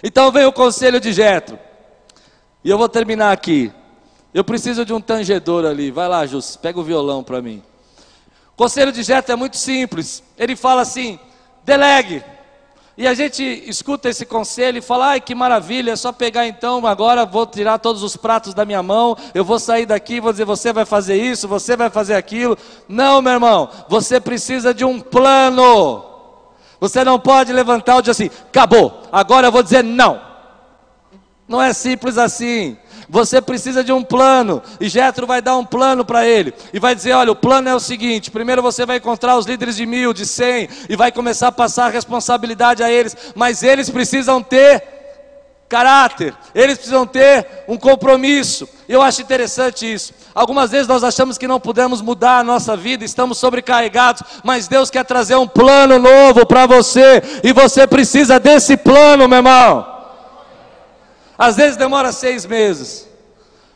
Então 0.02 0.32
vem 0.32 0.44
o 0.44 0.52
conselho 0.52 0.98
de 0.98 1.12
Jetro. 1.12 1.58
E 2.64 2.70
eu 2.70 2.76
vou 2.76 2.88
terminar 2.88 3.32
aqui. 3.32 3.72
Eu 4.34 4.42
preciso 4.42 4.84
de 4.84 4.92
um 4.92 5.00
tangedor 5.00 5.64
ali. 5.64 5.90
Vai 5.90 6.08
lá, 6.08 6.24
Jus, 6.26 6.56
pega 6.56 6.80
o 6.80 6.82
violão 6.82 7.22
para 7.22 7.42
mim. 7.42 7.62
O 8.52 8.56
conselho 8.56 8.92
de 8.92 9.02
Jetro 9.02 9.32
é 9.32 9.36
muito 9.36 9.56
simples. 9.56 10.22
Ele 10.38 10.56
fala 10.56 10.82
assim: 10.82 11.18
delegue. 11.64 12.24
E 12.96 13.06
a 13.06 13.14
gente 13.14 13.42
escuta 13.66 14.08
esse 14.08 14.26
conselho 14.26 14.78
e 14.78 14.82
fala: 14.82 15.08
ai 15.08 15.20
que 15.20 15.34
maravilha, 15.34 15.92
é 15.92 15.96
só 15.96 16.12
pegar 16.12 16.46
então, 16.46 16.86
agora 16.86 17.24
vou 17.24 17.46
tirar 17.46 17.78
todos 17.78 18.02
os 18.02 18.16
pratos 18.16 18.52
da 18.52 18.64
minha 18.64 18.82
mão, 18.82 19.16
eu 19.34 19.44
vou 19.44 19.58
sair 19.58 19.86
daqui, 19.86 20.20
vou 20.20 20.32
dizer, 20.32 20.44
você 20.44 20.72
vai 20.72 20.84
fazer 20.84 21.16
isso, 21.16 21.48
você 21.48 21.76
vai 21.76 21.88
fazer 21.88 22.14
aquilo. 22.14 22.56
Não, 22.88 23.22
meu 23.22 23.32
irmão, 23.32 23.68
você 23.88 24.20
precisa 24.20 24.74
de 24.74 24.84
um 24.84 25.00
plano. 25.00 26.04
Você 26.80 27.04
não 27.04 27.18
pode 27.18 27.52
levantar 27.52 27.98
e 27.98 28.02
dizer 28.02 28.10
assim: 28.10 28.30
acabou, 28.48 29.02
agora 29.10 29.46
eu 29.46 29.52
vou 29.52 29.62
dizer 29.62 29.82
não. 29.82 30.20
Não 31.48 31.62
é 31.62 31.72
simples 31.72 32.18
assim. 32.18 32.76
Você 33.08 33.40
precisa 33.40 33.82
de 33.82 33.92
um 33.92 34.02
plano, 34.02 34.62
e 34.80 34.88
Jetro 34.88 35.26
vai 35.26 35.42
dar 35.42 35.56
um 35.56 35.64
plano 35.64 36.04
para 36.04 36.26
ele, 36.26 36.54
e 36.72 36.78
vai 36.78 36.94
dizer: 36.94 37.12
olha, 37.12 37.32
o 37.32 37.36
plano 37.36 37.68
é 37.68 37.74
o 37.74 37.80
seguinte: 37.80 38.30
primeiro 38.30 38.62
você 38.62 38.86
vai 38.86 38.96
encontrar 38.96 39.36
os 39.36 39.46
líderes 39.46 39.76
de 39.76 39.86
mil, 39.86 40.12
de 40.12 40.26
cem, 40.26 40.68
e 40.88 40.96
vai 40.96 41.12
começar 41.12 41.48
a 41.48 41.52
passar 41.52 41.86
a 41.86 41.90
responsabilidade 41.90 42.82
a 42.82 42.90
eles, 42.90 43.16
mas 43.34 43.62
eles 43.62 43.90
precisam 43.90 44.42
ter 44.42 44.82
caráter, 45.72 46.34
eles 46.54 46.76
precisam 46.76 47.06
ter 47.06 47.64
um 47.66 47.78
compromisso. 47.78 48.68
Eu 48.86 49.00
acho 49.00 49.22
interessante 49.22 49.90
isso. 49.90 50.12
Algumas 50.34 50.70
vezes 50.70 50.86
nós 50.86 51.02
achamos 51.02 51.38
que 51.38 51.48
não 51.48 51.58
podemos 51.58 52.02
mudar 52.02 52.40
a 52.40 52.44
nossa 52.44 52.76
vida, 52.76 53.06
estamos 53.06 53.38
sobrecarregados, 53.38 54.22
mas 54.44 54.68
Deus 54.68 54.90
quer 54.90 55.04
trazer 55.04 55.34
um 55.36 55.48
plano 55.48 55.98
novo 55.98 56.44
para 56.44 56.66
você, 56.66 57.22
e 57.42 57.54
você 57.54 57.86
precisa 57.86 58.38
desse 58.38 58.76
plano, 58.76 59.26
meu 59.26 59.38
irmão. 59.38 59.91
Às 61.42 61.56
vezes 61.56 61.76
demora 61.76 62.12
seis 62.12 62.46
meses. 62.46 63.08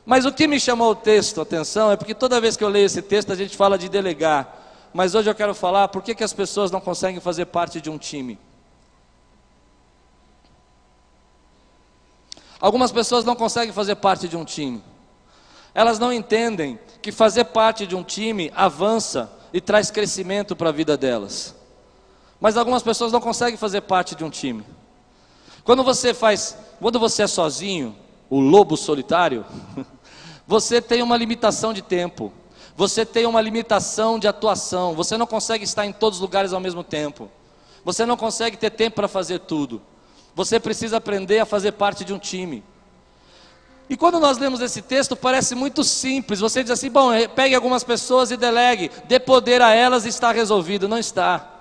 Mas 0.04 0.24
o 0.24 0.32
que 0.32 0.46
me 0.46 0.60
chamou 0.60 0.92
o 0.92 0.94
texto, 0.94 1.40
atenção, 1.40 1.90
é 1.90 1.96
porque 1.96 2.14
toda 2.14 2.40
vez 2.40 2.56
que 2.56 2.62
eu 2.62 2.68
leio 2.68 2.86
esse 2.86 3.02
texto 3.02 3.32
a 3.32 3.34
gente 3.34 3.56
fala 3.56 3.76
de 3.76 3.88
delegar. 3.88 4.56
Mas 4.94 5.16
hoje 5.16 5.28
eu 5.28 5.34
quero 5.34 5.52
falar 5.52 5.88
por 5.88 6.00
que, 6.00 6.14
que 6.14 6.22
as 6.22 6.32
pessoas 6.32 6.70
não 6.70 6.80
conseguem 6.80 7.20
fazer 7.20 7.46
parte 7.46 7.80
de 7.80 7.90
um 7.90 7.98
time. 7.98 8.38
Algumas 12.60 12.92
pessoas 12.92 13.24
não 13.24 13.34
conseguem 13.34 13.72
fazer 13.72 13.96
parte 13.96 14.28
de 14.28 14.36
um 14.36 14.44
time. 14.44 14.80
Elas 15.74 15.98
não 15.98 16.12
entendem 16.12 16.78
que 17.02 17.10
fazer 17.10 17.46
parte 17.46 17.84
de 17.84 17.96
um 17.96 18.04
time 18.04 18.52
avança 18.54 19.28
e 19.52 19.60
traz 19.60 19.90
crescimento 19.90 20.54
para 20.54 20.68
a 20.68 20.72
vida 20.72 20.96
delas. 20.96 21.52
Mas 22.40 22.56
algumas 22.56 22.84
pessoas 22.84 23.10
não 23.10 23.20
conseguem 23.20 23.56
fazer 23.56 23.80
parte 23.80 24.14
de 24.14 24.22
um 24.22 24.30
time. 24.30 24.64
Quando 25.66 25.82
você 25.82 26.14
faz, 26.14 26.56
quando 26.80 27.00
você 27.00 27.24
é 27.24 27.26
sozinho, 27.26 27.96
o 28.30 28.38
lobo 28.38 28.76
solitário, 28.76 29.44
você 30.46 30.80
tem 30.80 31.02
uma 31.02 31.16
limitação 31.16 31.74
de 31.74 31.82
tempo. 31.82 32.32
Você 32.76 33.04
tem 33.04 33.26
uma 33.26 33.40
limitação 33.40 34.16
de 34.16 34.28
atuação. 34.28 34.94
Você 34.94 35.16
não 35.16 35.26
consegue 35.26 35.64
estar 35.64 35.84
em 35.84 35.92
todos 35.92 36.18
os 36.18 36.22
lugares 36.22 36.52
ao 36.52 36.60
mesmo 36.60 36.84
tempo. 36.84 37.28
Você 37.84 38.06
não 38.06 38.16
consegue 38.16 38.56
ter 38.56 38.70
tempo 38.70 38.94
para 38.94 39.08
fazer 39.08 39.40
tudo. 39.40 39.82
Você 40.36 40.60
precisa 40.60 40.98
aprender 40.98 41.40
a 41.40 41.46
fazer 41.46 41.72
parte 41.72 42.04
de 42.04 42.14
um 42.14 42.18
time. 42.18 42.62
E 43.90 43.96
quando 43.96 44.20
nós 44.20 44.38
lemos 44.38 44.60
esse 44.60 44.82
texto, 44.82 45.16
parece 45.16 45.56
muito 45.56 45.82
simples. 45.82 46.38
Você 46.38 46.62
diz 46.62 46.70
assim: 46.70 46.90
bom, 46.90 47.12
eh, 47.12 47.26
pegue 47.26 47.56
algumas 47.56 47.82
pessoas 47.82 48.30
e 48.30 48.36
delegue, 48.36 48.88
dê 49.06 49.18
poder 49.18 49.60
a 49.60 49.74
elas 49.74 50.04
e 50.04 50.10
está 50.10 50.30
resolvido. 50.30 50.86
Não 50.86 50.98
está. 50.98 51.54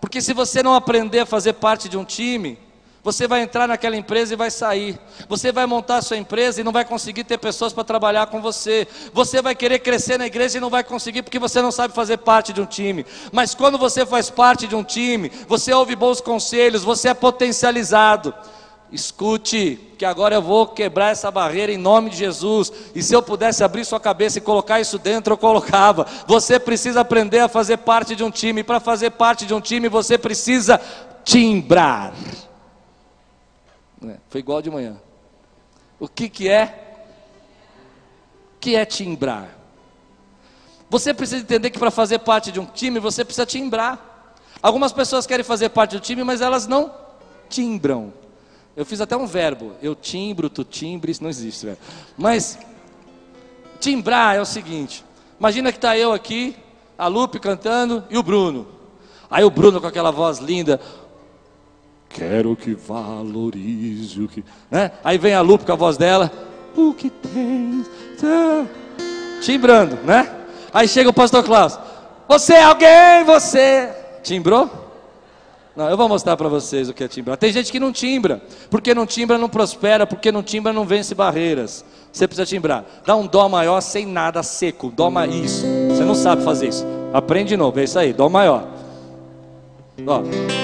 Porque 0.00 0.20
se 0.20 0.32
você 0.32 0.64
não 0.64 0.74
aprender 0.74 1.20
a 1.20 1.26
fazer 1.26 1.52
parte 1.52 1.88
de 1.88 1.96
um 1.96 2.04
time, 2.04 2.58
você 3.04 3.26
vai 3.26 3.42
entrar 3.42 3.66
naquela 3.66 3.96
empresa 3.96 4.34
e 4.34 4.36
vai 4.36 4.50
sair. 4.50 4.96
Você 5.28 5.50
vai 5.50 5.66
montar 5.66 6.02
sua 6.02 6.16
empresa 6.16 6.60
e 6.60 6.64
não 6.64 6.70
vai 6.70 6.84
conseguir 6.84 7.24
ter 7.24 7.36
pessoas 7.36 7.72
para 7.72 7.82
trabalhar 7.82 8.26
com 8.26 8.40
você. 8.40 8.86
Você 9.12 9.42
vai 9.42 9.56
querer 9.56 9.80
crescer 9.80 10.18
na 10.18 10.26
igreja 10.26 10.58
e 10.58 10.60
não 10.60 10.70
vai 10.70 10.84
conseguir 10.84 11.22
porque 11.22 11.38
você 11.38 11.60
não 11.60 11.72
sabe 11.72 11.94
fazer 11.94 12.18
parte 12.18 12.52
de 12.52 12.60
um 12.60 12.66
time. 12.66 13.04
Mas 13.32 13.56
quando 13.56 13.76
você 13.76 14.06
faz 14.06 14.30
parte 14.30 14.68
de 14.68 14.76
um 14.76 14.84
time, 14.84 15.32
você 15.48 15.72
ouve 15.72 15.96
bons 15.96 16.20
conselhos, 16.20 16.84
você 16.84 17.08
é 17.08 17.14
potencializado. 17.14 18.32
Escute, 18.92 19.80
que 19.98 20.04
agora 20.04 20.34
eu 20.34 20.42
vou 20.42 20.66
quebrar 20.66 21.10
essa 21.10 21.30
barreira 21.30 21.72
em 21.72 21.78
nome 21.78 22.10
de 22.10 22.16
Jesus. 22.18 22.70
E 22.94 23.02
se 23.02 23.14
eu 23.14 23.22
pudesse 23.22 23.64
abrir 23.64 23.84
sua 23.84 23.98
cabeça 23.98 24.38
e 24.38 24.42
colocar 24.42 24.80
isso 24.80 24.98
dentro, 24.98 25.32
eu 25.32 25.38
colocava. 25.38 26.06
Você 26.28 26.60
precisa 26.60 27.00
aprender 27.00 27.40
a 27.40 27.48
fazer 27.48 27.78
parte 27.78 28.14
de 28.14 28.22
um 28.22 28.30
time. 28.30 28.62
Para 28.62 28.78
fazer 28.78 29.10
parte 29.10 29.44
de 29.46 29.54
um 29.54 29.60
time, 29.60 29.88
você 29.88 30.18
precisa 30.18 30.78
timbrar. 31.24 32.12
É, 34.04 34.16
foi 34.28 34.40
igual 34.40 34.60
de 34.60 34.70
manhã. 34.70 34.96
O 35.98 36.08
que, 36.08 36.28
que 36.28 36.48
é? 36.48 36.96
Que 38.60 38.76
é 38.76 38.84
timbrar? 38.84 39.58
Você 40.90 41.14
precisa 41.14 41.42
entender 41.42 41.70
que 41.70 41.78
para 41.78 41.90
fazer 41.90 42.18
parte 42.18 42.52
de 42.52 42.60
um 42.60 42.66
time, 42.66 42.98
você 42.98 43.24
precisa 43.24 43.46
timbrar. 43.46 44.34
Algumas 44.62 44.92
pessoas 44.92 45.26
querem 45.26 45.44
fazer 45.44 45.70
parte 45.70 45.92
do 45.92 46.00
time, 46.00 46.22
mas 46.22 46.40
elas 46.40 46.66
não 46.66 46.92
timbram. 47.48 48.12
Eu 48.76 48.84
fiz 48.84 49.00
até 49.00 49.16
um 49.16 49.26
verbo. 49.26 49.72
Eu 49.82 49.94
timbro, 49.94 50.50
tu 50.50 50.64
timbres, 50.64 51.20
não 51.20 51.30
existe 51.30 51.66
verbo. 51.66 51.80
Mas 52.16 52.58
timbrar 53.80 54.36
é 54.36 54.40
o 54.40 54.44
seguinte: 54.44 55.04
imagina 55.38 55.72
que 55.72 55.78
está 55.78 55.96
eu 55.96 56.12
aqui, 56.12 56.56
a 56.96 57.06
Lupe 57.06 57.38
cantando 57.38 58.04
e 58.10 58.16
o 58.16 58.22
Bruno. 58.22 58.66
Aí 59.30 59.44
o 59.44 59.50
Bruno 59.50 59.80
com 59.80 59.86
aquela 59.86 60.10
voz 60.10 60.38
linda, 60.38 60.78
Quero 62.12 62.54
que 62.54 62.74
valorize 62.74 64.20
o 64.20 64.28
que. 64.28 64.44
Né? 64.70 64.90
Aí 65.02 65.16
vem 65.18 65.34
a 65.34 65.40
Lupe 65.40 65.64
com 65.64 65.72
a 65.72 65.76
voz 65.76 65.96
dela. 65.96 66.30
O 66.76 66.92
que 66.92 67.10
tens. 67.10 67.90
Timbrando, 69.42 69.96
né? 70.04 70.30
Aí 70.72 70.86
chega 70.86 71.10
o 71.10 71.12
pastor 71.12 71.42
Klaus. 71.42 71.78
Você 72.28 72.54
é 72.54 72.62
alguém, 72.62 73.24
você. 73.24 73.90
Timbrou? 74.22 74.70
Não, 75.74 75.88
eu 75.88 75.96
vou 75.96 76.06
mostrar 76.06 76.36
para 76.36 76.48
vocês 76.48 76.88
o 76.88 76.94
que 76.94 77.02
é 77.02 77.08
timbrar. 77.08 77.36
Tem 77.36 77.50
gente 77.50 77.72
que 77.72 77.80
não 77.80 77.92
timbra. 77.92 78.42
Porque 78.70 78.94
não 78.94 79.06
timbra, 79.06 79.38
não 79.38 79.48
prospera. 79.48 80.06
Porque 80.06 80.30
não 80.30 80.42
timbra, 80.42 80.72
não 80.72 80.84
vence 80.84 81.14
barreiras. 81.14 81.84
Você 82.12 82.28
precisa 82.28 82.46
timbrar. 82.46 82.84
Dá 83.06 83.16
um 83.16 83.26
dó 83.26 83.48
maior 83.48 83.80
sem 83.80 84.04
nada 84.04 84.42
seco. 84.42 84.90
Dó 84.90 85.10
maior. 85.10 85.32
Isso. 85.32 85.64
Você 85.88 86.04
não 86.04 86.14
sabe 86.14 86.44
fazer 86.44 86.68
isso. 86.68 86.86
Aprende 87.12 87.50
de 87.50 87.56
novo. 87.56 87.80
É 87.80 87.84
isso 87.84 87.98
aí. 87.98 88.12
Dó 88.12 88.28
maior. 88.28 88.66
Ó. 90.06 90.61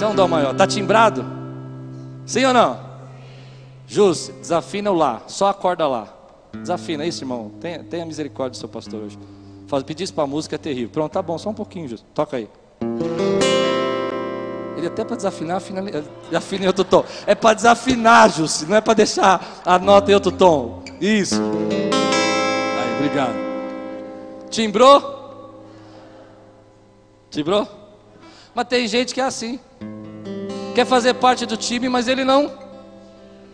É 0.00 0.06
um 0.06 0.14
dó 0.14 0.28
maior. 0.28 0.52
Está 0.52 0.66
timbrado? 0.66 1.24
Sim 2.24 2.44
ou 2.44 2.54
não? 2.54 2.78
Jus, 3.86 4.30
desafina 4.40 4.90
o 4.90 4.94
lá. 4.94 5.22
Só 5.26 5.48
acorda 5.48 5.88
lá. 5.88 6.08
Desafina, 6.52 7.04
isso, 7.04 7.24
irmão. 7.24 7.50
Tenha, 7.60 7.82
tenha 7.82 8.06
misericórdia 8.06 8.52
do 8.52 8.56
seu 8.56 8.68
pastor 8.68 9.02
hoje. 9.02 9.18
Faz, 9.66 9.82
pedir 9.82 10.04
isso 10.04 10.14
para 10.14 10.24
a 10.24 10.26
música 10.26 10.54
é 10.54 10.58
terrível. 10.58 10.90
Pronto, 10.90 11.12
tá 11.12 11.20
bom, 11.20 11.36
só 11.36 11.50
um 11.50 11.54
pouquinho, 11.54 11.88
Jus. 11.88 12.04
Toca 12.14 12.36
aí. 12.36 12.48
Ele 14.76 14.86
até 14.86 15.04
para 15.04 15.16
desafinar, 15.16 15.56
afina, 15.56 15.82
afina 16.32 16.64
em 16.64 16.66
outro 16.68 16.84
tom. 16.84 17.04
É 17.26 17.34
para 17.34 17.54
desafinar, 17.54 18.30
Jus, 18.30 18.62
não 18.62 18.76
é 18.76 18.80
para 18.80 18.94
deixar 18.94 19.60
a 19.64 19.78
nota 19.78 20.10
em 20.10 20.14
outro 20.14 20.30
tom. 20.30 20.82
Isso. 21.00 21.40
Aí, 22.80 22.96
obrigado. 22.96 23.34
Timbrou? 24.50 25.52
Timbrou? 27.30 27.77
Mas 28.58 28.66
tem 28.66 28.88
gente 28.88 29.14
que 29.14 29.20
é 29.20 29.24
assim 29.24 29.60
quer 30.74 30.84
fazer 30.84 31.14
parte 31.14 31.46
do 31.46 31.56
time, 31.56 31.88
mas 31.88 32.08
ele 32.08 32.24
não 32.24 32.50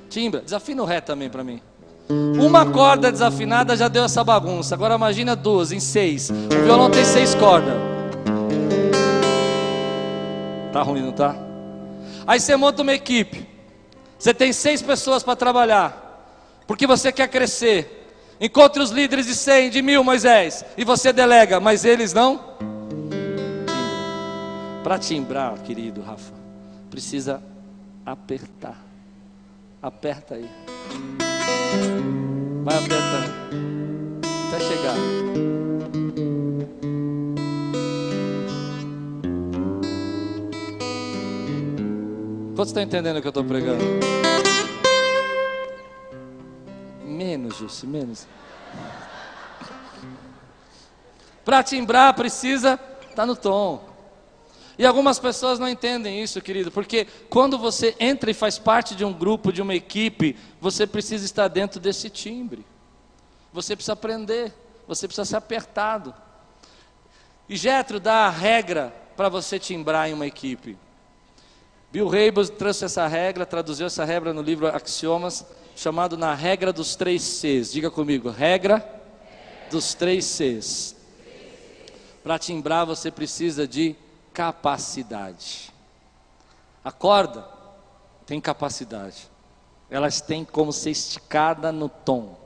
timbra. 0.08 0.40
Desafina 0.40 0.82
o 0.82 0.86
ré 0.86 0.98
também 1.02 1.28
para 1.28 1.44
mim. 1.44 1.60
Uma 2.08 2.64
corda 2.64 3.12
desafinada 3.12 3.76
já 3.76 3.86
deu 3.86 4.04
essa 4.04 4.24
bagunça. 4.24 4.74
Agora 4.74 4.94
imagina 4.94 5.36
duas 5.36 5.72
em 5.72 5.78
seis. 5.78 6.30
O 6.30 6.64
violão 6.64 6.90
tem 6.90 7.04
seis 7.04 7.34
cordas. 7.34 7.74
Tá 10.72 10.80
ruim, 10.80 11.02
não 11.02 11.12
tá? 11.12 11.36
Aí 12.26 12.40
você 12.40 12.56
monta 12.56 12.80
uma 12.80 12.94
equipe. 12.94 13.46
Você 14.18 14.32
tem 14.32 14.54
seis 14.54 14.80
pessoas 14.80 15.22
para 15.22 15.36
trabalhar. 15.36 16.32
Porque 16.66 16.86
você 16.86 17.12
quer 17.12 17.28
crescer. 17.28 18.08
Encontre 18.40 18.82
os 18.82 18.90
líderes 18.90 19.26
de 19.26 19.34
cem, 19.34 19.68
de 19.68 19.82
mil, 19.82 20.02
Moisés. 20.02 20.64
E 20.78 20.84
você 20.84 21.12
delega, 21.12 21.60
mas 21.60 21.84
eles 21.84 22.14
não. 22.14 22.54
Para 24.84 24.98
timbrar, 24.98 25.58
querido 25.62 26.02
Rafa 26.02 26.34
precisa 26.90 27.42
apertar. 28.04 28.76
Aperta 29.82 30.34
aí. 30.34 30.48
Vai 32.62 32.76
apertando. 32.76 33.32
Até 34.46 34.60
chegar. 34.60 34.94
Quantos 42.54 42.68
estão 42.68 42.82
entendendo 42.82 43.16
o 43.16 43.20
que 43.22 43.26
eu 43.26 43.30
estou 43.30 43.42
pregando? 43.42 43.82
Menos, 47.04 47.56
Jussi, 47.56 47.86
menos. 47.86 48.28
Para 51.42 51.62
timbrar 51.62 52.14
precisa 52.14 52.74
estar 52.74 53.14
tá 53.16 53.26
no 53.26 53.34
tom. 53.34 53.93
E 54.76 54.84
algumas 54.84 55.18
pessoas 55.18 55.58
não 55.58 55.68
entendem 55.68 56.22
isso, 56.22 56.40
querido, 56.40 56.70
porque 56.70 57.06
quando 57.30 57.56
você 57.56 57.94
entra 58.00 58.30
e 58.30 58.34
faz 58.34 58.58
parte 58.58 58.94
de 58.94 59.04
um 59.04 59.12
grupo, 59.12 59.52
de 59.52 59.62
uma 59.62 59.74
equipe, 59.74 60.36
você 60.60 60.86
precisa 60.86 61.24
estar 61.24 61.46
dentro 61.48 61.78
desse 61.78 62.10
timbre. 62.10 62.64
Você 63.52 63.76
precisa 63.76 63.92
aprender, 63.92 64.52
você 64.86 65.06
precisa 65.06 65.24
ser 65.24 65.36
apertado. 65.36 66.12
E 67.48 67.56
Jetro 67.56 68.00
dá 68.00 68.26
a 68.26 68.30
regra 68.30 68.92
para 69.16 69.28
você 69.28 69.58
timbrar 69.58 70.08
em 70.08 70.12
uma 70.12 70.26
equipe. 70.26 70.76
Bill 71.92 72.08
Hybels 72.08 72.50
trouxe 72.50 72.84
essa 72.86 73.06
regra, 73.06 73.46
traduziu 73.46 73.86
essa 73.86 74.04
regra 74.04 74.32
no 74.32 74.42
livro 74.42 74.66
Axiomas, 74.66 75.46
chamado 75.76 76.16
na 76.16 76.34
regra 76.34 76.72
dos 76.72 76.96
três 76.96 77.22
Cs. 77.22 77.72
Diga 77.72 77.92
comigo, 77.92 78.28
regra 78.28 78.84
dos 79.70 79.94
três 79.94 80.24
Cs. 80.24 80.96
Para 82.24 82.40
timbrar 82.40 82.84
você 82.84 83.12
precisa 83.12 83.68
de 83.68 83.94
capacidade. 84.34 85.72
A 86.84 86.90
corda 86.90 87.48
tem 88.26 88.40
capacidade. 88.40 89.30
Elas 89.88 90.20
têm 90.20 90.44
como 90.44 90.72
ser 90.72 90.90
esticada 90.90 91.70
no 91.70 91.88
tom. 91.88 92.36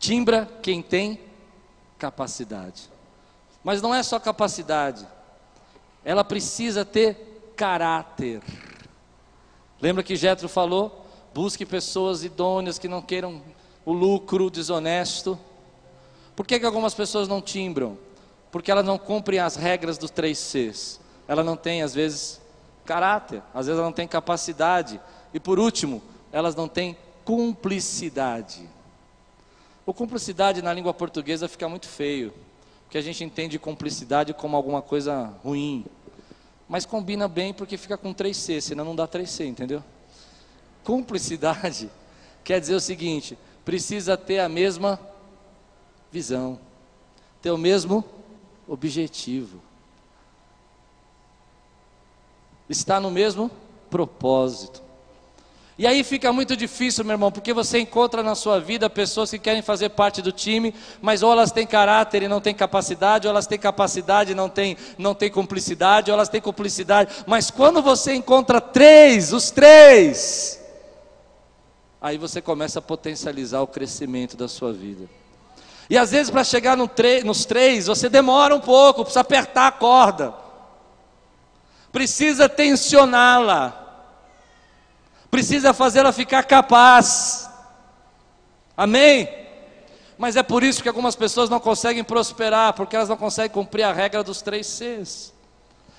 Timbra 0.00 0.50
quem 0.60 0.82
tem 0.82 1.20
capacidade. 1.96 2.90
Mas 3.62 3.80
não 3.80 3.94
é 3.94 4.02
só 4.02 4.18
capacidade. 4.18 5.06
Ela 6.04 6.24
precisa 6.24 6.84
ter 6.84 7.52
caráter. 7.56 8.42
Lembra 9.80 10.02
que 10.02 10.16
Jetro 10.16 10.48
falou? 10.48 11.06
Busque 11.32 11.64
pessoas 11.64 12.24
idôneas 12.24 12.78
que 12.78 12.88
não 12.88 13.00
queiram 13.00 13.42
o 13.84 13.92
lucro 13.92 14.50
desonesto. 14.50 15.38
Por 16.34 16.46
que, 16.46 16.58
que 16.58 16.66
algumas 16.66 16.94
pessoas 16.94 17.28
não 17.28 17.40
timbram? 17.40 17.96
Porque 18.56 18.70
ela 18.70 18.82
não 18.82 18.96
cumpre 18.96 19.38
as 19.38 19.54
regras 19.54 19.98
dos 19.98 20.10
três 20.10 20.38
Cs. 20.38 20.98
Ela 21.28 21.44
não 21.44 21.58
tem, 21.58 21.82
às 21.82 21.94
vezes, 21.94 22.40
caráter, 22.86 23.42
às 23.52 23.66
vezes 23.66 23.78
ela 23.78 23.86
não 23.86 23.92
tem 23.92 24.08
capacidade. 24.08 24.98
E 25.34 25.38
por 25.38 25.58
último, 25.58 26.02
elas 26.32 26.54
não 26.54 26.66
têm 26.66 26.96
cumplicidade. 27.22 28.66
O 29.84 29.92
cumplicidade 29.92 30.62
na 30.62 30.72
língua 30.72 30.94
portuguesa 30.94 31.46
fica 31.48 31.68
muito 31.68 31.86
feio, 31.86 32.32
porque 32.84 32.96
a 32.96 33.02
gente 33.02 33.22
entende 33.22 33.58
cumplicidade 33.58 34.32
como 34.32 34.56
alguma 34.56 34.80
coisa 34.80 35.34
ruim. 35.44 35.84
Mas 36.66 36.86
combina 36.86 37.28
bem 37.28 37.52
porque 37.52 37.76
fica 37.76 37.98
com 37.98 38.14
3C, 38.14 38.62
senão 38.62 38.86
não 38.86 38.96
dá 38.96 39.06
3C, 39.06 39.44
entendeu? 39.44 39.84
Cumplicidade 40.82 41.90
quer 42.42 42.58
dizer 42.58 42.74
o 42.74 42.80
seguinte: 42.80 43.38
precisa 43.66 44.16
ter 44.16 44.38
a 44.38 44.48
mesma 44.48 44.98
visão, 46.10 46.58
ter 47.42 47.50
o 47.50 47.58
mesmo 47.58 48.15
objetivo. 48.66 49.60
Está 52.68 52.98
no 52.98 53.10
mesmo 53.10 53.50
propósito. 53.90 54.86
E 55.78 55.86
aí 55.86 56.02
fica 56.02 56.32
muito 56.32 56.56
difícil, 56.56 57.04
meu 57.04 57.12
irmão, 57.12 57.30
porque 57.30 57.52
você 57.52 57.78
encontra 57.78 58.22
na 58.22 58.34
sua 58.34 58.58
vida 58.58 58.88
pessoas 58.88 59.30
que 59.30 59.38
querem 59.38 59.60
fazer 59.60 59.90
parte 59.90 60.22
do 60.22 60.32
time, 60.32 60.74
mas 61.02 61.22
ou 61.22 61.30
elas 61.30 61.52
têm 61.52 61.66
caráter 61.66 62.22
e 62.22 62.28
não 62.28 62.40
têm 62.40 62.54
capacidade, 62.54 63.26
ou 63.26 63.30
elas 63.30 63.46
têm 63.46 63.58
capacidade 63.58 64.32
e 64.32 64.34
não 64.34 64.48
têm, 64.48 64.74
não 64.96 65.14
têm 65.14 65.30
cumplicidade, 65.30 66.10
ou 66.10 66.14
elas 66.14 66.30
têm 66.30 66.40
cumplicidade. 66.40 67.14
Mas 67.26 67.50
quando 67.50 67.82
você 67.82 68.14
encontra 68.14 68.58
três, 68.58 69.34
os 69.34 69.50
três, 69.50 70.58
aí 72.00 72.16
você 72.16 72.40
começa 72.40 72.78
a 72.78 72.82
potencializar 72.82 73.60
o 73.60 73.66
crescimento 73.66 74.34
da 74.34 74.48
sua 74.48 74.72
vida. 74.72 75.06
E 75.88 75.96
às 75.96 76.10
vezes 76.10 76.30
para 76.30 76.42
chegar 76.42 76.76
no 76.76 76.90
nos 77.24 77.44
três, 77.44 77.86
você 77.86 78.08
demora 78.08 78.54
um 78.54 78.60
pouco, 78.60 79.02
precisa 79.02 79.20
apertar 79.20 79.68
a 79.68 79.72
corda, 79.72 80.34
precisa 81.92 82.48
tensioná-la, 82.48 83.72
precisa 85.30 85.72
fazê-la 85.72 86.12
ficar 86.12 86.42
capaz. 86.44 87.48
Amém? 88.76 89.28
Mas 90.18 90.34
é 90.34 90.42
por 90.42 90.62
isso 90.64 90.82
que 90.82 90.88
algumas 90.88 91.14
pessoas 91.14 91.48
não 91.48 91.60
conseguem 91.60 92.02
prosperar, 92.02 92.72
porque 92.72 92.96
elas 92.96 93.08
não 93.08 93.16
conseguem 93.16 93.50
cumprir 93.50 93.84
a 93.84 93.92
regra 93.92 94.24
dos 94.24 94.42
três 94.42 94.66
Cs. 94.66 95.32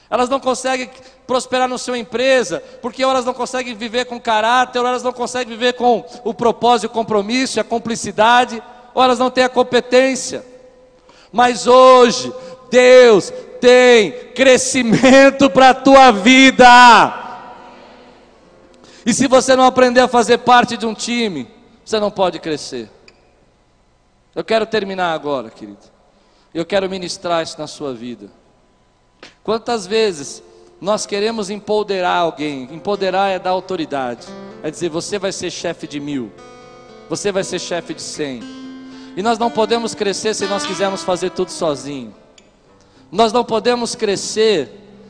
Elas 0.10 0.30
não 0.30 0.40
conseguem 0.40 0.90
prosperar 1.26 1.68
na 1.68 1.78
sua 1.78 1.98
empresa, 1.98 2.62
porque 2.82 3.04
elas 3.04 3.26
não 3.26 3.34
conseguem 3.34 3.76
viver 3.76 4.06
com 4.06 4.20
caráter, 4.20 4.80
elas 4.80 5.04
não 5.04 5.14
conseguem 5.14 5.50
viver 5.50 5.74
com 5.74 6.06
o 6.24 6.34
propósito, 6.34 6.90
o 6.90 6.94
compromisso, 6.94 7.60
a 7.60 7.64
cumplicidade 7.64 8.62
elas 9.04 9.20
não 9.20 9.30
têm 9.30 9.44
a 9.44 9.50
competência. 9.50 10.44
Mas 11.32 11.68
hoje, 11.68 12.34
Deus 12.70 13.32
tem 13.60 14.12
crescimento 14.34 15.50
para 15.50 15.70
a 15.70 15.74
tua 15.74 16.12
vida. 16.12 17.24
E 19.06 19.14
se 19.14 19.28
você 19.28 19.56
não 19.56 19.64
aprender 19.64 20.02
a 20.02 20.08
fazer 20.08 20.40
parte 20.40 20.76
de 20.76 20.86
um 20.86 20.94
time, 20.94 21.48
você 21.84 22.00
não 22.00 22.12
pode 22.12 22.40
crescer. 22.40 22.90
Eu 24.36 24.44
quero 24.44 24.66
terminar 24.66 25.14
agora, 25.14 25.50
querido. 25.50 25.80
Eu 26.54 26.66
quero 26.66 26.90
ministrar 26.90 27.44
isso 27.44 27.58
na 27.60 27.68
sua 27.68 27.94
vida. 27.94 28.30
Quantas 29.44 29.88
vezes 29.88 30.44
nós 30.82 31.06
queremos 31.06 31.50
empoderar 31.50 32.18
alguém? 32.18 32.64
Empoderar 32.72 33.30
é 33.30 33.40
dar 33.40 33.52
autoridade. 33.52 34.28
É 34.62 34.70
dizer, 34.70 34.90
você 34.90 35.18
vai 35.18 35.32
ser 35.32 35.52
chefe 35.52 35.88
de 35.88 36.00
mil. 36.00 36.32
Você 37.10 37.32
vai 37.32 37.44
ser 37.44 37.60
chefe 37.60 37.94
de 37.94 38.02
cem. 38.02 38.57
E 39.18 39.24
nós 39.24 39.40
não 39.40 39.50
podemos 39.50 39.96
crescer 39.96 40.36
se 40.36 40.46
nós 40.46 40.64
quisermos 40.64 41.02
fazer 41.02 41.32
tudo 41.32 41.50
sozinho. 41.50 42.14
Nós 43.12 43.34
não 43.34 43.44
podemos 43.44 43.96
crescer 43.96 44.70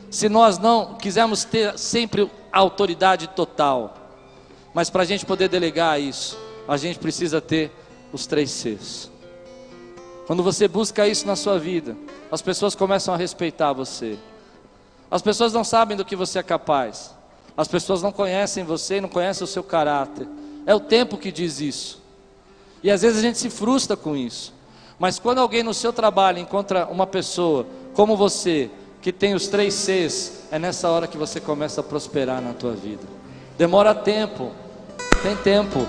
se 0.10 0.30
nós 0.30 0.58
não 0.58 0.96
quisermos 0.96 1.44
ter 1.44 1.78
sempre 1.78 2.32
autoridade 2.50 3.28
total. 3.28 3.98
Mas 4.74 4.90
para 4.90 5.02
a 5.02 5.06
gente 5.06 5.26
poder 5.26 5.50
delegar 5.50 6.00
isso, 6.00 6.40
a 6.70 6.78
gente 6.78 6.98
precisa 6.98 7.42
ter 7.42 7.70
os 8.14 8.26
três 8.26 8.50
Cs. 8.50 9.12
Quando 10.26 10.42
você 10.42 10.70
busca 10.70 11.06
isso 11.06 11.28
na 11.28 11.36
sua 11.36 11.60
vida, 11.60 11.98
as 12.32 12.42
pessoas 12.42 12.76
começam 12.76 13.14
a 13.14 13.18
respeitar 13.18 13.74
você. 13.74 14.18
As 15.12 15.22
pessoas 15.22 15.52
não 15.52 15.66
sabem 15.66 15.98
do 15.98 16.06
que 16.06 16.16
você 16.16 16.40
é 16.40 16.44
capaz. 16.44 17.14
As 17.58 17.68
pessoas 17.68 18.02
não 18.02 18.14
conhecem 18.14 18.64
você 18.64 18.98
e 18.98 19.02
não 19.02 19.10
conhecem 19.10 19.44
o 19.44 19.48
seu 19.48 19.64
caráter. 19.64 20.26
É 20.66 20.74
o 20.74 20.80
tempo 20.80 21.18
que 21.18 21.30
diz 21.30 21.60
isso. 21.60 22.07
E 22.84 22.92
às 22.92 23.02
vezes 23.02 23.20
a 23.20 23.22
gente 23.22 23.38
se 23.38 23.50
frustra 23.50 23.96
com 23.96 24.16
isso. 24.16 24.54
Mas 25.00 25.20
quando 25.20 25.40
alguém 25.40 25.64
no 25.64 25.74
seu 25.74 25.94
trabalho 25.94 26.40
encontra 26.40 26.88
uma 26.88 27.06
pessoa 27.06 27.66
como 27.94 28.16
você, 28.16 28.70
que 29.02 29.12
tem 29.12 29.34
os 29.34 29.48
três 29.48 29.74
Cs, 29.74 30.48
é 30.52 30.60
nessa 30.60 30.90
hora 30.90 31.08
que 31.08 31.18
você 31.18 31.40
começa 31.40 31.82
a 31.82 31.84
prosperar 31.84 32.42
na 32.42 32.54
tua 32.54 32.74
vida. 32.74 33.04
Demora 33.58 33.94
tempo, 33.94 34.52
tem 35.22 35.36
tempo, 35.36 35.86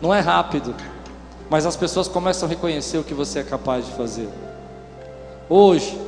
não 0.00 0.14
é 0.14 0.20
rápido, 0.20 0.74
mas 1.50 1.66
as 1.66 1.76
pessoas 1.76 2.08
começam 2.08 2.46
a 2.46 2.50
reconhecer 2.50 2.98
o 2.98 3.04
que 3.04 3.14
você 3.14 3.40
é 3.40 3.42
capaz 3.42 3.86
de 3.86 3.92
fazer. 3.92 4.28
Hoje, 5.48 6.00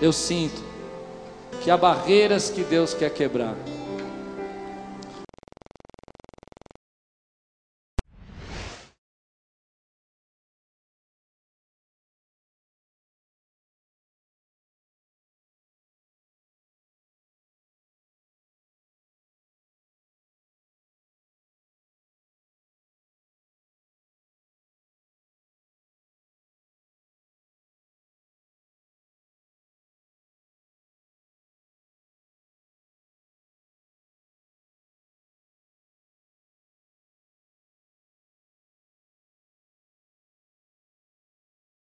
eu 0.00 0.12
sinto 0.12 0.62
que 1.62 1.70
há 1.70 1.76
barreiras 1.76 2.48
que 2.48 2.64
Deus 2.64 2.94
quer 2.94 3.10
quebrar. 3.10 3.54